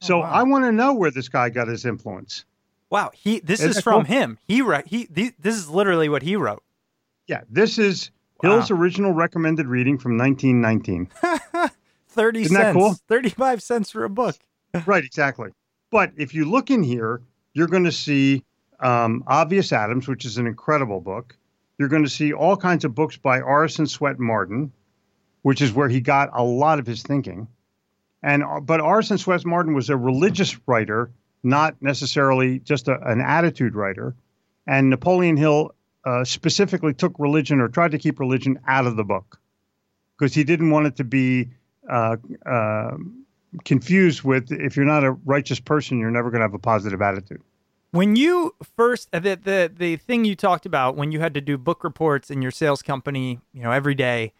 So 0.00 0.16
Oh, 0.16 0.20
wow. 0.20 0.30
I 0.30 0.42
want 0.44 0.64
to 0.64 0.72
know 0.72 0.94
where 0.94 1.10
this 1.10 1.28
guy 1.28 1.50
got 1.50 1.68
his 1.68 1.84
influence. 1.84 2.44
Wow, 2.88 3.10
he 3.14 3.40
this 3.40 3.60
Isn't 3.60 3.70
is 3.78 3.80
from 3.82 4.04
cool? 4.06 4.14
him. 4.14 4.38
He 4.48 4.62
wrote 4.62 4.86
he 4.86 5.06
the, 5.10 5.32
this 5.38 5.54
is 5.56 5.68
literally 5.68 6.08
what 6.08 6.22
he 6.22 6.36
wrote. 6.36 6.62
Yeah, 7.26 7.42
this 7.50 7.78
is 7.78 8.10
Wow. 8.42 8.50
Hill's 8.50 8.70
original 8.70 9.12
recommended 9.12 9.66
reading 9.66 9.98
from 9.98 10.16
1919. 10.16 11.10
30 12.08 12.42
Isn't 12.42 12.54
that 12.54 12.62
cents. 12.62 12.76
cool? 12.76 12.94
35 13.08 13.62
cents 13.62 13.90
for 13.90 14.04
a 14.04 14.10
book. 14.10 14.36
right, 14.86 15.04
exactly. 15.04 15.50
But 15.90 16.12
if 16.16 16.34
you 16.34 16.44
look 16.44 16.70
in 16.70 16.82
here, 16.82 17.22
you're 17.54 17.66
going 17.68 17.84
to 17.84 17.92
see 17.92 18.44
um, 18.80 19.24
Obvious 19.26 19.72
Adams, 19.72 20.08
which 20.08 20.24
is 20.24 20.38
an 20.38 20.46
incredible 20.46 21.00
book. 21.00 21.36
You're 21.78 21.88
going 21.88 22.04
to 22.04 22.10
see 22.10 22.32
all 22.32 22.56
kinds 22.56 22.84
of 22.84 22.94
books 22.94 23.16
by 23.16 23.40
Orison 23.40 23.86
Swett 23.86 24.18
Marden, 24.18 24.72
which 25.42 25.62
is 25.62 25.72
where 25.72 25.88
he 25.88 26.00
got 26.00 26.30
a 26.32 26.42
lot 26.42 26.78
of 26.78 26.86
his 26.86 27.02
thinking. 27.02 27.48
And 28.22 28.42
uh, 28.42 28.60
but 28.60 28.80
Orison 28.80 29.18
Swett 29.18 29.46
Marden 29.46 29.74
was 29.74 29.88
a 29.88 29.96
religious 29.96 30.58
writer, 30.66 31.10
not 31.42 31.76
necessarily 31.80 32.58
just 32.58 32.88
a, 32.88 33.00
an 33.08 33.20
attitude 33.20 33.74
writer. 33.74 34.14
And 34.66 34.90
Napoleon 34.90 35.36
Hill 35.36 35.74
uh, 36.04 36.24
specifically 36.24 36.94
took 36.94 37.12
religion 37.18 37.60
or 37.60 37.68
tried 37.68 37.90
to 37.90 37.98
keep 37.98 38.18
religion 38.20 38.58
out 38.66 38.86
of 38.86 38.96
the 38.96 39.04
book 39.04 39.38
because 40.18 40.34
he 40.34 40.44
didn't 40.44 40.70
want 40.70 40.86
it 40.86 40.96
to 40.96 41.04
be 41.04 41.48
uh, 41.88 42.16
uh, 42.46 42.96
confused 43.64 44.22
with 44.22 44.50
if 44.52 44.76
you're 44.76 44.86
not 44.86 45.04
a 45.04 45.12
righteous 45.12 45.60
person, 45.60 45.98
you're 45.98 46.10
never 46.10 46.30
going 46.30 46.40
to 46.40 46.44
have 46.44 46.54
a 46.54 46.58
positive 46.58 47.02
attitude. 47.02 47.42
When 47.92 48.14
you 48.14 48.54
first 48.76 49.08
uh, 49.12 49.18
the, 49.18 49.36
the 49.36 49.72
the 49.76 49.96
thing 49.96 50.24
you 50.24 50.36
talked 50.36 50.64
about 50.64 50.96
when 50.96 51.10
you 51.10 51.20
had 51.20 51.34
to 51.34 51.40
do 51.40 51.58
book 51.58 51.82
reports 51.82 52.30
in 52.30 52.40
your 52.40 52.52
sales 52.52 52.82
company, 52.82 53.40
you 53.52 53.62
know, 53.62 53.72
every 53.72 53.94
day. 53.94 54.32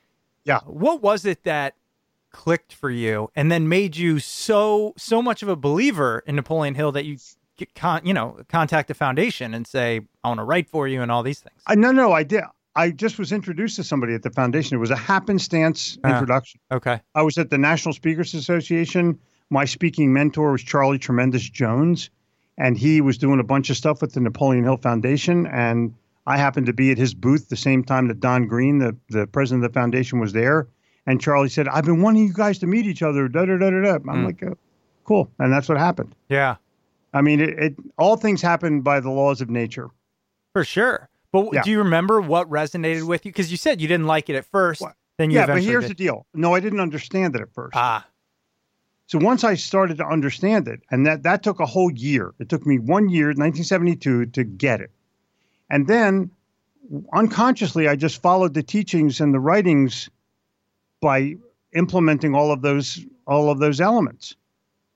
Yeah. 0.45 0.61
What 0.61 1.03
was 1.03 1.25
it 1.25 1.43
that 1.45 1.75
clicked 2.31 2.73
for 2.73 2.91
you 2.91 3.29
and 3.35 3.51
then 3.51 3.69
made 3.69 3.97
you 3.97 4.21
so 4.21 4.95
so 4.97 5.21
much 5.21 5.43
of 5.43 5.49
a 5.49 5.57
believer 5.57 6.23
in 6.27 6.37
Napoleon 6.37 6.77
Hill 6.77 6.93
that 6.93 7.05
you 7.05 7.19
con, 7.75 8.01
you 8.05 8.15
know, 8.15 8.39
contact 8.49 8.89
the 8.89 8.95
foundation 8.95 9.55
and 9.55 9.67
say, 9.67 10.01
"I 10.25 10.29
want 10.29 10.39
to 10.41 10.45
write 10.45 10.69
for 10.69 10.87
you" 10.89 11.03
and 11.03 11.11
all 11.11 11.23
these 11.23 11.41
things. 11.41 11.61
I, 11.67 11.75
no, 11.75 11.93
no, 11.93 12.13
I 12.13 12.23
did. 12.23 12.43
I 12.77 12.91
just 12.91 13.19
was 13.19 13.33
introduced 13.33 13.77
to 13.77 13.85
somebody 13.85 14.15
at 14.15 14.23
the 14.23 14.31
foundation. 14.31 14.77
It 14.77 14.81
was 14.81 14.91
a 14.91 14.97
happenstance 14.97 15.99
Ah. 16.05 16.13
introduction. 16.13 16.61
Okay. 16.71 17.01
I 17.15 17.23
was 17.23 17.37
at 17.39 17.51
the 17.51 17.59
National 17.59 17.93
Speakers 17.95 18.33
Association 18.35 19.19
my 19.51 19.65
speaking 19.65 20.13
mentor 20.13 20.53
was 20.53 20.63
Charlie 20.63 20.99
Tremendous 20.99 21.43
Jones, 21.51 22.09
and 22.57 22.79
he 22.79 23.01
was 23.01 23.19
doing 23.19 23.41
a 23.41 23.45
bunch 23.45 23.69
of 23.69 23.77
stuff 23.77 24.01
with 24.01 24.13
the 24.13 24.21
Napoleon 24.21 24.63
Hill 24.63 24.77
Foundation. 24.77 25.45
And 25.49 25.93
I 26.27 26.37
happened 26.39 26.67
to 26.67 26.73
be 26.73 26.93
at 26.93 26.99
his 26.99 27.15
booth 27.15 27.49
the 27.49 27.57
same 27.57 27.83
time 27.83 28.07
that 28.09 28.21
Don 28.21 28.47
Green, 28.47 28.79
the, 28.79 28.97
the 29.09 29.27
president 29.27 29.65
of 29.65 29.73
the 29.73 29.77
foundation, 29.81 30.21
was 30.21 30.33
there. 30.33 30.69
And 31.05 31.21
Charlie 31.21 31.49
said, 31.49 31.67
I've 31.67 31.85
been 31.85 32.01
wanting 32.01 32.29
you 32.29 32.33
guys 32.33 32.59
to 32.61 32.69
meet 32.69 32.87
each 32.87 33.03
other. 33.03 33.27
Da, 33.27 33.45
da, 33.45 33.57
da, 33.59 33.71
da, 33.71 33.81
da. 33.99 33.99
I'm 34.09 34.25
like, 34.25 34.41
oh, 34.45 34.57
cool. 35.03 35.29
And 35.41 35.53
that's 35.53 35.69
what 35.69 35.79
happened. 35.79 36.15
Yeah, 36.29 36.57
I 37.13 37.23
mean, 37.23 37.41
it, 37.41 37.59
it 37.59 37.77
all 37.99 38.17
things 38.17 38.41
happen 38.43 38.83
by 38.83 39.01
the 39.01 39.11
laws 39.11 39.41
of 39.41 39.51
nature. 39.51 39.89
for 40.53 40.65
sure. 40.65 41.09
But 41.33 41.53
Yeah. 41.53 41.63
do 41.63 41.71
you 41.71 41.79
remember 41.79 42.21
what 42.21 42.51
resonated 42.51 43.07
with 43.07 43.25
you? 43.25 43.31
Because 43.31 43.51
you 43.53 43.57
said 43.57 43.81
you 43.81 43.87
didn't 43.87 44.07
like 44.07 44.29
it 44.29 44.35
at 44.35 44.45
first. 44.45 44.81
What? 44.81 44.95
Then 45.17 45.31
you 45.31 45.39
yeah, 45.39 45.47
but 45.47 45.63
here's 45.63 45.85
did. 45.85 45.91
the 45.91 45.95
deal. 45.95 46.27
No, 46.35 46.55
I 46.55 46.61
didn't 46.61 46.81
understand 46.81 47.37
it 47.37 47.43
at 47.43 47.53
first. 47.55 47.77
ah, 47.77 48.05
So 49.07 49.19
once 49.19 49.45
I 49.45 49.55
started 49.55 49.99
to 49.99 50.07
understand 50.07 50.67
it, 50.67 50.81
and 50.91 51.07
that 51.07 51.23
that 51.23 51.43
took 51.45 51.61
a 51.61 51.67
whole 51.67 51.93
year. 51.93 52.35
It 52.41 52.49
took 52.49 52.67
me 52.67 52.79
one 52.79 53.09
year, 53.09 53.27
1972, 53.29 54.27
to 54.27 54.45
get 54.45 54.81
it, 54.81 54.91
and 55.69 55.87
then 55.87 56.31
unconsciously, 57.13 57.87
I 57.87 57.97
just 57.97 58.21
followed 58.23 58.55
the 58.55 58.63
teachings 58.63 59.21
and 59.21 59.33
the 59.33 59.41
writings 59.41 60.11
by 61.01 61.37
implementing 61.75 62.35
all 62.35 62.51
of 62.51 62.63
those 62.63 63.05
all 63.27 63.51
of 63.51 63.59
those 63.61 63.81
elements. 63.81 64.35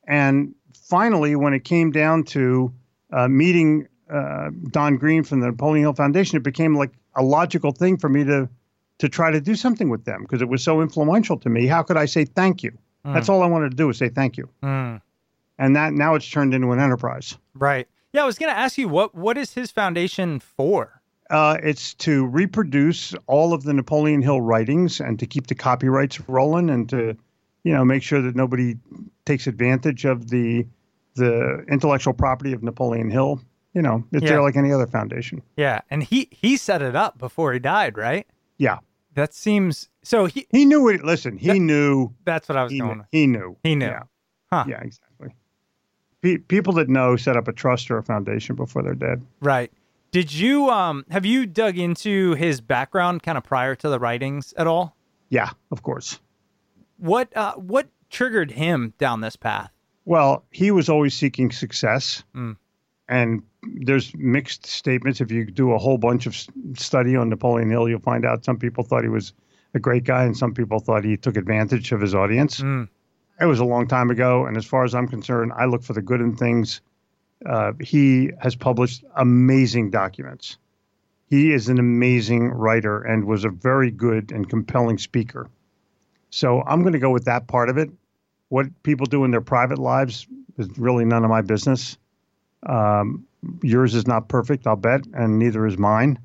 And 0.08 0.54
finally, 0.88 1.34
when 1.36 1.54
it 1.54 1.64
came 1.64 1.90
down 1.90 2.24
to 2.24 2.72
uh, 3.12 3.28
meeting 3.28 3.88
uh, 4.10 4.50
Don 4.70 4.96
Green 4.96 5.22
from 5.24 5.40
the 5.40 5.46
Napoleon 5.46 5.84
Hill 5.84 5.94
Foundation, 5.94 6.36
it 6.36 6.42
became 6.42 6.74
like 6.76 6.92
a 7.16 7.22
logical 7.22 7.72
thing 7.72 7.96
for 7.96 8.08
me 8.08 8.24
to 8.24 8.48
to 8.98 9.08
try 9.08 9.30
to 9.30 9.40
do 9.40 9.56
something 9.56 9.88
with 9.90 10.04
them 10.04 10.22
because 10.22 10.40
it 10.40 10.48
was 10.48 10.62
so 10.62 10.80
influential 10.80 11.36
to 11.38 11.48
me. 11.48 11.66
How 11.66 11.82
could 11.82 11.96
I 11.96 12.06
say 12.06 12.24
thank 12.24 12.62
you? 12.62 12.70
That's 13.04 13.28
all 13.28 13.42
I 13.42 13.46
wanted 13.46 13.70
to 13.70 13.76
do 13.76 13.86
was 13.88 13.98
say 13.98 14.08
thank 14.08 14.36
you. 14.38 14.48
mm, 14.62 15.00
And 15.58 15.76
that 15.76 15.92
now 15.92 16.14
it's 16.14 16.30
turned 16.30 16.54
into 16.54 16.70
an 16.72 16.78
enterprise. 16.80 17.36
right. 17.54 17.86
Yeah, 18.12 18.22
I 18.22 18.26
was 18.26 18.38
going 18.38 18.52
to 18.52 18.56
ask 18.58 18.78
you 18.78 18.88
what 18.88 19.14
what 19.14 19.36
is 19.36 19.54
his 19.54 19.72
foundation 19.72 20.38
for? 20.38 21.00
Uh, 21.30 21.56
it's 21.62 21.94
to 21.94 22.24
reproduce 22.26 23.12
all 23.26 23.52
of 23.52 23.64
the 23.64 23.72
Napoleon 23.74 24.22
Hill 24.22 24.40
writings 24.40 25.00
and 25.00 25.18
to 25.18 25.26
keep 25.26 25.48
the 25.48 25.54
copyrights 25.56 26.20
rolling 26.28 26.70
and 26.70 26.88
to, 26.90 27.16
you 27.64 27.72
know, 27.72 27.84
make 27.84 28.02
sure 28.04 28.22
that 28.22 28.36
nobody 28.36 28.76
takes 29.26 29.46
advantage 29.46 30.04
of 30.04 30.30
the 30.30 30.66
the 31.16 31.64
intellectual 31.70 32.12
property 32.12 32.52
of 32.52 32.62
Napoleon 32.62 33.10
Hill. 33.10 33.40
You 33.72 33.82
know, 33.82 34.04
it's 34.12 34.22
Yeah. 34.24 34.30
there 34.30 34.42
like 34.42 34.56
any 34.56 34.72
other 34.72 34.86
foundation. 34.86 35.42
Yeah, 35.56 35.80
and 35.90 36.02
he 36.02 36.28
he 36.30 36.56
set 36.56 36.82
it 36.82 36.94
up 36.96 37.18
before 37.18 37.52
he 37.52 37.58
died, 37.58 37.96
right? 37.96 38.26
Yeah, 38.58 38.78
That 39.14 39.32
seems 39.34 39.88
so. 40.02 40.26
He 40.26 40.46
he 40.50 40.64
knew 40.64 40.88
it. 40.88 41.04
Listen, 41.04 41.36
he 41.38 41.48
That- 41.48 41.58
knew. 41.60 42.12
that's 42.24 42.48
what 42.48 42.56
I 42.58 42.64
was 42.64 42.72
He 42.72 42.78
going. 42.80 42.98
knew. 42.98 43.04
He 43.12 43.26
knew. 43.28 43.56
He 43.62 43.74
knew. 43.76 43.86
Yeah, 43.86 44.02
Huh. 44.52 44.64
yeah 44.68 44.80
exactly. 44.80 45.34
Pe- 46.20 46.38
people 46.38 46.72
that 46.74 46.88
know 46.88 47.14
set 47.16 47.36
up 47.36 47.46
a 47.48 47.52
trust 47.52 47.90
or 47.90 47.98
a 47.98 48.02
foundation 48.02 48.56
before 48.56 48.82
they're 48.82 48.94
dead. 48.94 49.22
Right. 49.40 49.70
Did 50.10 50.32
you 50.32 50.68
um 50.70 51.04
have 51.10 51.24
you 51.26 51.46
dug 51.46 51.76
into 51.78 52.34
his 52.34 52.60
background 52.60 53.22
kind 53.22 53.36
of 53.38 53.44
prior 53.44 53.74
to 53.76 53.88
the 53.88 53.98
writings 53.98 54.52
at 54.56 54.66
all? 54.66 54.96
Yeah, 55.28 55.50
of 55.70 55.82
course. 55.82 56.18
What 56.98 57.36
uh 57.36 57.54
what 57.54 57.88
triggered 58.14 58.52
him 58.52 58.94
down 58.98 59.20
this 59.20 59.36
path? 59.36 59.70
Well, 60.04 60.44
he 60.50 60.70
was 60.70 60.88
always 60.88 61.14
seeking 61.14 61.50
success. 61.50 62.22
Mm. 62.34 62.56
And 63.08 63.42
there's 63.62 64.14
mixed 64.14 64.66
statements. 64.66 65.20
If 65.20 65.30
you 65.30 65.44
do 65.44 65.72
a 65.72 65.78
whole 65.78 65.98
bunch 65.98 66.26
of 66.26 66.36
study 66.74 67.16
on 67.16 67.28
Napoleon 67.28 67.70
Hill, 67.70 67.88
you'll 67.88 68.00
find 68.00 68.24
out 68.24 68.44
some 68.44 68.58
people 68.58 68.84
thought 68.84 69.02
he 69.02 69.08
was 69.08 69.32
a 69.74 69.80
great 69.80 70.04
guy 70.04 70.24
and 70.24 70.36
some 70.36 70.54
people 70.54 70.78
thought 70.78 71.04
he 71.04 71.16
took 71.16 71.36
advantage 71.36 71.92
of 71.92 72.00
his 72.00 72.14
audience. 72.14 72.60
Mm. 72.60 72.88
It 73.40 73.46
was 73.46 73.58
a 73.58 73.64
long 73.64 73.88
time 73.88 74.10
ago. 74.10 74.46
And 74.46 74.56
as 74.56 74.64
far 74.64 74.84
as 74.84 74.94
I'm 74.94 75.08
concerned, 75.08 75.52
I 75.56 75.64
look 75.64 75.82
for 75.82 75.92
the 75.92 76.02
good 76.02 76.20
in 76.20 76.36
things. 76.36 76.80
Uh, 77.44 77.72
he 77.80 78.30
has 78.40 78.54
published 78.54 79.04
amazing 79.16 79.90
documents. 79.90 80.56
He 81.28 81.52
is 81.52 81.68
an 81.68 81.78
amazing 81.78 82.50
writer 82.50 83.02
and 83.02 83.24
was 83.24 83.44
a 83.44 83.48
very 83.48 83.90
good 83.90 84.30
and 84.30 84.48
compelling 84.48 84.98
speaker. 84.98 85.50
So 86.30 86.62
I'm 86.62 86.82
going 86.82 86.92
to 86.92 86.98
go 86.98 87.10
with 87.10 87.24
that 87.24 87.48
part 87.48 87.68
of 87.68 87.76
it. 87.76 87.90
What 88.54 88.66
people 88.84 89.06
do 89.06 89.24
in 89.24 89.32
their 89.32 89.40
private 89.40 89.80
lives 89.80 90.28
is 90.58 90.68
really 90.78 91.04
none 91.04 91.24
of 91.24 91.28
my 91.28 91.42
business. 91.42 91.98
Um, 92.64 93.26
yours 93.64 93.96
is 93.96 94.06
not 94.06 94.28
perfect, 94.28 94.68
I'll 94.68 94.76
bet, 94.76 95.00
and 95.12 95.40
neither 95.40 95.66
is 95.66 95.76
mine. 95.76 96.20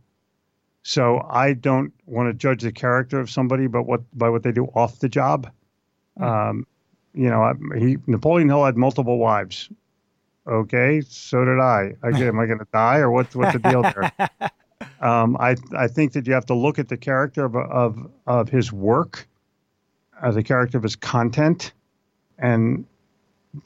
So 0.84 1.26
I 1.28 1.54
don't 1.54 1.92
want 2.06 2.30
to 2.30 2.34
judge 2.36 2.62
the 2.62 2.72
character 2.72 3.20
of 3.20 3.32
somebody, 3.32 3.66
but 3.66 3.88
what 3.88 4.02
by 4.16 4.30
what 4.30 4.44
they 4.44 4.52
do 4.52 4.66
off 4.76 5.00
the 5.00 5.10
job. 5.10 5.52
Um, 6.20 6.68
you 7.16 7.32
know, 7.32 7.42
I- 7.42 7.80
he 7.80 7.98
Napoleon 8.06 8.48
Hill 8.48 8.64
had 8.64 8.78
multiple 8.78 9.18
wives. 9.18 9.68
Okay, 10.46 11.02
so 11.02 11.44
did 11.44 11.60
I. 11.60 11.96
I 12.04 12.10
am 12.10 12.40
I 12.40 12.46
going 12.46 12.60
to 12.60 12.68
die 12.72 13.00
or 13.00 13.10
what's 13.10 13.36
what's 13.36 13.54
the 13.54 13.60
deal 13.60 13.82
there? 13.82 14.12
Um, 15.02 15.36
I 15.40 15.56
I 15.76 15.88
think 15.88 16.14
that 16.14 16.28
you 16.28 16.34
have 16.34 16.46
to 16.46 16.54
look 16.54 16.78
at 16.78 16.90
the 16.90 16.98
character 16.98 17.44
of 17.46 17.56
of 17.56 18.12
of 18.28 18.50
his 18.50 18.72
work, 18.72 19.28
uh, 20.22 20.30
the 20.32 20.44
character 20.44 20.78
of 20.78 20.84
his 20.84 20.96
content, 20.96 21.74
and 22.40 22.86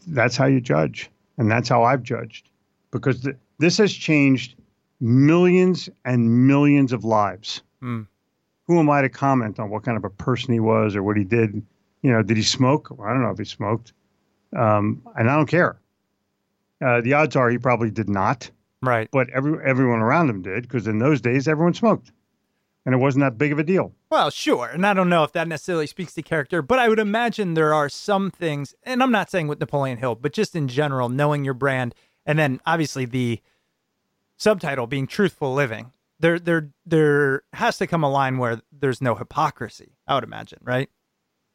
that's 0.08 0.36
how 0.38 0.46
you 0.46 0.62
judge, 0.62 1.10
and 1.38 1.50
that's 1.50 1.70
how 1.70 1.84
I've 1.84 2.04
judged, 2.04 2.50
because 2.92 3.22
th- 3.22 3.36
this 3.60 3.78
has 3.78 3.94
changed 3.94 4.56
millions 5.00 5.90
and 6.06 6.48
millions 6.48 6.94
of 6.94 7.04
lives. 7.04 7.62
Mm. 7.82 8.08
Who 8.68 8.80
am 8.80 8.90
I 8.90 9.02
to 9.02 9.10
comment 9.10 9.60
on 9.60 9.70
what 9.70 9.84
kind 9.84 9.98
of 9.98 10.06
a 10.06 10.10
person 10.10 10.54
he 10.54 10.60
was 10.60 10.96
or 10.96 11.04
what 11.04 11.18
he 11.18 11.24
did? 11.26 11.62
You 12.02 12.12
know, 12.12 12.22
did 12.24 12.38
he 12.38 12.44
smoke? 12.44 12.90
I 13.04 13.10
don't 13.10 13.22
know 13.22 13.30
if 13.32 13.38
he 13.38 13.46
smoked, 13.46 13.94
um, 14.56 15.02
and 15.16 15.30
I 15.30 15.36
don't 15.36 15.48
care. 15.48 15.78
Uh, 16.84 17.02
the 17.02 17.14
odds 17.14 17.36
are 17.36 17.50
he 17.50 17.58
probably 17.58 17.92
did 17.92 18.10
not 18.10 18.50
Right. 18.82 19.08
but 19.12 19.30
every 19.30 19.58
everyone 19.64 20.00
around 20.00 20.30
him 20.30 20.42
did 20.42 20.64
because 20.64 20.88
in 20.88 21.00
those 21.00 21.22
days 21.22 21.48
everyone 21.48 21.74
smoked, 21.74 22.12
and 22.86 22.94
it 22.94 22.98
wasn't 22.98 23.22
that 23.24 23.38
big 23.38 23.52
of 23.54 23.60
a 23.60 23.64
deal. 23.64 23.94
Well, 24.14 24.30
sure. 24.30 24.68
And 24.68 24.86
I 24.86 24.94
don't 24.94 25.10
know 25.10 25.24
if 25.24 25.32
that 25.32 25.48
necessarily 25.48 25.88
speaks 25.88 26.14
to 26.14 26.22
character, 26.22 26.62
but 26.62 26.78
I 26.78 26.88
would 26.88 27.00
imagine 27.00 27.56
there 27.56 27.74
are 27.74 27.90
some 27.90 28.30
things, 28.30 28.76
and 28.84 29.02
I'm 29.02 29.12
not 29.12 29.32
saying 29.32 29.48
with 29.48 29.60
Napoleon 29.60 29.98
Hill, 29.98 30.14
but 30.14 30.34
just 30.34 30.56
in 30.56 30.68
general, 30.68 31.10
knowing 31.10 31.44
your 31.44 31.56
brand, 31.56 31.96
and 32.24 32.38
then 32.38 32.62
obviously 32.64 33.06
the 33.06 33.42
subtitle 34.38 34.86
being 34.86 35.08
truthful 35.08 35.56
living. 35.56 35.94
There 36.20 36.38
there 36.38 36.70
there 36.86 37.42
has 37.54 37.80
to 37.80 37.88
come 37.88 38.04
a 38.04 38.10
line 38.10 38.38
where 38.38 38.62
there's 38.72 39.02
no 39.02 39.16
hypocrisy, 39.16 39.98
I 40.08 40.14
would 40.14 40.24
imagine, 40.24 40.60
right? 40.62 40.92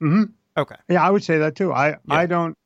hmm 0.01 0.25
Okay. 0.57 0.75
Yeah, 0.89 1.07
I 1.07 1.11
would 1.11 1.23
say 1.23 1.39
that 1.39 1.55
too. 1.55 1.73
I 1.73 1.99
I 2.09 2.27
don't 2.27 2.59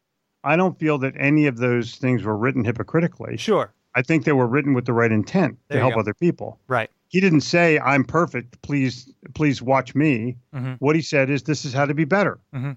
I 0.42 0.56
don't 0.56 0.78
feel 0.78 0.96
that 0.98 1.12
any 1.18 1.46
of 1.46 1.58
those 1.58 1.96
things 1.96 2.22
were 2.22 2.38
written 2.38 2.64
hypocritically. 2.64 3.36
Sure. 3.36 3.74
I 3.94 4.00
think 4.00 4.24
they 4.24 4.32
were 4.32 4.46
written 4.46 4.72
with 4.72 4.86
the 4.86 4.94
right 4.94 5.12
intent 5.12 5.58
There 5.68 5.76
to 5.76 5.80
help 5.82 5.94
go. 5.96 6.00
other 6.00 6.14
people. 6.14 6.58
Right. 6.66 6.88
He 7.12 7.20
didn't 7.20 7.42
say 7.42 7.78
I'm 7.78 8.04
perfect. 8.04 8.60
Please 8.62 9.12
please 9.34 9.60
watch 9.62 9.94
me. 9.94 10.36
Mhm. 10.54 10.76
What 10.80 10.96
he 10.96 11.02
said 11.02 11.28
is 11.30 11.42
this 11.42 11.64
is 11.66 11.72
how 11.74 11.84
to 11.84 11.92
be 11.94 12.04
better. 12.04 12.38
Mhm. 12.54 12.76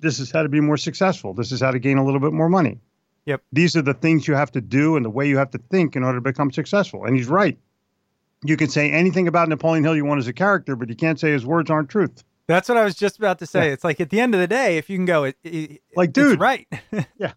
This 0.00 0.20
is 0.20 0.30
how 0.30 0.42
to 0.44 0.48
be 0.48 0.60
more 0.60 0.76
successful. 0.76 1.34
This 1.34 1.50
is 1.52 1.60
how 1.60 1.72
to 1.72 1.78
gain 1.78 1.98
a 1.98 2.04
little 2.04 2.20
bit 2.20 2.32
more 2.32 2.48
money. 2.48 2.80
Yep. 3.26 3.42
These 3.52 3.76
are 3.76 3.82
the 3.82 3.94
things 3.94 4.26
you 4.28 4.34
have 4.34 4.50
to 4.52 4.60
do 4.60 4.96
and 4.96 5.04
the 5.04 5.10
way 5.10 5.28
you 5.28 5.36
have 5.38 5.50
to 5.50 5.58
think 5.70 5.96
in 5.96 6.02
order 6.04 6.18
to 6.18 6.22
become 6.22 6.50
successful. 6.52 7.04
And 7.04 7.16
he's 7.16 7.26
right. 7.28 7.58
You 8.44 8.56
can 8.56 8.68
say 8.68 8.90
anything 8.90 9.26
about 9.28 9.48
Napoleon 9.48 9.82
Hill 9.84 9.96
you 9.96 10.04
want 10.04 10.18
as 10.20 10.28
a 10.28 10.32
character, 10.32 10.76
but 10.76 10.88
you 10.88 10.94
can't 10.94 11.18
say 11.18 11.32
his 11.32 11.44
words 11.44 11.68
aren't 11.70 11.88
truth. 11.90 12.22
That's 12.46 12.68
what 12.68 12.78
I 12.78 12.84
was 12.84 12.94
just 12.94 13.18
about 13.18 13.38
to 13.40 13.46
say. 13.46 13.66
Yeah. 13.66 13.72
It's 13.72 13.84
like 13.84 14.00
at 14.00 14.10
the 14.10 14.20
end 14.20 14.34
of 14.34 14.40
the 14.40 14.46
day, 14.46 14.78
if 14.78 14.88
you 14.88 14.96
can 14.96 15.04
go, 15.04 15.24
it, 15.24 15.36
it, 15.44 15.82
Like, 15.96 16.10
it's 16.10 16.14
dude. 16.14 16.40
right. 16.40 16.66
Yeah. 17.18 17.32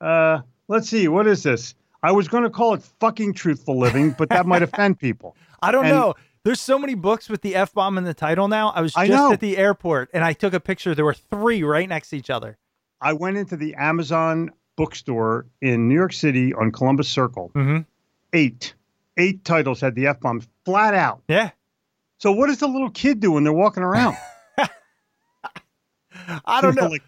Uh, 0.00 0.40
let's 0.68 0.88
see. 0.88 1.08
What 1.08 1.26
is 1.26 1.42
this? 1.42 1.74
I 2.02 2.12
was 2.12 2.28
going 2.28 2.44
to 2.44 2.50
call 2.50 2.74
it 2.74 2.82
fucking 3.00 3.34
truthful 3.34 3.78
living, 3.78 4.12
but 4.16 4.28
that 4.28 4.46
might 4.46 4.62
offend 4.68 4.98
people. 5.00 5.36
I 5.62 5.70
don't 5.72 5.86
And- 5.86 5.94
know. 5.94 6.14
There's 6.44 6.60
so 6.60 6.78
many 6.78 6.94
books 6.94 7.28
with 7.28 7.42
the 7.42 7.56
F 7.56 7.74
bomb 7.74 7.98
in 7.98 8.04
the 8.04 8.14
title 8.14 8.46
now. 8.46 8.68
I 8.70 8.80
was 8.80 8.94
I 8.96 9.08
just 9.08 9.16
know. 9.18 9.32
at 9.32 9.40
the 9.40 9.56
airport 9.58 10.10
and 10.14 10.22
I 10.22 10.32
took 10.32 10.54
a 10.54 10.60
picture. 10.60 10.94
There 10.94 11.04
were 11.04 11.12
three 11.14 11.64
right 11.64 11.88
next 11.88 12.10
to 12.10 12.16
each 12.16 12.30
other. 12.30 12.56
I 13.00 13.14
went 13.14 13.36
into 13.36 13.56
the 13.56 13.74
Amazon 13.74 14.52
bookstore 14.76 15.46
in 15.60 15.88
New 15.88 15.94
York 15.96 16.12
City 16.12 16.54
on 16.54 16.70
Columbus 16.70 17.08
Circle. 17.08 17.50
Mm-hmm. 17.56 17.78
Eight, 18.32 18.74
eight 19.16 19.44
titles 19.44 19.80
had 19.80 19.96
the 19.96 20.06
F 20.06 20.20
bomb 20.20 20.40
flat 20.64 20.94
out. 20.94 21.22
Yeah. 21.26 21.50
So 22.18 22.30
what 22.30 22.46
does 22.46 22.58
the 22.58 22.68
little 22.68 22.90
kid 22.90 23.18
do 23.18 23.32
when 23.32 23.42
they're 23.42 23.52
walking 23.52 23.82
around? 23.82 24.16
I 26.44 26.60
don't 26.60 26.74
know. 26.80 26.86
Like, 26.86 27.02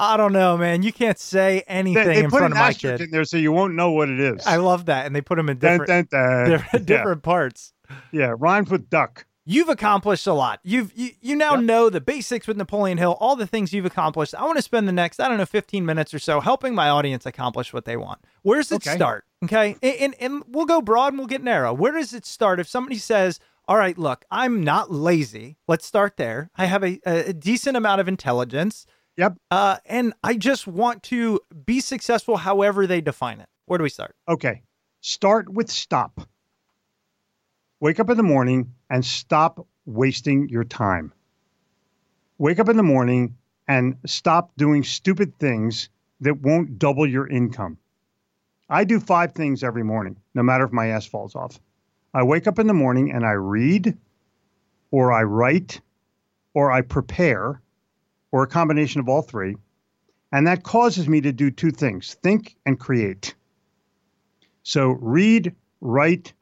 I 0.00 0.16
don't 0.16 0.32
know, 0.32 0.56
man. 0.56 0.82
You 0.82 0.92
can't 0.92 1.18
say 1.18 1.62
anything 1.66 2.06
they, 2.08 2.14
they 2.14 2.24
in 2.24 2.30
put 2.30 2.38
front 2.38 2.52
of 2.54 2.58
my 2.58 2.72
kid. 2.72 3.00
in 3.00 3.10
there 3.10 3.24
so 3.24 3.36
you 3.36 3.52
won't 3.52 3.74
know 3.74 3.90
what 3.90 4.08
it 4.08 4.18
is. 4.18 4.46
I 4.46 4.56
love 4.56 4.86
that. 4.86 5.06
And 5.06 5.14
they 5.14 5.20
put 5.20 5.36
them 5.36 5.48
in 5.48 5.58
different, 5.58 5.86
dun, 5.88 6.06
dun. 6.10 6.48
different, 6.50 6.86
different 6.86 7.22
parts. 7.22 7.72
Yeah, 7.88 7.96
yeah, 8.12 8.34
rhymes 8.38 8.70
with 8.70 8.88
duck. 8.88 9.26
You've 9.46 9.68
accomplished 9.68 10.26
a 10.28 10.32
lot. 10.32 10.60
You've 10.62 10.92
you, 10.94 11.10
you 11.20 11.34
now 11.34 11.54
Yep. 11.54 11.64
know 11.64 11.90
the 11.90 12.00
basics 12.00 12.46
with 12.46 12.56
Napoleon 12.56 12.98
Hill, 12.98 13.16
all 13.20 13.34
the 13.36 13.46
things 13.48 13.72
you've 13.72 13.86
accomplished. 13.86 14.34
I 14.34 14.44
want 14.44 14.56
to 14.58 14.62
spend 14.62 14.86
the 14.86 14.92
next, 14.92 15.18
I 15.18 15.28
don't 15.28 15.38
know, 15.38 15.46
15 15.46 15.84
minutes 15.84 16.14
or 16.14 16.18
so 16.20 16.40
helping 16.40 16.74
my 16.74 16.88
audience 16.88 17.26
accomplish 17.26 17.72
what 17.72 17.84
they 17.84 17.96
want. 17.96 18.20
Where 18.42 18.58
does 18.58 18.70
it 18.70 18.86
Okay. 18.86 18.94
start? 18.94 19.24
Okay. 19.44 19.76
And, 19.82 19.94
and, 19.96 20.14
and 20.20 20.42
we'll 20.46 20.66
go 20.66 20.80
broad 20.80 21.08
and 21.08 21.18
we'll 21.18 21.26
get 21.26 21.42
narrow. 21.42 21.72
Where 21.72 21.92
does 21.92 22.12
it 22.14 22.26
start 22.26 22.60
if 22.60 22.68
somebody 22.68 22.98
says, 22.98 23.40
all 23.66 23.76
right, 23.76 23.96
look, 23.98 24.24
I'm 24.30 24.62
not 24.62 24.92
lazy. 24.92 25.56
Let's 25.66 25.86
start 25.86 26.16
there. 26.16 26.50
I 26.56 26.66
have 26.66 26.84
a, 26.84 27.00
a 27.04 27.32
decent 27.32 27.76
amount 27.76 28.00
of 28.00 28.08
intelligence. 28.08 28.86
Yep. 29.20 29.36
Uh, 29.50 29.76
and 29.84 30.14
I 30.24 30.34
just 30.34 30.66
want 30.66 31.02
to 31.04 31.40
be 31.66 31.80
successful 31.80 32.38
however 32.38 32.86
they 32.86 33.02
define 33.02 33.38
it. 33.40 33.50
Where 33.66 33.76
do 33.76 33.82
we 33.82 33.90
start? 33.90 34.16
Okay. 34.26 34.62
Start 35.02 35.52
with 35.52 35.70
stop. 35.70 36.22
Wake 37.80 38.00
up 38.00 38.08
in 38.08 38.16
the 38.16 38.22
morning 38.22 38.72
and 38.88 39.04
stop 39.04 39.66
wasting 39.84 40.48
your 40.48 40.64
time. 40.64 41.12
Wake 42.38 42.58
up 42.58 42.70
in 42.70 42.78
the 42.78 42.82
morning 42.82 43.36
and 43.68 43.98
stop 44.06 44.52
doing 44.56 44.82
stupid 44.82 45.38
things 45.38 45.90
that 46.22 46.40
won't 46.40 46.78
double 46.78 47.06
your 47.06 47.28
income. 47.28 47.76
I 48.70 48.84
do 48.84 48.98
five 49.00 49.34
things 49.34 49.62
every 49.62 49.84
morning, 49.84 50.16
no 50.34 50.42
matter 50.42 50.64
if 50.64 50.72
my 50.72 50.86
ass 50.86 51.04
falls 51.04 51.34
off. 51.34 51.60
I 52.14 52.22
wake 52.22 52.46
up 52.46 52.58
in 52.58 52.66
the 52.66 52.72
morning 52.72 53.12
and 53.12 53.26
I 53.26 53.32
read, 53.32 53.98
or 54.90 55.12
I 55.12 55.24
write, 55.24 55.82
or 56.54 56.72
I 56.72 56.80
prepare, 56.80 57.60
or 58.32 58.42
a 58.42 58.46
combination 58.46 59.00
of 59.00 59.08
all 59.08 59.22
three. 59.22 59.56
And 60.32 60.46
that 60.46 60.62
causes 60.62 61.08
me 61.08 61.20
to 61.22 61.32
do 61.32 61.50
two 61.50 61.70
things 61.70 62.14
think 62.22 62.56
and 62.64 62.78
create. 62.78 63.34
So 64.62 64.90
read, 64.90 65.54
write, 65.80 66.32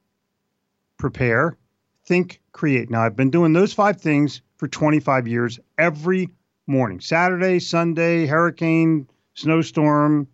prepare, 0.99 1.57
think, 2.05 2.41
create. 2.53 2.91
Now, 2.91 3.03
I've 3.03 3.17
been 3.17 3.31
doing 3.31 3.53
those 3.53 3.73
five 3.73 4.01
things 4.01 4.43
for 4.57 4.69
25 4.69 5.27
years 5.29 5.59
every 5.79 6.31
morning 6.67 7.01
Saturday, 7.01 7.59
Sunday, 7.61 8.27
hurricane, 8.27 9.09
snowstorm, 9.35 10.29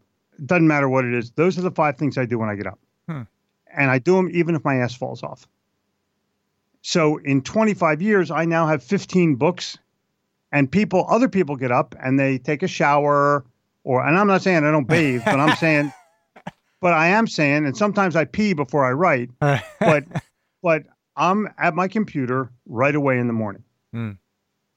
doesn't 0.44 0.66
matter 0.66 0.88
what 0.88 1.04
it 1.04 1.14
is. 1.14 1.30
Those 1.30 1.58
are 1.58 1.62
the 1.62 1.70
five 1.70 1.96
things 1.96 2.18
I 2.18 2.24
do 2.24 2.38
when 2.38 2.48
I 2.48 2.56
get 2.56 2.66
up. 2.66 2.78
Hmm. 3.08 3.22
And 3.72 3.90
I 3.90 3.98
do 3.98 4.16
them 4.16 4.30
even 4.32 4.54
if 4.54 4.64
my 4.64 4.76
ass 4.76 4.94
falls 4.94 5.22
off. 5.22 5.46
So 6.82 7.16
in 7.18 7.42
25 7.42 8.02
years, 8.02 8.30
I 8.30 8.44
now 8.44 8.66
have 8.66 8.82
15 8.82 9.36
books, 9.36 9.78
and 10.54 10.70
people, 10.70 11.04
other 11.10 11.28
people 11.28 11.56
get 11.56 11.72
up 11.72 11.96
and 12.00 12.18
they 12.18 12.38
take 12.38 12.62
a 12.62 12.68
shower, 12.68 13.44
or, 13.82 14.06
and 14.06 14.16
I'm 14.16 14.28
not 14.28 14.40
saying 14.40 14.64
I 14.64 14.70
don't 14.70 14.86
bathe, 14.86 15.22
but 15.24 15.40
I'm 15.40 15.56
saying, 15.56 15.92
but 16.80 16.94
I 16.94 17.08
am 17.08 17.26
saying, 17.26 17.66
and 17.66 17.76
sometimes 17.76 18.14
I 18.14 18.24
pee 18.24 18.52
before 18.52 18.84
I 18.84 18.92
write, 18.92 19.30
but, 19.40 20.04
but 20.62 20.84
I'm 21.16 21.48
at 21.58 21.74
my 21.74 21.88
computer 21.88 22.50
right 22.66 22.94
away 22.94 23.18
in 23.18 23.26
the 23.26 23.32
morning. 23.32 23.64
Hmm. 23.92 24.12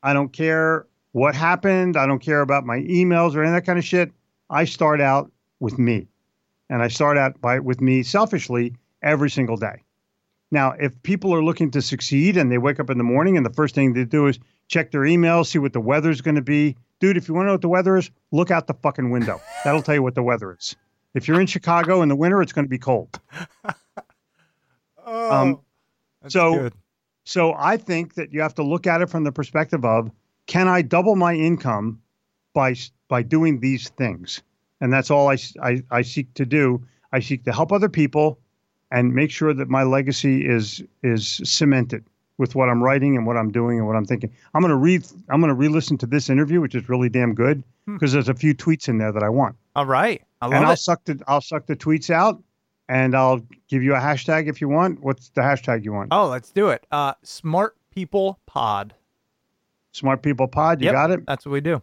I 0.01 0.13
don't 0.13 0.33
care 0.33 0.87
what 1.11 1.35
happened. 1.35 1.95
I 1.95 2.07
don't 2.07 2.19
care 2.19 2.41
about 2.41 2.65
my 2.65 2.79
emails 2.79 3.35
or 3.35 3.43
any 3.43 3.49
of 3.49 3.55
that 3.55 3.65
kind 3.65 3.77
of 3.77 3.85
shit. 3.85 4.11
I 4.49 4.65
start 4.65 4.99
out 4.99 5.31
with 5.59 5.77
me, 5.77 6.07
and 6.71 6.81
I 6.81 6.87
start 6.87 7.19
out 7.19 7.39
by 7.39 7.59
with 7.59 7.81
me 7.81 8.01
selfishly 8.01 8.73
every 9.03 9.29
single 9.29 9.57
day. 9.57 9.83
Now, 10.49 10.71
if 10.71 10.91
people 11.03 11.35
are 11.35 11.43
looking 11.43 11.69
to 11.71 11.83
succeed 11.83 12.35
and 12.35 12.51
they 12.51 12.57
wake 12.57 12.79
up 12.79 12.89
in 12.89 12.97
the 12.97 13.03
morning 13.03 13.37
and 13.37 13.45
the 13.45 13.53
first 13.53 13.75
thing 13.75 13.93
they 13.93 14.05
do 14.05 14.25
is 14.27 14.39
check 14.67 14.91
their 14.91 15.05
email, 15.05 15.43
see 15.43 15.59
what 15.59 15.73
the 15.73 15.79
weather's 15.81 16.21
going 16.21 16.35
to 16.35 16.41
be, 16.41 16.75
dude, 16.99 17.17
if 17.17 17.27
you 17.27 17.33
want 17.33 17.45
to 17.45 17.47
know 17.47 17.53
what 17.53 17.61
the 17.61 17.69
weather 17.69 17.97
is, 17.97 18.09
look 18.31 18.51
out 18.51 18.67
the 18.67 18.73
fucking 18.73 19.09
window. 19.11 19.39
That'll 19.63 19.81
tell 19.81 19.95
you 19.95 20.03
what 20.03 20.15
the 20.15 20.23
weather 20.23 20.55
is. 20.57 20.75
If 21.13 21.27
you're 21.27 21.39
in 21.41 21.47
Chicago 21.47 22.01
in 22.01 22.09
the 22.09 22.15
winter, 22.15 22.41
it's 22.41 22.53
going 22.53 22.65
to 22.65 22.69
be 22.69 22.77
cold. 22.79 23.19
Oh, 25.09 25.31
Um, 25.31 25.59
that's 26.21 26.33
so- 26.33 26.53
good. 26.53 26.73
So 27.23 27.53
I 27.57 27.75
think 27.77 28.13
that 28.15 28.31
you 28.31 28.41
have 28.41 28.55
to 28.55 28.63
look 28.63 28.87
at 28.87 29.01
it 29.01 29.09
from 29.09 29.23
the 29.25 29.31
perspective 29.33 29.83
of 29.83 30.09
can 30.45 30.67
I 30.69 30.81
double 30.81 31.15
my 31.17 31.33
income 31.33 32.01
by 32.53 32.75
by 33.09 33.21
doing 33.21 33.59
these 33.59 33.89
things? 33.89 34.41
And 34.79 34.93
that's 34.93 35.11
all 35.11 35.29
I, 35.29 35.37
I, 35.61 35.83
I 35.91 36.01
seek 36.03 36.33
to 36.35 36.45
do. 36.45 36.81
I 37.11 37.19
seek 37.19 37.43
to 37.43 37.51
help 37.51 37.71
other 37.73 37.89
people 37.89 38.39
and 38.91 39.13
make 39.13 39.29
sure 39.31 39.53
that 39.53 39.67
my 39.69 39.83
legacy 39.83 40.45
is 40.47 40.81
is 41.03 41.41
cemented 41.43 42.05
with 42.37 42.55
what 42.55 42.69
I'm 42.69 42.83
writing 42.83 43.15
and 43.17 43.25
what 43.25 43.35
I'm 43.37 43.51
doing 43.51 43.77
and 43.79 43.87
what 43.87 43.95
I'm 43.95 44.05
thinking. 44.05 44.31
I'm 44.53 44.61
going 44.61 44.69
to 44.71 44.75
read 44.77 45.05
I'm 45.29 45.39
going 45.41 45.49
to 45.49 45.55
re-listen 45.55 45.97
to 45.99 46.05
this 46.05 46.29
interview 46.29 46.61
which 46.61 46.75
is 46.75 46.87
really 46.89 47.09
damn 47.09 47.33
good 47.33 47.63
because 47.85 48.11
there's 48.13 48.29
a 48.29 48.33
few 48.33 48.53
tweets 48.53 48.87
in 48.89 48.97
there 48.97 49.11
that 49.11 49.23
I 49.23 49.29
want. 49.29 49.55
All 49.75 49.85
right. 49.85 50.21
I 50.41 50.45
and 50.47 50.65
I'll 50.65 50.73
it. 50.73 50.77
suck 50.79 51.03
the 51.05 51.19
I'll 51.27 51.41
suck 51.41 51.65
the 51.65 51.75
tweets 51.75 52.09
out 52.09 52.41
and 52.89 53.15
I'll 53.15 53.41
give 53.67 53.81
you 53.83 53.95
a 53.95 53.99
hashtag 53.99 54.47
if 54.47 54.61
you 54.61 54.69
want. 54.69 55.01
What's 55.01 55.29
the 55.29 55.41
hashtag 55.41 55.83
you 55.83 55.93
want? 55.93 56.09
Oh, 56.11 56.27
let's 56.27 56.51
do 56.51 56.69
it. 56.69 56.85
Uh, 56.91 57.13
Smart 57.23 57.75
People 57.91 58.39
Pod. 58.45 58.93
Smart 59.91 60.21
People 60.21 60.47
Pod, 60.47 60.81
you 60.81 60.85
Yep, 60.85 60.93
got 60.93 61.11
it? 61.11 61.25
That's 61.25 61.45
what 61.45 61.53
we 61.53 61.61
do. 61.61 61.81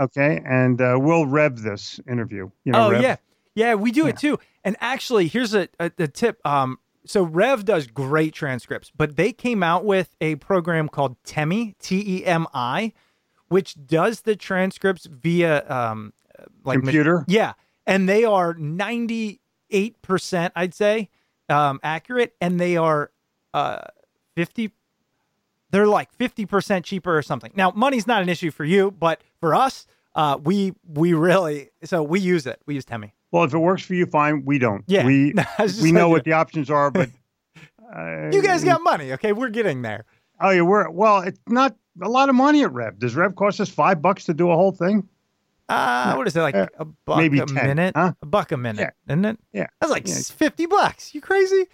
Okay, 0.00 0.42
and 0.44 0.80
uh, 0.80 0.98
we'll 1.00 1.24
rev 1.26 1.62
this 1.62 2.00
interview. 2.10 2.50
You 2.64 2.72
know, 2.72 2.86
oh 2.86 2.90
rev. 2.90 3.02
yeah, 3.02 3.16
yeah, 3.54 3.74
we 3.76 3.92
do 3.92 4.02
Yeah. 4.02 4.08
it 4.08 4.18
too. 4.18 4.40
And 4.64 4.76
actually, 4.80 5.28
here's 5.28 5.54
a, 5.54 5.68
a, 5.78 5.90
a 5.98 6.08
tip. 6.08 6.44
Um, 6.44 6.78
so 7.06 7.22
Rev 7.22 7.64
does 7.64 7.86
great 7.86 8.34
transcripts, 8.34 8.90
but 8.96 9.16
they 9.16 9.32
came 9.32 9.62
out 9.62 9.84
with 9.84 10.14
a 10.20 10.36
program 10.36 10.88
called 10.88 11.16
Temi, 11.24 11.74
T 11.78 12.02
E 12.20 12.24
M 12.24 12.46
I, 12.54 12.92
which 13.48 13.76
does 13.86 14.22
the 14.22 14.36
transcripts 14.36 15.06
via 15.06 15.68
um, 15.70 16.12
uh, 16.38 16.44
like 16.64 16.80
Computer? 16.80 17.24
yeah, 17.28 17.52
and 17.86 18.08
they 18.08 18.24
are 18.24 18.54
ninety 18.54 19.40
eight 19.70 20.00
percent, 20.02 20.52
I'd 20.56 20.74
say, 20.74 21.10
um, 21.48 21.80
accurate, 21.82 22.34
and 22.40 22.58
they 22.58 22.76
are 22.76 23.10
uh 23.52 23.82
fifty. 24.34 24.72
They're 25.70 25.86
like 25.86 26.12
fifty 26.12 26.46
percent 26.46 26.84
cheaper 26.84 27.16
or 27.16 27.22
something. 27.22 27.52
Now, 27.54 27.72
money's 27.74 28.06
not 28.06 28.22
an 28.22 28.28
issue 28.28 28.50
for 28.50 28.64
you, 28.64 28.90
but 28.92 29.20
for 29.40 29.54
us, 29.54 29.86
uh, 30.14 30.38
we 30.42 30.72
we 30.86 31.12
really 31.12 31.70
so 31.82 32.02
we 32.02 32.20
use 32.20 32.46
it. 32.46 32.60
We 32.66 32.74
use 32.74 32.84
Temi. 32.84 33.12
Well, 33.34 33.42
if 33.42 33.52
it 33.52 33.58
works 33.58 33.82
for 33.82 33.94
you, 33.94 34.06
fine. 34.06 34.44
We 34.44 34.60
don't. 34.60 34.84
Yeah. 34.86 35.04
we 35.04 35.34
I 35.58 35.62
was 35.64 35.72
just 35.72 35.82
we 35.82 35.90
know 35.90 36.08
what 36.08 36.22
the 36.22 36.34
options 36.34 36.70
are, 36.70 36.88
but 36.92 37.10
uh, 37.92 38.30
You 38.32 38.40
guys 38.44 38.62
got 38.62 38.80
money, 38.80 39.12
okay? 39.14 39.32
We're 39.32 39.48
getting 39.48 39.82
there. 39.82 40.04
Oh, 40.40 40.50
yeah, 40.50 40.62
we're 40.62 40.88
well. 40.88 41.18
It's 41.22 41.40
not 41.48 41.74
a 42.00 42.08
lot 42.08 42.28
of 42.28 42.36
money 42.36 42.62
at 42.62 42.72
Rev. 42.72 42.96
Does 43.00 43.16
Rev 43.16 43.34
cost 43.34 43.60
us 43.60 43.68
five 43.68 44.00
bucks 44.00 44.24
to 44.26 44.34
do 44.34 44.50
a 44.52 44.54
whole 44.54 44.70
thing? 44.70 45.08
Uh, 45.68 46.14
what 46.14 46.28
is 46.28 46.36
it 46.36 46.42
like 46.42 46.54
Uh, 46.54 46.68
a 46.78 46.84
buck 46.84 47.16
maybe 47.18 47.40
a 47.40 47.46
10, 47.46 47.54
minute? 47.66 47.94
huh? 47.96 48.12
A 48.22 48.26
buck 48.26 48.52
a 48.52 48.56
minute, 48.56 48.94
Yeah. 49.08 49.12
isn't 49.14 49.24
it? 49.24 49.38
Yeah. 49.52 49.66
That's 49.80 49.90
like 49.90 50.06
Yeah. 50.06 50.14
fifty 50.30 50.66
bucks. 50.66 51.12
You 51.12 51.20
crazy? 51.20 51.66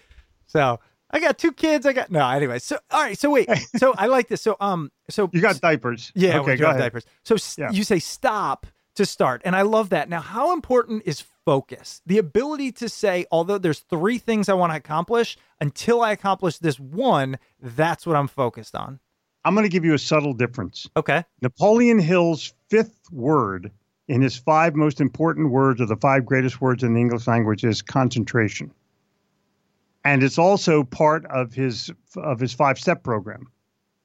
So 0.47 0.81
I 1.11 1.21
got 1.21 1.37
two 1.37 1.53
kids. 1.53 1.85
I 1.85 1.93
got 1.93 2.11
no. 2.11 2.27
Anyway, 2.27 2.59
so 2.61 2.79
all 2.91 3.03
right. 3.03 3.19
So 3.19 3.29
wait. 3.31 3.51
So 3.77 3.93
I 3.99 4.07
like 4.07 4.29
this. 4.29 4.41
So 4.41 4.57
um. 4.61 4.91
So 5.11 5.29
You 5.33 5.43
got 5.43 5.61
diapers. 5.61 6.11
Yeah, 6.15 6.39
Okay, 6.41 6.57
go 6.57 6.69
ahead. 6.71 6.81
diapers. 6.81 7.05
So 7.23 7.37
Yeah. 7.61 7.71
you 7.71 7.85
say 7.85 7.99
stop 7.99 8.67
to 8.95 9.05
start, 9.07 9.43
and 9.45 9.55
I 9.55 9.63
love 9.63 9.91
that. 9.91 10.09
Now, 10.09 10.21
how 10.21 10.53
important 10.53 11.03
is 11.07 11.21
focus? 11.45 12.03
The 12.07 12.19
ability 12.19 12.73
to 12.73 12.89
say, 12.89 13.27
although 13.31 13.59
there's 13.59 13.81
three 13.81 14.19
things 14.19 14.49
I 14.49 14.55
want 14.55 14.73
to 14.73 14.77
accomplish, 14.77 15.37
until 15.61 16.03
I 16.03 16.13
accomplish 16.13 16.59
this 16.59 16.79
one, 16.79 17.39
that's 17.61 18.07
what 18.07 18.17
I'm 18.17 18.29
focused 18.29 18.75
on. 18.75 19.01
I'm 19.45 19.55
going 19.55 19.65
to 19.65 19.71
give 19.71 19.85
you 19.85 19.95
a 19.95 19.99
subtle 19.99 20.35
difference. 20.35 20.87
Okay. 20.97 21.25
Napoleon 21.41 21.99
Hill's 21.99 22.53
fifth 22.69 23.11
word 23.11 23.71
in 24.09 24.21
his 24.23 24.37
five 24.37 24.75
most 24.75 25.01
important 25.01 25.51
words, 25.51 25.81
or 25.81 25.87
the 25.87 25.97
five 25.97 26.27
greatest 26.27 26.61
words 26.61 26.83
in 26.83 26.95
the 26.95 27.01
English 27.01 27.27
language, 27.27 27.65
is 27.65 27.81
concentration. 27.81 28.71
And 30.05 30.23
it's 30.23 30.39
also 30.39 30.83
part 30.83 31.25
of 31.27 31.53
his 31.53 31.91
of 32.17 32.41
his 32.41 32.53
five 32.53 32.79
step 32.79 33.03
program, 33.03 33.47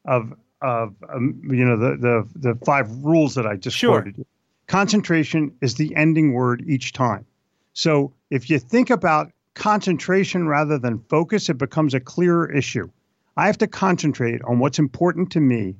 of 0.05 0.33
of 0.61 0.95
um, 1.13 1.41
you 1.49 1.65
know 1.65 1.77
the 1.77 1.97
the 1.97 2.51
the 2.51 2.65
five 2.65 2.89
rules 3.03 3.35
that 3.35 3.47
I 3.47 3.55
just 3.55 3.77
Sure. 3.77 4.01
quoted. 4.01 4.25
Concentration 4.67 5.55
is 5.61 5.75
the 5.75 5.95
ending 5.95 6.33
word 6.33 6.63
each 6.67 6.93
time. 6.93 7.25
So 7.73 8.13
if 8.29 8.49
you 8.49 8.57
think 8.57 8.89
about 8.89 9.31
concentration 9.53 10.47
rather 10.47 10.77
than 10.77 10.99
focus, 11.09 11.49
it 11.49 11.57
becomes 11.57 11.93
a 11.93 11.99
clearer 11.99 12.51
issue. 12.51 12.89
I 13.37 13.47
have 13.47 13.57
to 13.59 13.67
concentrate 13.67 14.41
on 14.43 14.59
what's 14.59 14.79
important 14.79 15.31
to 15.33 15.39
me 15.39 15.75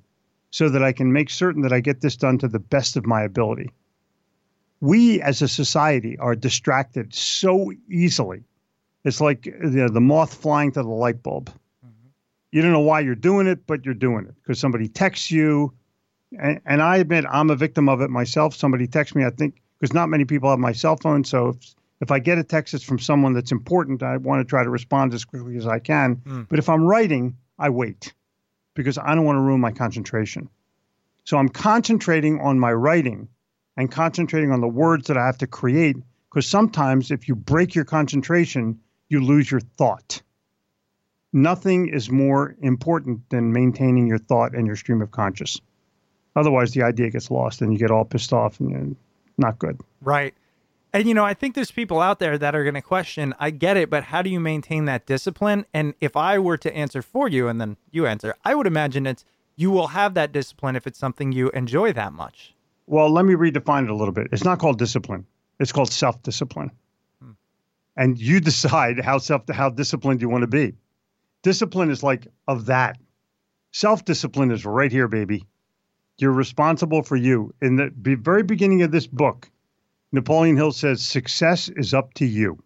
so 0.52 0.70
that 0.70 0.84
I 0.84 0.92
can 0.92 1.12
make 1.12 1.30
certain 1.30 1.62
that 1.64 1.74
I 1.74 1.80
get 1.80 2.02
this 2.02 2.16
done 2.16 2.38
to 2.40 2.48
the 2.48 2.60
best 2.60 2.96
of 2.96 3.06
my 3.06 3.24
ability. 3.24 3.72
We 4.82 5.22
as 5.22 5.42
a 5.42 5.48
society 5.48 6.18
are 6.18 6.36
distracted 6.36 7.14
so 7.14 7.72
easily. 7.90 8.44
It's 9.04 9.22
like 9.22 9.46
you 9.46 9.54
know, 9.60 9.90
the 9.90 10.02
moth 10.02 10.34
flying 10.34 10.72
to 10.74 10.82
the 10.82 10.90
light 10.90 11.24
bulb. 11.24 11.50
Mm-hmm. 11.86 12.08
You 12.52 12.62
don't 12.62 12.72
know 12.72 12.80
why 12.80 13.02
you're 13.02 13.16
doing 13.16 13.48
it, 13.48 13.66
but 13.68 13.86
you're 13.86 13.94
doing 13.94 14.26
it 14.26 14.36
because 14.42 14.60
somebody 14.60 14.88
texts 14.88 15.32
you. 15.32 15.74
And, 16.40 16.62
and 16.66 16.82
I 16.82 16.98
admit 16.98 17.26
I'm 17.30 17.50
a 17.50 17.56
victim 17.56 17.90
of 17.90 18.02
it 18.02 18.10
myself. 18.10 18.56
Somebody 18.56 18.88
texts 18.88 19.16
me, 19.16 19.26
I 19.26 19.30
think, 19.30 19.62
because 19.80 19.94
not 19.94 20.10
many 20.10 20.26
people 20.26 20.50
have 20.50 20.60
my 20.60 20.72
cell 20.72 20.98
phone. 20.98 21.24
So 21.24 21.50
if, 21.50 21.76
if 22.02 22.12
I 22.12 22.20
get 22.20 22.38
a 22.38 22.44
text 22.44 22.74
that's 22.74 22.84
from 22.84 23.00
someone 23.00 23.34
that's 23.34 23.52
important, 23.52 24.04
I 24.04 24.18
want 24.18 24.42
to 24.42 24.46
try 24.46 24.64
to 24.64 24.70
respond 24.70 25.14
as 25.14 25.26
quickly 25.26 25.58
as 25.58 25.68
I 25.68 25.80
can. 25.80 26.18
Mm. 26.18 26.48
But 26.50 26.60
if 26.60 26.70
I'm 26.70 26.84
writing, 26.84 27.38
I 27.58 27.70
wait 27.70 28.14
because 28.74 28.98
I 28.98 29.16
don't 29.16 29.26
want 29.26 29.38
to 29.38 29.42
ruin 29.42 29.62
my 29.62 29.72
concentration. 29.72 30.50
So 31.24 31.38
I'm 31.38 31.50
concentrating 31.50 32.40
on 32.42 32.60
my 32.60 32.72
writing 32.72 33.30
and 33.78 33.92
concentrating 33.92 34.52
on 34.52 34.62
the 34.62 34.68
words 34.68 35.08
that 35.08 35.18
I 35.18 35.26
have 35.26 35.40
to 35.40 35.48
create 35.48 35.98
because 36.30 36.48
sometimes 36.48 37.12
if 37.12 37.28
you 37.28 37.36
break 37.36 37.76
your 37.76 37.86
concentration, 37.86 38.80
you 39.10 39.22
lose 39.22 39.50
your 39.50 39.62
thought. 39.62 40.22
Nothing 41.32 41.88
is 41.88 42.10
more 42.10 42.56
important 42.62 43.30
than 43.30 43.52
maintaining 43.52 44.08
your 44.08 44.18
thought 44.18 44.54
and 44.54 44.68
your 44.68 44.76
stream 44.76 45.02
of 45.02 45.12
conscious. 45.12 45.60
Otherwise, 46.36 46.74
the 46.74 46.84
idea 46.84 47.10
gets 47.10 47.32
lost 47.32 47.62
and 47.62 47.72
you 47.72 47.80
get 47.80 47.92
all 47.92 48.06
pissed 48.06 48.34
off 48.34 48.60
and 48.60 48.70
you're 48.72 48.96
not 49.38 49.58
good. 49.60 49.80
Right. 50.02 50.34
And 50.94 51.08
you 51.08 51.14
know, 51.14 51.26
I 51.26 51.34
think 51.34 51.56
there's 51.56 51.72
people 51.72 52.00
out 52.00 52.20
there 52.20 52.38
that 52.38 52.56
are 52.56 52.64
going 52.64 52.76
to 52.76 52.82
question, 52.82 53.34
I 53.38 53.50
get 53.50 53.76
it, 53.76 53.90
but 53.90 54.06
how 54.06 54.22
do 54.22 54.30
you 54.30 54.40
maintain 54.40 54.86
that 54.86 55.06
discipline? 55.06 55.66
And 55.74 55.94
if 56.00 56.16
I 56.16 56.40
were 56.40 56.58
to 56.58 56.74
answer 56.74 57.02
for 57.02 57.28
you 57.28 57.50
and 57.50 57.60
then 57.60 57.76
you 57.92 58.06
answer, 58.06 58.36
I 58.46 58.56
would 58.56 58.66
imagine 58.66 59.06
it's 59.06 59.26
you 59.58 59.72
will 59.72 59.88
have 59.88 60.14
that 60.14 60.32
discipline 60.32 60.76
if 60.76 60.88
it's 60.88 61.00
something 61.00 61.32
you 61.32 61.50
enjoy 61.50 61.92
that 61.94 62.14
much. 62.14 62.54
Well, 62.88 63.10
let 63.10 63.26
me 63.26 63.34
redefine 63.34 63.84
it 63.84 63.90
a 63.90 63.96
little 63.96 64.14
bit. 64.14 64.28
It's 64.32 64.44
not 64.44 64.60
called 64.60 64.78
discipline. 64.78 65.26
It's 65.60 65.72
called 65.72 65.92
self-discipline. 65.92 66.72
Hmm. 67.22 67.32
And 67.98 68.18
you 68.18 68.40
decide 68.40 69.00
how 69.00 69.18
self 69.18 69.50
how 69.50 69.70
disciplined 69.70 70.22
you 70.22 70.30
want 70.30 70.44
to 70.44 70.48
be. 70.48 70.76
Discipline 71.42 71.90
is 71.90 72.04
like 72.04 72.28
of 72.48 72.68
that. 72.68 72.98
Self-discipline 73.72 74.52
is 74.52 74.66
right 74.66 74.92
here, 74.92 75.08
baby. 75.08 75.46
You're 76.18 76.32
responsible 76.32 77.04
for 77.04 77.16
you. 77.16 77.54
In 77.62 77.76
the 77.76 77.92
very 78.22 78.44
beginning 78.44 78.84
of 78.84 78.92
this 78.92 79.08
book, 79.08 79.50
Napoleon 80.12 80.56
Hill 80.56 80.72
says 80.72 81.02
success 81.02 81.70
is 81.70 81.94
up 81.94 82.14
to 82.16 82.26
you. 82.26 82.58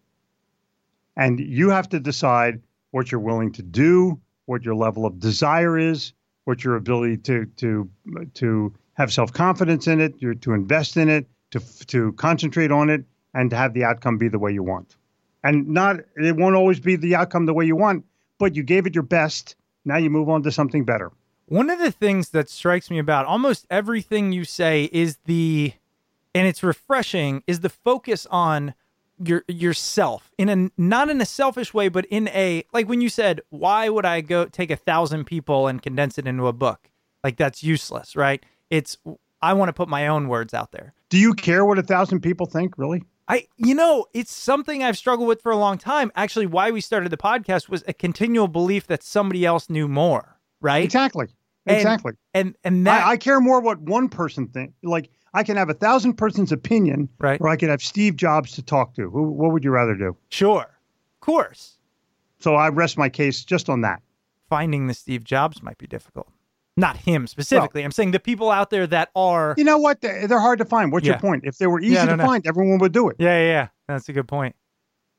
And 1.17 1.39
you 1.39 1.69
have 1.69 1.89
to 1.89 1.99
decide 1.99 2.61
what 2.91 3.11
you're 3.11 3.21
willing 3.21 3.51
to 3.53 3.63
do, 3.63 4.19
what 4.45 4.63
your 4.63 4.75
level 4.75 5.05
of 5.05 5.19
desire 5.19 5.77
is, 5.77 6.13
what 6.45 6.63
your 6.63 6.75
ability 6.75 7.17
to 7.17 7.45
to 7.57 7.89
to 8.35 8.73
have 8.93 9.11
self-confidence 9.11 9.87
in 9.87 9.99
it, 9.99 10.19
to 10.19 10.53
invest 10.53 10.97
in 10.97 11.09
it, 11.09 11.27
to 11.51 11.59
to 11.87 12.13
concentrate 12.13 12.71
on 12.71 12.89
it 12.89 13.03
and 13.33 13.49
to 13.49 13.55
have 13.55 13.73
the 13.73 13.83
outcome 13.83 14.17
be 14.17 14.27
the 14.27 14.39
way 14.39 14.51
you 14.51 14.63
want. 14.63 14.95
And 15.43 15.67
not 15.69 15.97
it 16.15 16.35
won't 16.35 16.55
always 16.55 16.79
be 16.79 16.95
the 16.95 17.15
outcome 17.15 17.45
the 17.45 17.53
way 17.53 17.65
you 17.65 17.75
want, 17.75 18.05
but 18.37 18.55
you 18.55 18.63
gave 18.63 18.85
it 18.85 18.95
your 18.95 19.03
best. 19.03 19.55
Now 19.85 19.97
you 19.97 20.09
move 20.09 20.29
on 20.29 20.43
to 20.43 20.51
something 20.51 20.85
better. 20.85 21.11
One 21.49 21.69
of 21.69 21.79
the 21.79 21.91
things 21.91 22.29
that 22.29 22.47
strikes 22.49 22.91
me 22.91 22.99
about 22.99 23.25
almost 23.25 23.65
everything 23.71 24.31
you 24.31 24.45
say 24.45 24.87
is 24.91 25.17
the, 25.25 25.73
and 26.35 26.47
it's 26.47 26.61
refreshing, 26.61 27.43
is 27.47 27.61
the 27.61 27.69
focus 27.69 28.27
on 28.29 28.75
your 29.21 29.43
yourself 29.47 30.31
in 30.37 30.47
a 30.47 30.71
not 30.81 31.09
in 31.09 31.19
a 31.19 31.25
selfish 31.25 31.73
way, 31.73 31.89
but 31.89 32.05
in 32.05 32.29
a 32.29 32.63
like 32.71 32.87
when 32.87 33.01
you 33.01 33.09
said, 33.09 33.41
"Why 33.49 33.89
would 33.89 34.05
I 34.05 34.21
go 34.21 34.45
take 34.45 34.71
a 34.71 34.75
thousand 34.77 35.25
people 35.25 35.67
and 35.67 35.81
condense 35.81 36.17
it 36.17 36.27
into 36.27 36.47
a 36.47 36.53
book?" 36.53 36.89
Like 37.23 37.35
that's 37.35 37.63
useless, 37.63 38.15
right? 38.15 38.45
It's 38.69 38.97
I 39.41 39.53
want 39.53 39.69
to 39.69 39.73
put 39.73 39.89
my 39.89 40.07
own 40.07 40.27
words 40.27 40.53
out 40.53 40.71
there. 40.71 40.93
Do 41.09 41.17
you 41.17 41.33
care 41.33 41.65
what 41.65 41.79
a 41.79 41.83
thousand 41.83 42.21
people 42.21 42.45
think, 42.45 42.77
really? 42.77 43.03
I, 43.27 43.47
you 43.57 43.75
know, 43.75 44.05
it's 44.13 44.33
something 44.33 44.83
I've 44.83 44.97
struggled 44.97 45.27
with 45.27 45.41
for 45.41 45.51
a 45.51 45.57
long 45.57 45.77
time. 45.77 46.11
Actually, 46.15 46.47
why 46.47 46.71
we 46.71 46.81
started 46.81 47.09
the 47.09 47.17
podcast 47.17 47.69
was 47.69 47.83
a 47.87 47.93
continual 47.93 48.47
belief 48.47 48.87
that 48.87 49.03
somebody 49.03 49.45
else 49.45 49.69
knew 49.69 49.87
more, 49.87 50.39
right? 50.61 50.83
Exactly. 50.83 51.27
And- 51.65 51.77
Exactly. 51.77 52.13
And 52.33 52.55
and 52.63 52.87
that 52.87 53.05
I, 53.05 53.11
I 53.11 53.17
care 53.17 53.39
more 53.39 53.59
what 53.61 53.79
one 53.81 54.09
person 54.09 54.47
thinks. 54.47 54.73
Like 54.83 55.09
I 55.33 55.43
can 55.43 55.57
have 55.57 55.69
a 55.69 55.73
thousand 55.73 56.13
persons' 56.13 56.51
opinion, 56.51 57.09
Right. 57.19 57.39
or 57.41 57.49
I 57.49 57.55
could 57.57 57.69
have 57.69 57.81
Steve 57.83 58.15
Jobs 58.15 58.53
to 58.53 58.61
talk 58.63 58.95
to. 58.95 59.09
Who, 59.09 59.23
what 59.23 59.51
would 59.51 59.63
you 59.63 59.71
rather 59.71 59.95
do? 59.95 60.15
sure, 60.29 60.61
of 60.63 61.19
course, 61.21 61.77
So 62.39 62.55
I 62.55 62.69
rest 62.69 62.97
my 62.97 63.09
case 63.09 63.43
just 63.43 63.69
on 63.69 63.81
that. 63.81 64.01
finding 64.49 64.87
the 64.87 64.93
Steve 64.95 65.23
Jobs 65.23 65.61
might 65.61 65.77
be 65.77 65.85
difficult. 65.85 66.27
Not 66.77 66.95
him 66.97 67.27
specifically. 67.27 67.83
I'm 67.83 67.91
saying 67.91 68.11
the 68.11 68.19
people 68.21 68.49
out 68.49 68.69
there 68.71 68.87
that 68.87 69.09
are. 69.15 69.53
You 69.57 69.65
know 69.65 69.77
what? 69.77 70.01
They- 70.01 70.25
They're 70.25 70.39
hard 70.39 70.57
to 70.59 70.65
find. 70.65 70.91
What's 70.91 71.05
Yeah. 71.05 71.13
your 71.13 71.19
point? 71.19 71.43
If 71.45 71.57
they 71.57 71.67
were 71.67 71.81
easy 71.81 71.93
Yeah, 71.95 72.05
to 72.05 72.15
know. 72.17 72.25
find, 72.25 72.47
everyone 72.47 72.79
would 72.79 72.93
do 72.93 73.09
it. 73.09 73.17
Yeah, 73.19 73.37
yeah, 73.37 73.47
yeah. 73.47 73.67
That's 73.87 74.07
a 74.09 74.13
good 74.13 74.27
point. 74.27 74.55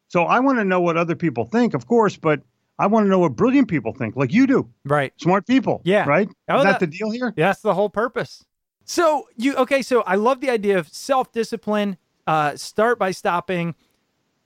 So 0.09 0.25
I 0.25 0.41
want 0.41 0.59
to 0.59 0.65
know 0.65 0.81
what 0.81 0.97
other 0.97 1.15
people 1.15 1.45
think, 1.45 1.75
of 1.75 1.87
course, 1.87 2.17
but 2.17 2.41
I 2.81 2.87
want 2.87 3.05
to 3.05 3.11
know 3.11 3.19
what 3.19 3.37
brilliant 3.37 3.69
people 3.69 3.93
think, 3.93 4.17
like 4.17 4.33
you 4.33 4.47
do. 4.47 4.67
Right. 4.87 5.13
Smart 5.19 5.47
people. 5.47 5.83
Yeah. 5.85 6.07
Right? 6.09 6.29
Oh, 6.49 6.59
Is 6.59 6.65
that- 6.65 6.81
that 6.81 6.81
the 6.81 6.87
deal 6.87 7.11
here? 7.11 7.33
That's 7.37 7.61
the 7.61 7.75
whole 7.75 7.91
purpose. 7.91 8.43
So 8.85 9.29
you 9.37 9.55
okay? 9.57 9.83
So 9.83 10.01
I 10.03 10.17
love 10.17 10.41
the 10.41 10.51
idea 10.51 10.79
of 10.79 10.89
self 10.89 11.31
discipline. 11.31 11.97
Uh, 12.27 12.57
start 12.57 12.99
by 12.99 13.11
stopping. 13.11 13.75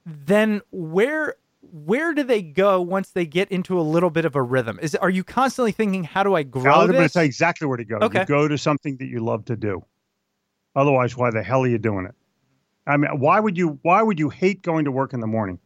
Then 0.04 0.60
where 0.70 1.36
where 1.72 2.12
do 2.12 2.24
they 2.24 2.42
go 2.42 2.82
once 2.82 3.10
they 3.10 3.24
get 3.24 3.50
into 3.50 3.78
a 3.78 3.82
little 3.82 4.10
bit 4.10 4.24
of 4.24 4.34
a 4.36 4.42
rhythm? 4.42 4.78
Is 4.82 4.94
are 4.96 5.08
you 5.08 5.24
constantly 5.24 5.72
thinking, 5.72 6.04
how 6.04 6.24
do 6.24 6.34
I 6.34 6.42
grow 6.42 6.72
I'm 6.72 6.90
going 6.90 7.02
to 7.02 7.08
tell 7.08 7.22
you 7.22 7.26
exactly 7.26 7.66
where 7.66 7.78
to 7.78 7.84
go. 7.84 7.98
Okay. 8.02 8.20
You 8.20 8.26
go 8.26 8.48
to 8.48 8.58
something 8.58 8.96
that 8.98 9.06
you 9.06 9.20
love 9.20 9.44
to 9.46 9.56
do. 9.56 9.82
Otherwise, 10.76 11.16
why 11.16 11.30
the 11.30 11.42
hell 11.42 11.62
are 11.62 11.68
you 11.68 11.78
doing 11.78 12.04
it? 12.04 12.14
I 12.86 12.96
mean, 12.96 13.18
why 13.18 13.40
would 13.40 13.56
you? 13.56 13.78
Why 13.82 14.02
would 14.02 14.18
you 14.18 14.28
hate 14.28 14.60
going 14.62 14.84
to 14.84 14.90
work 14.92 15.14
in 15.14 15.20
the 15.20 15.26
morning? 15.26 15.58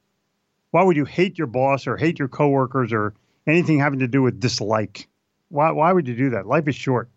Why 0.71 0.83
would 0.83 0.97
you 0.97 1.05
hate 1.05 1.39
your 1.39 1.47
boss 1.47 1.87
or 1.87 1.97
hate 1.97 2.19
your 2.19 2.29
coworkers 2.29 2.93
or 2.93 3.15
anything 3.47 3.79
having 3.79 4.01
to 4.01 4.09
do 4.09 4.23
with 4.23 4.39
dislike? 4.41 5.09
Why? 5.49 5.71
Why 5.71 5.93
would 5.93 6.07
you 6.07 6.15
do 6.15 6.31
that? 6.31 6.47
Life 6.47 6.69
is 6.69 6.75
short. 6.75 7.09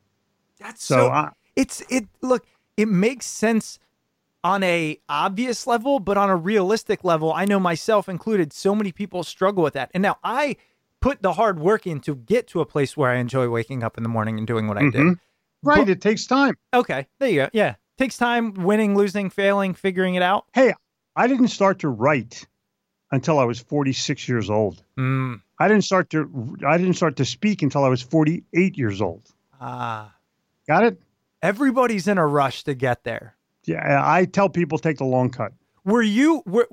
That's 0.59 0.83
So, 0.83 0.95
so. 0.95 1.09
I, 1.09 1.31
it's 1.55 1.81
it. 1.89 2.07
Look, 2.21 2.45
it 2.77 2.87
makes 2.87 3.25
sense 3.25 3.77
on 4.43 4.63
a 4.63 4.97
obvious 5.09 5.67
level, 5.67 5.99
but 5.99 6.17
on 6.17 6.29
a 6.29 6.35
realistic 6.35 7.03
level, 7.03 7.31
I 7.33 7.45
know 7.45 7.59
myself 7.59 8.07
included, 8.09 8.53
so 8.53 8.73
many 8.73 8.91
people 8.91 9.23
struggle 9.23 9.63
with 9.63 9.73
that. 9.73 9.91
And 9.93 10.01
now 10.01 10.17
I 10.23 10.55
put 10.99 11.21
the 11.21 11.33
hard 11.33 11.59
work 11.59 11.85
in 11.85 11.99
to 12.01 12.15
get 12.15 12.47
to 12.47 12.61
a 12.61 12.65
place 12.65 12.95
where 12.95 13.11
I 13.11 13.15
enjoy 13.17 13.49
waking 13.49 13.83
up 13.83 13.97
in 13.97 14.03
the 14.03 14.09
morning 14.09 14.37
and 14.37 14.47
doing 14.47 14.67
what 14.67 14.77
I 14.77 14.89
do. 14.89 14.97
Mhm. 14.97 15.19
right. 15.63 15.79
But- 15.79 15.89
it 15.89 16.01
takes 16.01 16.25
time. 16.25 16.55
Okay, 16.73 17.05
there 17.19 17.29
you 17.29 17.35
go. 17.41 17.49
Yeah, 17.53 17.75
takes 17.97 18.17
time, 18.17 18.53
winning, 18.53 18.95
losing, 18.95 19.29
failing, 19.29 19.73
figuring 19.73 20.15
it 20.15 20.23
out. 20.23 20.45
Hey, 20.53 20.73
I 21.15 21.27
didn't 21.27 21.49
start 21.49 21.79
to 21.79 21.89
write 21.89 22.47
until 23.11 23.39
I 23.39 23.43
was 23.43 23.59
46 23.59 24.27
years 24.27 24.49
old. 24.49 24.81
Mm. 24.97 25.41
I 25.59 25.67
didn't 25.67 25.83
start 25.83 26.09
to. 26.11 26.57
I 26.67 26.77
didn't 26.77 26.95
start 26.95 27.17
to 27.17 27.25
speak 27.25 27.61
until 27.61 27.83
I 27.83 27.89
was 27.89 28.01
48 28.01 28.77
years 28.77 29.01
old. 29.01 29.29
Ah, 29.59 30.13
Got 30.67 30.83
it? 30.85 31.01
everybody's 31.43 32.07
in 32.07 32.17
a 32.17 32.25
rush 32.25 32.63
to 32.63 32.73
get 32.73 33.03
there. 33.03 33.35
Yeah. 33.65 34.01
I 34.03 34.25
tell 34.25 34.49
people 34.49 34.77
take 34.77 34.97
the 34.97 35.05
long 35.05 35.29
cut. 35.29 35.53
Were 35.83 36.01
you? 36.01 36.41
Were, 36.45 36.67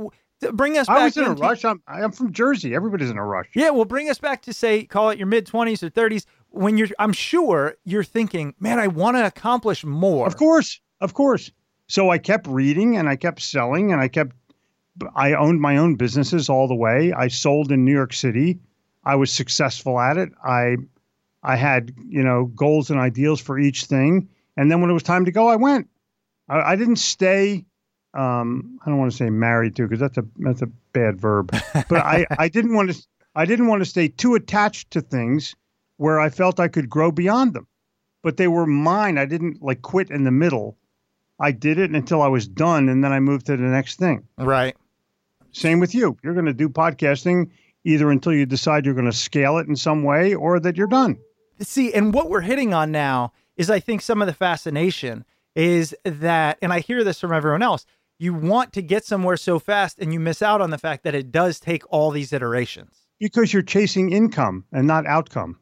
bring 0.52 0.78
us 0.78 0.86
back. 0.86 0.98
I 0.98 1.04
was 1.04 1.16
in 1.16 1.24
a 1.24 1.32
rush. 1.34 1.64
I'm, 1.64 1.82
I'm 1.86 2.12
from 2.12 2.32
Jersey. 2.32 2.74
Everybody's 2.74 3.10
in 3.10 3.18
a 3.18 3.24
rush. 3.24 3.46
Yeah, 3.54 3.70
well, 3.70 3.84
bring 3.84 4.08
us 4.08 4.18
back 4.18 4.42
to 4.42 4.52
say, 4.52 4.84
call 4.84 5.10
it 5.10 5.18
your 5.18 5.26
mid 5.26 5.46
twenties 5.46 5.82
or 5.82 5.90
thirties. 5.90 6.26
When 6.50 6.78
you're, 6.78 6.88
I'm 6.98 7.12
sure 7.12 7.76
you're 7.84 8.04
thinking, 8.04 8.54
man, 8.58 8.78
I 8.78 8.86
want 8.86 9.16
to 9.16 9.26
accomplish 9.26 9.84
more. 9.84 10.26
Of 10.26 10.36
course, 10.36 10.80
of 11.00 11.12
course. 11.14 11.50
So 11.88 12.10
I 12.10 12.18
kept 12.18 12.46
reading 12.46 12.96
and 12.96 13.08
I 13.08 13.16
kept 13.16 13.40
selling 13.42 13.92
and 13.92 14.00
I 14.00 14.08
kept. 14.08 14.34
I 15.14 15.34
owned 15.34 15.60
my 15.60 15.76
own 15.76 15.96
businesses 15.96 16.48
all 16.48 16.68
the 16.68 16.74
way. 16.74 17.12
I 17.12 17.28
sold 17.28 17.72
in 17.72 17.84
New 17.84 17.92
York 17.92 18.12
City. 18.12 18.58
I 19.04 19.14
was 19.14 19.32
successful 19.32 19.98
at 19.98 20.16
it. 20.16 20.30
I, 20.44 20.76
I 21.42 21.56
had 21.56 21.92
you 22.08 22.22
know 22.22 22.46
goals 22.46 22.90
and 22.90 22.98
ideals 23.00 23.40
for 23.40 23.58
each 23.58 23.84
thing. 23.84 24.28
And 24.56 24.70
then 24.70 24.80
when 24.80 24.90
it 24.90 24.94
was 24.94 25.02
time 25.02 25.24
to 25.24 25.30
go, 25.30 25.48
I 25.48 25.56
went. 25.56 25.88
I, 26.48 26.72
I 26.72 26.76
didn't 26.76 26.96
stay. 26.96 27.64
Um, 28.14 28.78
I 28.84 28.90
don't 28.90 28.98
want 28.98 29.10
to 29.10 29.16
say 29.16 29.30
married 29.30 29.76
to 29.76 29.82
because 29.82 30.00
that's 30.00 30.18
a 30.18 30.24
that's 30.38 30.62
a 30.62 30.66
bad 30.92 31.20
verb. 31.20 31.54
But 31.88 31.98
I, 31.98 32.26
I 32.38 32.48
didn't 32.48 32.74
want 32.74 32.92
to. 32.92 33.02
I 33.34 33.44
didn't 33.44 33.68
want 33.68 33.82
to 33.82 33.86
stay 33.86 34.08
too 34.08 34.34
attached 34.34 34.90
to 34.92 35.00
things 35.00 35.54
where 35.96 36.18
I 36.18 36.30
felt 36.30 36.58
I 36.58 36.68
could 36.68 36.88
grow 36.88 37.12
beyond 37.12 37.54
them. 37.54 37.66
But 38.22 38.36
they 38.36 38.48
were 38.48 38.66
mine. 38.66 39.16
I 39.16 39.26
didn't 39.26 39.62
like 39.62 39.82
quit 39.82 40.10
in 40.10 40.24
the 40.24 40.32
middle. 40.32 40.76
I 41.38 41.52
did 41.52 41.78
it 41.78 41.92
until 41.92 42.20
I 42.20 42.26
was 42.26 42.48
done, 42.48 42.88
and 42.88 43.04
then 43.04 43.12
I 43.12 43.20
moved 43.20 43.46
to 43.46 43.56
the 43.56 43.62
next 43.62 44.00
thing. 44.00 44.26
Right. 44.36 44.76
Same 45.58 45.80
with 45.80 45.94
you. 45.94 46.16
You're 46.22 46.34
going 46.34 46.46
to 46.46 46.54
do 46.54 46.68
podcasting 46.68 47.50
either 47.84 48.10
until 48.10 48.32
you 48.32 48.46
decide 48.46 48.84
you're 48.84 48.94
going 48.94 49.10
to 49.10 49.12
scale 49.16 49.58
it 49.58 49.66
in 49.66 49.74
some 49.76 50.04
way 50.04 50.34
or 50.34 50.60
that 50.60 50.76
you're 50.76 50.86
done. 50.86 51.18
See, 51.60 51.92
and 51.92 52.14
what 52.14 52.30
we're 52.30 52.42
hitting 52.42 52.72
on 52.72 52.92
now 52.92 53.32
is 53.56 53.68
I 53.70 53.80
think 53.80 54.00
some 54.02 54.22
of 54.22 54.26
the 54.28 54.34
fascination 54.34 55.24
is 55.56 55.94
that, 56.04 56.58
and 56.62 56.72
I 56.72 56.78
hear 56.80 57.02
this 57.02 57.20
from 57.20 57.32
everyone 57.32 57.62
else, 57.62 57.84
you 58.20 58.34
want 58.34 58.72
to 58.74 58.82
get 58.82 59.04
somewhere 59.04 59.36
so 59.36 59.58
fast 59.58 59.98
and 59.98 60.12
you 60.12 60.20
miss 60.20 60.42
out 60.42 60.60
on 60.60 60.70
the 60.70 60.78
fact 60.78 61.02
that 61.04 61.14
it 61.14 61.32
does 61.32 61.58
take 61.58 61.82
all 61.90 62.10
these 62.12 62.32
iterations. 62.32 63.06
Because 63.18 63.52
you're 63.52 63.62
chasing 63.62 64.12
income 64.12 64.64
and 64.72 64.86
not 64.86 65.06
outcome. 65.06 65.58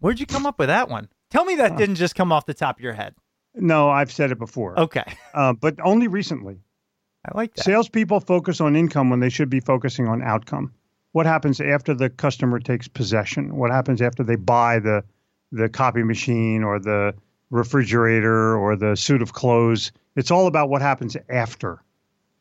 Where'd 0.00 0.20
you 0.20 0.26
come 0.26 0.44
up 0.44 0.58
with 0.58 0.68
that 0.68 0.90
one? 0.90 1.08
Tell 1.30 1.44
me 1.46 1.56
that 1.56 1.76
didn't 1.78 1.96
just 1.96 2.14
come 2.14 2.32
off 2.32 2.44
the 2.46 2.54
top 2.54 2.76
of 2.78 2.82
your 2.82 2.92
head. 2.92 3.14
No, 3.54 3.88
I've 3.88 4.12
said 4.12 4.30
it 4.30 4.38
before, 4.38 4.78
Okay. 4.78 5.04
uh, 5.34 5.54
but 5.54 5.76
only 5.82 6.06
recently. 6.08 6.60
I 7.28 7.36
like 7.36 7.54
that. 7.54 7.64
Salespeople 7.64 8.20
focus 8.20 8.60
on 8.60 8.76
income 8.76 9.10
when 9.10 9.20
they 9.20 9.28
should 9.28 9.50
be 9.50 9.60
focusing 9.60 10.08
on 10.08 10.22
outcome. 10.22 10.72
What 11.12 11.26
happens 11.26 11.60
after 11.60 11.94
the 11.94 12.10
customer 12.10 12.58
takes 12.58 12.88
possession? 12.88 13.56
What 13.56 13.70
happens 13.70 14.00
after 14.00 14.22
they 14.22 14.36
buy 14.36 14.78
the 14.78 15.04
the 15.50 15.68
copy 15.68 16.02
machine 16.02 16.62
or 16.62 16.78
the 16.78 17.14
refrigerator 17.50 18.56
or 18.56 18.76
the 18.76 18.96
suit 18.96 19.22
of 19.22 19.32
clothes? 19.32 19.92
It's 20.16 20.30
all 20.30 20.46
about 20.46 20.68
what 20.68 20.82
happens 20.82 21.16
after. 21.28 21.82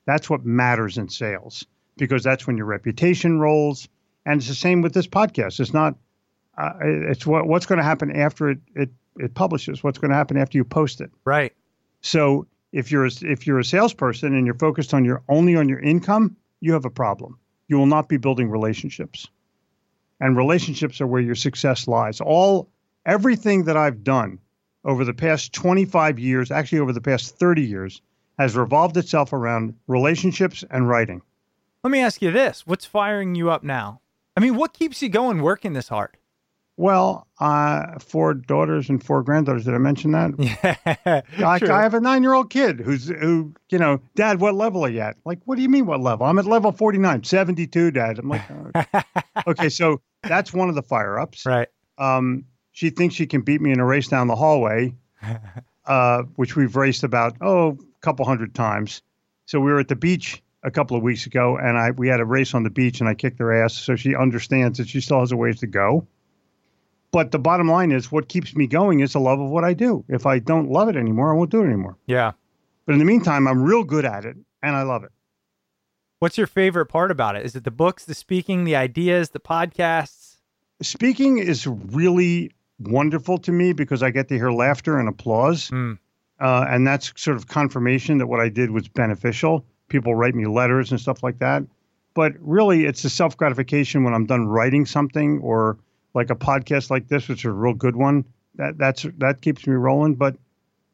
That's 0.05 0.29
what 0.29 0.45
matters 0.45 0.97
in 0.97 1.09
sales 1.09 1.65
because 1.97 2.23
that's 2.23 2.47
when 2.47 2.57
your 2.57 2.65
reputation 2.65 3.39
rolls. 3.39 3.87
And 4.25 4.39
it's 4.39 4.47
the 4.47 4.55
same 4.55 4.81
with 4.81 4.93
this 4.93 5.07
podcast. 5.07 5.59
It's 5.59 5.73
not. 5.73 5.95
Uh, 6.57 6.73
it's 6.81 7.25
what 7.25 7.47
what's 7.47 7.65
going 7.65 7.77
to 7.77 7.83
happen 7.83 8.15
after 8.15 8.49
it 8.49 8.59
it 8.75 8.89
it 9.17 9.33
publishes. 9.33 9.83
What's 9.83 9.97
going 9.97 10.11
to 10.11 10.17
happen 10.17 10.37
after 10.37 10.57
you 10.57 10.63
post 10.63 11.01
it. 11.01 11.11
Right. 11.25 11.53
So 12.01 12.47
if 12.71 12.91
you're 12.91 13.05
a, 13.05 13.11
if 13.21 13.47
you're 13.47 13.59
a 13.59 13.65
salesperson 13.65 14.35
and 14.35 14.45
you're 14.45 14.57
focused 14.57 14.93
on 14.93 15.05
your 15.05 15.23
only 15.29 15.55
on 15.55 15.69
your 15.69 15.79
income, 15.79 16.35
you 16.59 16.73
have 16.73 16.85
a 16.85 16.89
problem. 16.89 17.37
You 17.67 17.77
will 17.77 17.85
not 17.85 18.09
be 18.09 18.17
building 18.17 18.49
relationships. 18.49 19.27
And 20.19 20.35
relationships 20.35 20.99
are 21.01 21.07
where 21.07 21.21
your 21.21 21.35
success 21.35 21.87
lies. 21.87 22.21
All 22.21 22.69
everything 23.05 23.65
that 23.65 23.77
I've 23.77 24.03
done 24.03 24.39
over 24.83 25.05
the 25.05 25.13
past 25.13 25.53
25 25.53 26.17
years, 26.17 26.49
actually 26.49 26.79
over 26.79 26.93
the 26.93 27.01
past 27.01 27.37
30 27.37 27.61
years, 27.61 28.01
has 28.39 28.55
revolved 28.55 28.97
itself 28.97 29.33
around 29.33 29.75
relationships 29.87 30.63
and 30.69 30.87
writing. 30.87 31.21
Let 31.83 31.91
me 31.91 31.99
ask 31.99 32.21
you 32.21 32.31
this. 32.31 32.65
What's 32.65 32.85
firing 32.85 33.35
you 33.35 33.49
up 33.49 33.63
now? 33.63 34.01
I 34.35 34.39
mean, 34.39 34.55
what 34.55 34.73
keeps 34.73 35.01
you 35.01 35.09
going 35.09 35.41
working 35.41 35.73
this 35.73 35.89
hard? 35.89 36.17
Well, 36.79 37.25
uh, 37.39 37.97
four 37.97 38.35
daughters 38.35 38.87
and 38.87 39.03
four 39.03 39.23
granddaughters. 39.23 39.65
Did 39.65 39.73
I 39.73 39.79
mention 39.79 40.11
that? 40.11 40.31
Yeah. 40.39 41.21
I. 41.45 41.59
I 41.69 41.81
have 41.81 41.95
a 41.95 41.99
nine-year-old 41.99 42.51
kid 42.51 42.79
who's 42.79 43.07
who, 43.07 43.53
you 43.69 43.79
know, 43.79 43.99
Dad, 44.15 44.39
what 44.39 44.53
level 44.53 44.85
are 44.85 44.89
you 44.89 44.99
at? 44.99 45.17
Like, 45.25 45.39
what 45.45 45.55
do 45.55 45.63
you 45.63 45.69
mean, 45.69 45.87
what 45.87 45.99
level? 46.01 46.27
I'm 46.27 46.37
at 46.37 46.45
level 46.45 46.71
49, 46.71 47.23
72, 47.23 47.91
Dad. 47.91 48.19
I'm 48.19 48.29
like, 48.29 48.41
"Oh." 48.51 49.01
okay, 49.47 49.69
so 49.79 50.01
that's 50.21 50.53
one 50.53 50.69
of 50.69 50.75
the 50.75 50.83
fire-ups. 50.83 51.45
right. 51.45 51.67
Um, 51.97 52.45
she 52.71 52.91
thinks 52.91 53.15
she 53.15 53.25
can 53.25 53.41
beat 53.41 53.59
me 53.59 53.71
in 53.71 53.79
a 53.79 53.85
race 53.85 54.07
down 54.07 54.27
the 54.27 54.35
hallway, 54.35 54.93
uh, 55.87 56.21
which 56.35 56.55
we've 56.55 56.75
raced 56.75 57.03
about 57.03 57.35
oh 57.41 57.69
a 57.69 57.99
couple 58.01 58.23
hundred 58.23 58.53
times. 58.53 59.01
So 59.45 59.59
we 59.59 59.71
were 59.71 59.79
at 59.79 59.87
the 59.87 59.95
beach 59.95 60.43
a 60.61 60.69
couple 60.69 60.95
of 60.95 61.01
weeks 61.01 61.25
ago, 61.25 61.57
and 61.57 61.75
I 61.75 61.89
we 61.91 62.07
had 62.07 62.19
a 62.19 62.25
race 62.25 62.53
on 62.53 62.61
the 62.61 62.69
beach, 62.69 62.99
and 62.99 63.09
I 63.09 63.15
kicked 63.15 63.39
her 63.39 63.51
ass. 63.51 63.73
So 63.73 63.95
she 63.95 64.15
understands 64.15 64.77
that 64.77 64.87
she 64.89 65.01
still 65.01 65.21
has 65.21 65.31
a 65.31 65.37
ways 65.37 65.59
to 65.61 65.67
go. 65.67 66.05
But 67.11 67.31
the 67.31 67.39
bottom 67.39 67.69
line 67.69 67.91
is, 67.91 68.11
what 68.11 68.27
keeps 68.27 68.55
me 68.55 68.67
going 68.67 68.99
is 68.99 69.13
the 69.13 69.19
love 69.19 69.39
of 69.39 69.49
what 69.49 69.63
I 69.63 69.73
do. 69.73 70.03
If 70.09 70.25
I 70.25 70.39
don't 70.39 70.69
love 70.69 70.89
it 70.89 70.95
anymore, 70.95 71.31
I 71.31 71.35
won't 71.35 71.49
do 71.49 71.61
it 71.61 71.67
anymore. 71.67 71.97
Yeah. 72.05 72.33
But 72.85 72.93
in 72.93 72.99
the 72.99 73.05
meantime, 73.05 73.47
I'm 73.47 73.63
real 73.63 73.83
good 73.83 74.05
at 74.05 74.25
it, 74.25 74.35
and 74.61 74.75
I 74.75 74.83
love 74.83 75.03
it. 75.03 75.11
What's 76.19 76.37
your 76.37 76.47
favorite 76.47 76.87
part 76.87 77.11
about 77.11 77.35
it? 77.35 77.45
Is 77.45 77.55
it 77.55 77.63
the 77.63 77.71
books, 77.71 78.05
the 78.05 78.15
speaking, 78.15 78.63
the 78.63 78.75
ideas, 78.75 79.29
the 79.29 79.39
podcasts? 79.39 80.37
Speaking 80.81 81.37
is 81.37 81.67
really 81.67 82.51
wonderful 82.79 83.37
to 83.39 83.51
me 83.51 83.73
because 83.73 84.03
I 84.03 84.09
get 84.09 84.27
to 84.29 84.35
hear 84.35 84.51
laughter 84.51 84.99
and 84.99 85.07
applause. 85.07 85.69
Mm. 85.69 85.97
uh, 86.39 86.65
and 86.69 86.85
that's 86.85 87.13
sort 87.15 87.37
of 87.37 87.47
confirmation 87.47 88.17
that 88.19 88.27
what 88.27 88.39
I 88.39 88.49
did 88.49 88.71
was 88.71 88.87
beneficial. 88.87 89.65
People 89.89 90.15
write 90.15 90.35
me 90.35 90.45
letters 90.45 90.91
and 90.91 90.99
stuff 90.99 91.23
like 91.23 91.39
that. 91.39 91.63
But 92.13 92.33
really, 92.39 92.85
it's 92.85 93.03
the 93.03 93.09
self 93.09 93.37
gratification 93.37 94.03
when 94.03 94.13
I'm 94.13 94.25
done 94.25 94.47
writing 94.47 94.85
something 94.85 95.39
or 95.39 95.77
like 96.17 96.31
a 96.31 96.35
podcast 96.35 96.89
like 96.89 97.07
this, 97.07 97.29
which 97.29 97.41
is 97.41 97.45
a 97.45 97.51
real 97.51 97.75
good 97.75 97.95
one. 97.95 98.25
That 98.55 98.77
that's 98.77 99.05
that 99.19 99.41
keeps 99.41 99.65
me 99.67 99.75
rolling. 99.75 100.15
But 100.15 100.35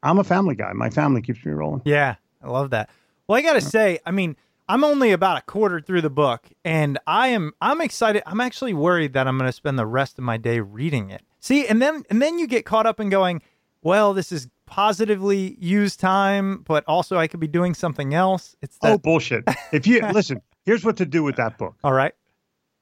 I'm 0.04 0.20
a 0.20 0.24
family 0.24 0.54
guy. 0.54 0.74
My 0.74 0.90
family 0.90 1.22
keeps 1.22 1.44
me 1.46 1.54
rolling. 1.54 1.82
Yeah, 1.86 2.16
I 2.44 2.50
love 2.50 2.72
that. 2.72 2.90
Well, 3.26 3.40
I 3.40 3.42
got 3.42 3.54
to 3.54 3.62
say, 3.62 4.00
I 4.06 4.12
mean, 4.12 4.36
I'm 4.68 4.84
only 4.84 5.14
about 5.14 5.38
a 5.38 5.42
quarter 5.44 5.80
through 5.80 6.02
the 6.02 6.10
book, 6.10 6.50
and 6.66 7.00
I 7.08 7.30
am 7.30 7.54
I'm 7.62 7.80
excited. 7.80 8.22
I'm 8.26 8.42
actually 8.42 8.74
worried 8.74 9.14
that 9.14 9.28
I'm 9.28 9.38
going 9.38 9.48
to 9.48 9.54
spend 9.54 9.80
the 9.80 9.86
rest 9.86 10.20
of 10.20 10.26
my 10.26 10.36
day 10.36 10.60
reading 10.60 11.10
it. 11.10 11.22
See, 11.40 11.66
and 11.66 11.82
then 11.82 12.04
and 12.10 12.22
then 12.22 12.38
you 12.38 12.46
get 12.46 12.66
caught 12.66 12.86
up 12.86 13.00
in 13.00 13.10
going, 13.10 13.42
well, 13.82 14.14
this 14.14 14.32
is 14.34 14.50
positively 14.66 15.56
used 15.58 16.02
time, 16.02 16.64
but 16.68 16.84
also 16.86 17.18
I 17.18 17.28
could 17.28 17.40
be 17.40 17.48
doing 17.48 17.74
something 17.74 18.14
else. 18.14 18.58
It's 18.62 18.78
oh, 18.82 18.88
that. 18.88 18.94
Oh 18.94 18.98
bullshit! 18.98 19.46
If 19.72 19.88
you 19.88 20.02
listen, 20.14 20.42
here's 20.66 20.84
what 20.84 20.98
to 20.98 21.06
do 21.06 21.24
with 21.24 21.38
that 21.38 21.58
book: 21.58 21.76
All 21.82 21.94
right. 21.94 22.14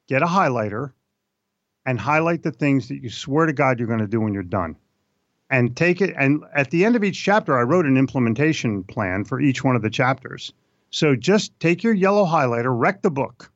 get 0.08 0.24
a 0.24 0.28
highlighter 0.28 0.94
and 1.86 2.00
highlight 2.00 2.44
the 2.44 2.52
things 2.52 2.88
that 2.90 3.02
you 3.02 3.10
swear 3.10 3.46
to 3.46 3.54
God 3.54 3.80
you're 3.80 3.88
going 3.88 4.00
to 4.00 4.08
do 4.08 4.22
when 4.22 4.34
you're 4.34 4.44
done. 4.44 4.76
And 5.50 5.76
take 5.76 6.00
it. 6.00 6.14
And 6.18 6.44
at 6.56 6.72
the 6.72 6.86
end 6.86 6.96
of 6.96 7.04
each 7.04 7.22
chapter, 7.22 7.58
I 7.58 7.64
wrote 7.64 7.86
an 7.86 7.98
implementation 7.98 8.84
plan 8.84 9.26
for 9.26 9.42
each 9.42 9.64
one 9.64 9.76
of 9.76 9.82
the 9.82 9.90
chapters. 9.90 10.54
So 10.92 11.16
just 11.16 11.58
take 11.60 11.84
your 11.84 11.94
yellow 11.94 12.26
highlighter, 12.26 12.78
wreck 12.78 13.02
the 13.02 13.12
book, 13.12 13.52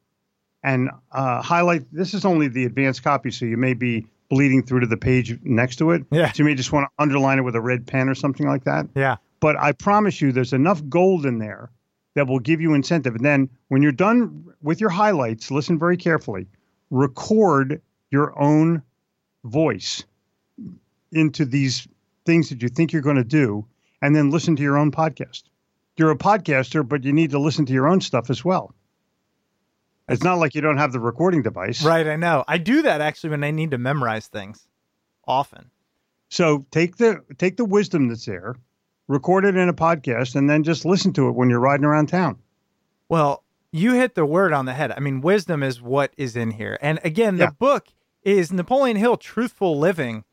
and 0.64 0.90
uh, 1.12 1.42
highlight. 1.42 1.86
This 1.94 2.14
is 2.14 2.26
only 2.26 2.48
the 2.48 2.66
advanced 2.66 3.04
copy, 3.04 3.32
so 3.32 3.46
you 3.46 3.56
may 3.56 3.74
be 3.74 4.08
bleeding 4.30 4.64
through 4.64 4.82
to 4.82 4.88
the 4.88 4.98
page 4.98 5.38
next 5.44 5.78
to 5.78 5.92
it. 5.92 6.04
Yeah. 6.12 6.32
So 6.32 6.44
you 6.44 6.46
may 6.46 6.56
just 6.56 6.72
want 6.72 6.86
to 6.86 7.02
underline 7.02 7.38
it 7.38 7.44
with 7.44 7.56
a 7.56 7.62
red 7.62 7.86
pen 7.86 8.10
or 8.10 8.16
something 8.16 8.48
like 8.48 8.64
that. 8.64 8.88
Yeah. 8.96 9.18
But 9.40 9.58
I 9.58 9.72
promise 9.74 10.20
you, 10.20 10.32
there's 10.32 10.54
enough 10.54 10.82
gold 10.90 11.26
in 11.26 11.38
there 11.40 11.70
that 12.16 12.28
will 12.28 12.40
give 12.40 12.62
you 12.62 12.74
incentive. 12.74 13.16
And 13.16 13.24
then 13.24 13.50
when 13.68 13.82
you're 13.82 13.92
done 13.92 14.46
with 14.64 14.82
your 14.82 14.90
highlights, 14.90 15.52
listen 15.52 15.78
very 15.78 15.98
carefully, 15.98 16.48
record 16.90 17.82
your 18.16 18.38
own 18.42 18.82
voice 19.44 20.06
into 21.12 21.44
these 21.44 21.86
things 22.26 22.48
that 22.50 22.62
you 22.62 22.70
think 22.70 22.94
you're 22.94 23.02
going 23.02 23.18
to 23.18 23.24
do, 23.26 23.66
and 24.02 24.16
then 24.16 24.30
listen 24.32 24.56
to 24.56 24.64
your 24.64 24.78
own 24.78 24.90
podcast. 24.90 25.44
You're 25.98 26.12
a 26.12 26.18
podcaster, 26.18 26.88
but 26.88 27.04
you 27.04 27.12
need 27.12 27.32
to 27.32 27.40
listen 27.40 27.66
to 27.66 27.74
your 27.74 27.88
own 27.88 28.00
stuff 28.00 28.30
as 28.30 28.44
well. 28.46 28.74
It's 30.08 30.24
not 30.24 30.38
like 30.38 30.56
you 30.56 30.62
don't 30.62 30.78
have 30.78 30.94
the 30.94 31.00
recording 31.00 31.42
device. 31.42 31.84
Right. 31.84 32.08
I 32.08 32.16
know. 32.16 32.44
I 32.48 32.58
do 32.58 32.84
that 32.84 33.02
actually 33.02 33.32
when 33.32 33.44
I 33.44 33.52
need 33.52 33.72
to 33.72 33.78
memorize 33.78 34.28
things 34.28 34.66
often. 35.28 35.70
So 36.30 36.66
take 36.72 36.98
the 36.98 37.22
take 37.38 37.58
the 37.58 37.66
wisdom 37.66 38.08
that's 38.08 38.26
there, 38.26 38.56
record 39.08 39.46
it 39.46 39.56
in 39.58 39.68
a 39.68 39.74
podcast, 39.74 40.36
and 40.36 40.50
then 40.50 40.64
just 40.64 40.86
listen 40.86 41.12
to 41.14 41.28
it 41.28 41.32
when 41.34 41.50
you're 41.50 41.60
riding 41.60 41.86
around 41.86 42.08
town. 42.08 42.38
Well, 43.10 43.44
you 43.72 43.94
hit 43.94 44.16
the 44.16 44.26
word 44.26 44.54
on 44.54 44.66
the 44.66 44.74
head. 44.74 44.92
I 44.92 45.00
mean, 45.00 45.22
wisdom 45.22 45.62
is 45.64 45.82
what 45.82 46.14
is 46.18 46.36
in 46.36 46.52
here. 46.52 46.78
And 46.82 47.00
again, 47.04 47.38
Yeah. 47.38 47.48
the 47.48 47.52
book 47.54 47.88
is 48.26 48.52
Napoleon 48.52 48.98
Hill 48.98 49.16
Truthful 49.18 49.80
Living. 49.80 50.24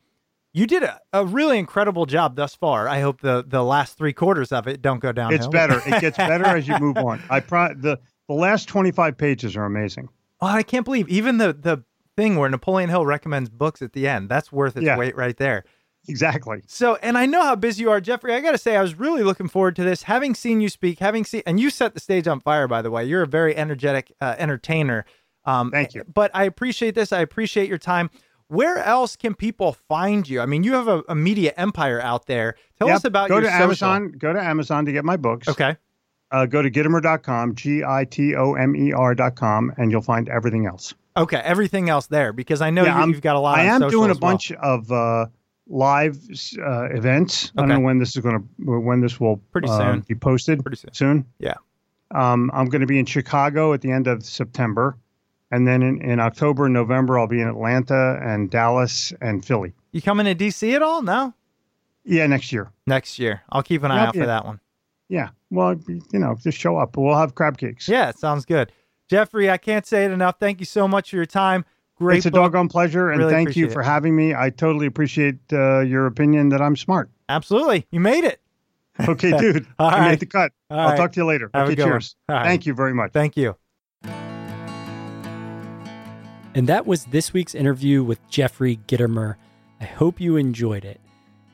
You 0.51 0.67
did 0.67 0.83
a, 0.83 0.99
a 1.13 1.25
really 1.25 1.57
incredible 1.57 2.05
job 2.05 2.35
thus 2.35 2.53
far. 2.53 2.87
I 2.87 2.99
hope 2.99 3.21
the, 3.21 3.43
the 3.47 3.63
last 3.63 3.97
three 3.97 4.13
quarters 4.13 4.51
of 4.51 4.67
it 4.67 4.81
don't 4.81 4.99
go 4.99 5.11
downhill. 5.11 5.37
It's 5.39 5.47
better. 5.47 5.81
It 5.85 6.01
gets 6.01 6.17
better 6.17 6.45
as 6.45 6.67
you 6.67 6.77
move 6.79 6.97
on. 6.97 7.21
I 7.29 7.39
pro- 7.39 7.73
the 7.73 7.99
the 8.27 8.35
last 8.35 8.67
25 8.69 9.17
pages 9.17 9.55
are 9.57 9.65
amazing. 9.65 10.09
Oh, 10.41 10.47
I 10.47 10.63
can't 10.63 10.85
believe 10.85 11.07
even 11.09 11.37
the 11.37 11.53
the 11.53 11.83
thing 12.15 12.35
where 12.37 12.49
Napoleon 12.49 12.89
Hill 12.89 13.05
recommends 13.05 13.49
books 13.49 13.81
at 13.81 13.93
the 13.93 14.07
end. 14.07 14.29
That's 14.29 14.51
worth 14.51 14.77
its 14.77 14.85
Yeah. 14.85 14.97
weight 14.97 15.15
right 15.15 15.35
there. 15.37 15.63
Exactly. 16.07 16.61
So, 16.67 16.95
and 17.01 17.17
I 17.17 17.25
know 17.25 17.41
how 17.41 17.55
busy 17.55 17.81
you 17.83 17.89
are, 17.89 18.01
Jeffrey. 18.01 18.33
I 18.33 18.41
got 18.41 18.51
to 18.51 18.57
say, 18.57 18.75
I 18.75 18.81
was 18.81 18.93
really 18.99 19.23
looking 19.23 19.47
forward 19.47 19.75
to 19.77 19.83
this. 19.83 20.03
Having 20.03 20.35
seen 20.35 20.59
you 20.59 20.67
speak, 20.67 20.99
having 20.99 21.23
seen, 21.23 21.41
and 21.45 21.59
you 21.61 21.69
set 21.69 21.93
the 21.93 21.99
stage 22.01 22.27
on 22.27 22.41
fire, 22.41 22.67
by 22.67 22.81
the 22.81 22.91
way. 22.91 23.05
You're 23.05 23.21
a 23.23 23.27
very 23.27 23.55
energetic 23.55 24.11
uh, 24.19 24.35
entertainer. 24.37 25.05
Um, 25.45 25.71
Thank 25.71 25.93
you. 25.93 26.03
But 26.11 26.31
I 26.33 26.43
appreciate 26.45 26.95
this. 26.95 27.11
I 27.11 27.19
appreciate 27.19 27.67
your 27.69 27.77
time. 27.77 28.09
Where 28.47 28.77
else 28.77 29.15
can 29.15 29.33
people 29.33 29.73
find 29.73 30.27
you? 30.27 30.39
I 30.41 30.45
mean, 30.45 30.63
you 30.63 30.73
have 30.73 30.87
a, 30.87 31.03
a 31.09 31.15
media 31.15 31.53
empire 31.57 31.99
out 32.01 32.27
there. 32.27 32.55
Tell 32.77 32.87
Yep. 32.87 32.95
us 32.97 33.03
about 33.05 33.29
go 33.29 33.35
your 33.35 33.43
to 33.43 33.47
social. 33.49 33.63
Amazon. 33.89 34.11
Go 34.17 34.31
to 34.33 34.41
Amazon 34.41 34.85
to 34.85 34.91
get 34.91 35.03
my 35.03 35.17
books. 35.17 35.47
Okay. 35.47 35.75
Uh, 36.31 36.45
go 36.45 36.61
to 36.61 36.69
gitomer.com, 36.69 37.55
G 37.55 37.83
I 37.83 38.05
T 38.05 38.35
O 38.35 38.53
M 38.53 38.75
E 38.75 38.91
R.com, 38.93 39.71
and 39.77 39.91
you'll 39.91 40.01
find 40.01 40.29
everything 40.29 40.65
else. 40.65 40.93
Okay. 41.15 41.37
Everything 41.43 41.89
else 41.89 42.07
there 42.07 42.33
because 42.33 42.61
I 42.61 42.69
know 42.69 42.83
Yeah, 42.83 43.03
you, 43.05 43.11
you've 43.11 43.21
got 43.21 43.35
a 43.35 43.39
lot. 43.39 43.57
I 43.59 43.63
am 43.65 43.81
doing 43.89 44.09
a 44.09 44.13
well. 44.13 44.19
bunch 44.19 44.51
of 44.51 44.91
uh, 44.91 45.27
live 45.67 46.17
uh, 46.59 46.89
events. 46.89 47.51
I 47.57 47.61
Okay. 47.61 47.69
don't 47.69 47.79
know 47.81 47.85
when 47.85 47.99
this 47.99 48.15
is 48.15 48.21
going 48.23 48.39
to 48.39 48.79
when 48.79 49.01
this 49.01 49.19
will 49.19 49.37
Pretty 49.51 49.69
um, 49.69 49.79
soon. 49.79 49.99
be 50.07 50.15
posted. 50.15 50.61
Pretty 50.63 50.77
soon. 50.77 50.93
Soon. 50.93 51.25
Yeah. 51.39 51.53
Um, 52.11 52.51
I'm 52.53 52.65
going 52.65 52.81
to 52.81 52.87
be 52.87 52.99
in 52.99 53.05
Chicago 53.05 53.73
at 53.73 53.81
the 53.81 53.91
end 53.91 54.07
of 54.07 54.23
September, 54.23 54.97
and 55.53 55.67
then 55.67 55.83
in, 55.83 56.01
in 56.01 56.19
October 56.19 56.65
and 56.65 56.73
November 56.73 57.19
I'll 57.19 57.27
be 57.27 57.39
in 57.39 57.47
Atlanta 57.47 58.19
and 58.23 58.49
Dallas 58.49 59.13
and 59.21 59.45
Philly. 59.45 59.73
You 59.91 60.01
coming 60.01 60.25
to 60.25 60.33
DC 60.33 60.73
at 60.73 60.81
all? 60.81 61.03
No. 61.03 61.33
Yeah, 62.03 62.25
next 62.25 62.51
year. 62.51 62.71
Next 62.87 63.19
year. 63.19 63.43
I'll 63.51 63.61
keep 63.61 63.83
an 63.83 63.91
eye 63.91 64.07
out 64.07 64.13
for 64.13 64.21
yeah. 64.21 64.25
that 64.25 64.45
one. 64.45 64.59
Yeah. 65.09 65.29
Well, 65.51 65.79
you 65.87 66.19
know, 66.19 66.35
just 66.41 66.57
show 66.57 66.77
up. 66.77 66.97
We'll 66.97 67.15
have 67.15 67.35
crab 67.35 67.59
cakes. 67.59 67.87
Yeah, 67.87 68.11
sounds 68.11 68.45
good. 68.45 68.71
Jeffrey, 69.07 69.49
I 69.49 69.57
can't 69.57 69.85
say 69.85 70.05
it 70.05 70.11
enough. 70.11 70.37
Thank 70.39 70.59
you 70.59 70.65
so 70.65 70.87
much 70.87 71.11
for 71.11 71.17
your 71.17 71.27
time. 71.27 71.65
Great 71.97 72.17
it's 72.17 72.25
a 72.25 72.31
doggone 72.31 72.67
pleasure, 72.67 73.11
and 73.11 73.19
Really 73.19 73.31
thank 73.31 73.55
you 73.55 73.69
for 73.69 73.81
it. 73.81 73.85
having 73.85 74.15
me. 74.15 74.33
I 74.33 74.49
totally 74.49 74.87
appreciate 74.87 75.37
uh, 75.51 75.81
your 75.81 76.07
opinion 76.07 76.49
that 76.49 76.61
I'm 76.61 76.75
smart. 76.75 77.11
Absolutely. 77.29 77.85
You 77.91 77.99
made 77.99 78.23
it. 78.23 78.41
Okay, 79.07 79.37
dude. 79.37 79.67
All 79.77 79.89
I 79.89 79.99
right. 79.99 80.09
made 80.09 80.19
the 80.19 80.25
cut. 80.25 80.51
All 80.71 80.79
I'll 80.79 80.89
right. 80.89 80.97
talk 80.97 81.11
to 81.13 81.19
you 81.19 81.27
later. 81.27 81.51
Have 81.53 81.69
a 81.69 81.71
okay, 81.73 81.83
cheers. 81.83 82.15
Right. 82.27 82.43
Thank 82.43 82.65
you 82.65 82.73
very 82.73 82.95
much. 82.95 83.11
Thank 83.11 83.37
you. 83.37 83.55
And 86.55 86.69
that 86.69 86.85
was 86.85 87.05
this 87.05 87.33
week's 87.33 87.55
interview 87.55 88.03
with 88.03 88.29
Jeffrey 88.29 88.79
Gitomer. 88.87 89.37
I 89.81 89.85
hope 89.85 90.21
you 90.21 90.37
enjoyed 90.37 90.85
it. 90.85 91.01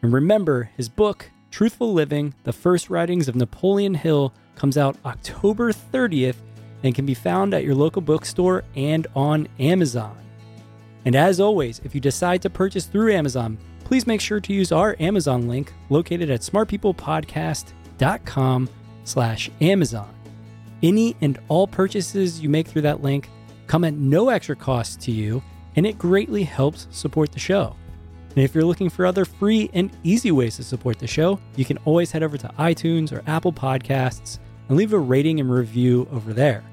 And 0.02 0.12
remember, 0.12 0.72
his 0.76 0.90
book, 0.90 1.32
Truthful 1.52 1.94
Living 1.94 2.34
The 2.44 2.52
First 2.52 2.90
Writings 2.90 3.30
of 3.30 3.36
Napoleon 3.36 3.94
Hill, 3.94 4.34
comes 4.56 4.78
out 4.78 4.98
October 5.06 5.72
30th 5.72 6.36
and 6.84 6.94
can 6.94 7.06
be 7.06 7.14
found 7.14 7.54
at 7.54 7.64
your 7.64 7.76
local 7.76 8.02
bookstore 8.02 8.66
and 8.76 9.08
on 9.16 9.48
Amazon. 9.58 10.18
And 11.06 11.16
as 11.16 11.40
always, 11.40 11.80
if 11.86 11.96
you 11.96 12.02
decide 12.02 12.42
to 12.42 12.50
purchase 12.50 12.86
through 12.86 13.14
Amazon, 13.14 13.58
please 13.86 14.06
make 14.06 14.20
sure 14.20 14.42
to 14.42 14.54
use 14.54 14.74
our 14.74 14.98
Amazon 15.00 15.48
link 15.48 15.72
located 15.90 16.30
at 16.30 16.42
smartpeoplepodcast.com 16.42 18.70
slash 19.06 19.50
Amazon. 19.62 20.14
Any 20.84 21.16
and 21.22 21.40
all 21.48 21.68
purchases 21.68 22.42
you 22.42 22.50
make 22.50 22.68
through 22.68 22.82
that 22.84 23.02
link 23.02 23.30
come 23.70 23.86
at 23.86 23.94
no 23.94 24.30
extra 24.30 24.56
cost 24.56 25.00
to 25.02 25.12
you, 25.12 25.42
and 25.76 25.86
it 25.86 25.98
greatly 25.98 26.44
helps 26.44 26.88
support 26.92 27.32
the 27.32 27.40
show. 27.40 27.76
And 28.36 28.44
if 28.44 28.54
you're 28.54 28.66
looking 28.66 28.90
for 28.90 29.06
other 29.06 29.24
free 29.26 29.70
and 29.74 29.96
easy 30.04 30.32
ways 30.32 30.58
to 30.58 30.64
support 30.64 31.00
the 31.00 31.08
show, 31.08 31.40
you 31.56 31.64
can 31.64 31.78
always 31.86 32.12
head 32.12 32.24
over 32.24 32.38
to 32.38 32.52
iTunes 32.60 33.14
or 33.14 33.24
Apple 33.28 33.54
Podcasts 33.54 34.40
and 34.68 34.78
leave 34.78 34.92
a 34.94 35.00
rating 35.00 35.40
and 35.40 35.52
review 35.52 36.08
over 36.12 36.34
there. 36.34 36.64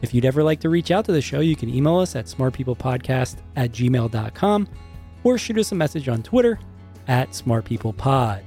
If 0.00 0.14
you'd 0.14 0.24
ever 0.24 0.44
like 0.44 0.60
to 0.60 0.70
reach 0.70 0.92
out 0.92 1.04
to 1.06 1.12
the 1.12 1.20
show, 1.20 1.40
you 1.40 1.56
can 1.56 1.68
email 1.68 1.98
us 1.98 2.16
at 2.16 2.26
smartpeoplepodcast 2.26 3.36
at 3.56 3.72
gmail.com 3.72 4.68
or 5.24 5.38
shoot 5.38 5.58
us 5.58 5.72
a 5.72 5.76
message 5.76 6.08
on 6.08 6.22
Twitter 6.22 6.58
at 7.08 7.30
smartpeoplepod. 7.30 8.42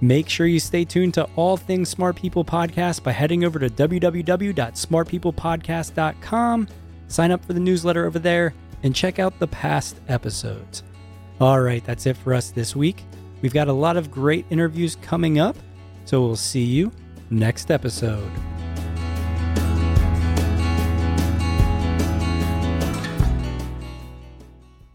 Make 0.00 0.28
sure 0.28 0.46
you 0.46 0.60
stay 0.60 0.84
tuned 0.84 1.14
to 1.14 1.24
all 1.36 1.56
things 1.56 1.88
Smart 1.88 2.16
People 2.16 2.44
Podcast 2.44 3.02
by 3.02 3.12
heading 3.12 3.44
over 3.44 3.58
to 3.58 3.68
www.smartpeoplepodcast.com, 3.68 6.68
sign 7.10 7.30
up 7.30 7.44
for 7.44 7.52
the 7.52 7.60
newsletter 7.60 8.06
over 8.06 8.18
there, 8.18 8.54
and 8.82 8.94
check 8.94 9.18
out 9.18 9.38
the 9.38 9.46
past 9.46 9.96
episodes. 10.08 10.82
All 11.40 11.60
right, 11.60 11.84
that's 11.84 12.06
it 12.06 12.16
for 12.16 12.34
us 12.34 12.50
this 12.50 12.74
week. 12.74 13.04
We've 13.42 13.52
got 13.52 13.68
a 13.68 13.72
lot 13.72 13.96
of 13.96 14.10
great 14.10 14.46
interviews 14.50 14.96
coming 14.96 15.38
up, 15.38 15.56
so 16.04 16.20
we'll 16.20 16.36
see 16.36 16.64
you 16.64 16.92
next 17.30 17.70
episode. 17.70 18.30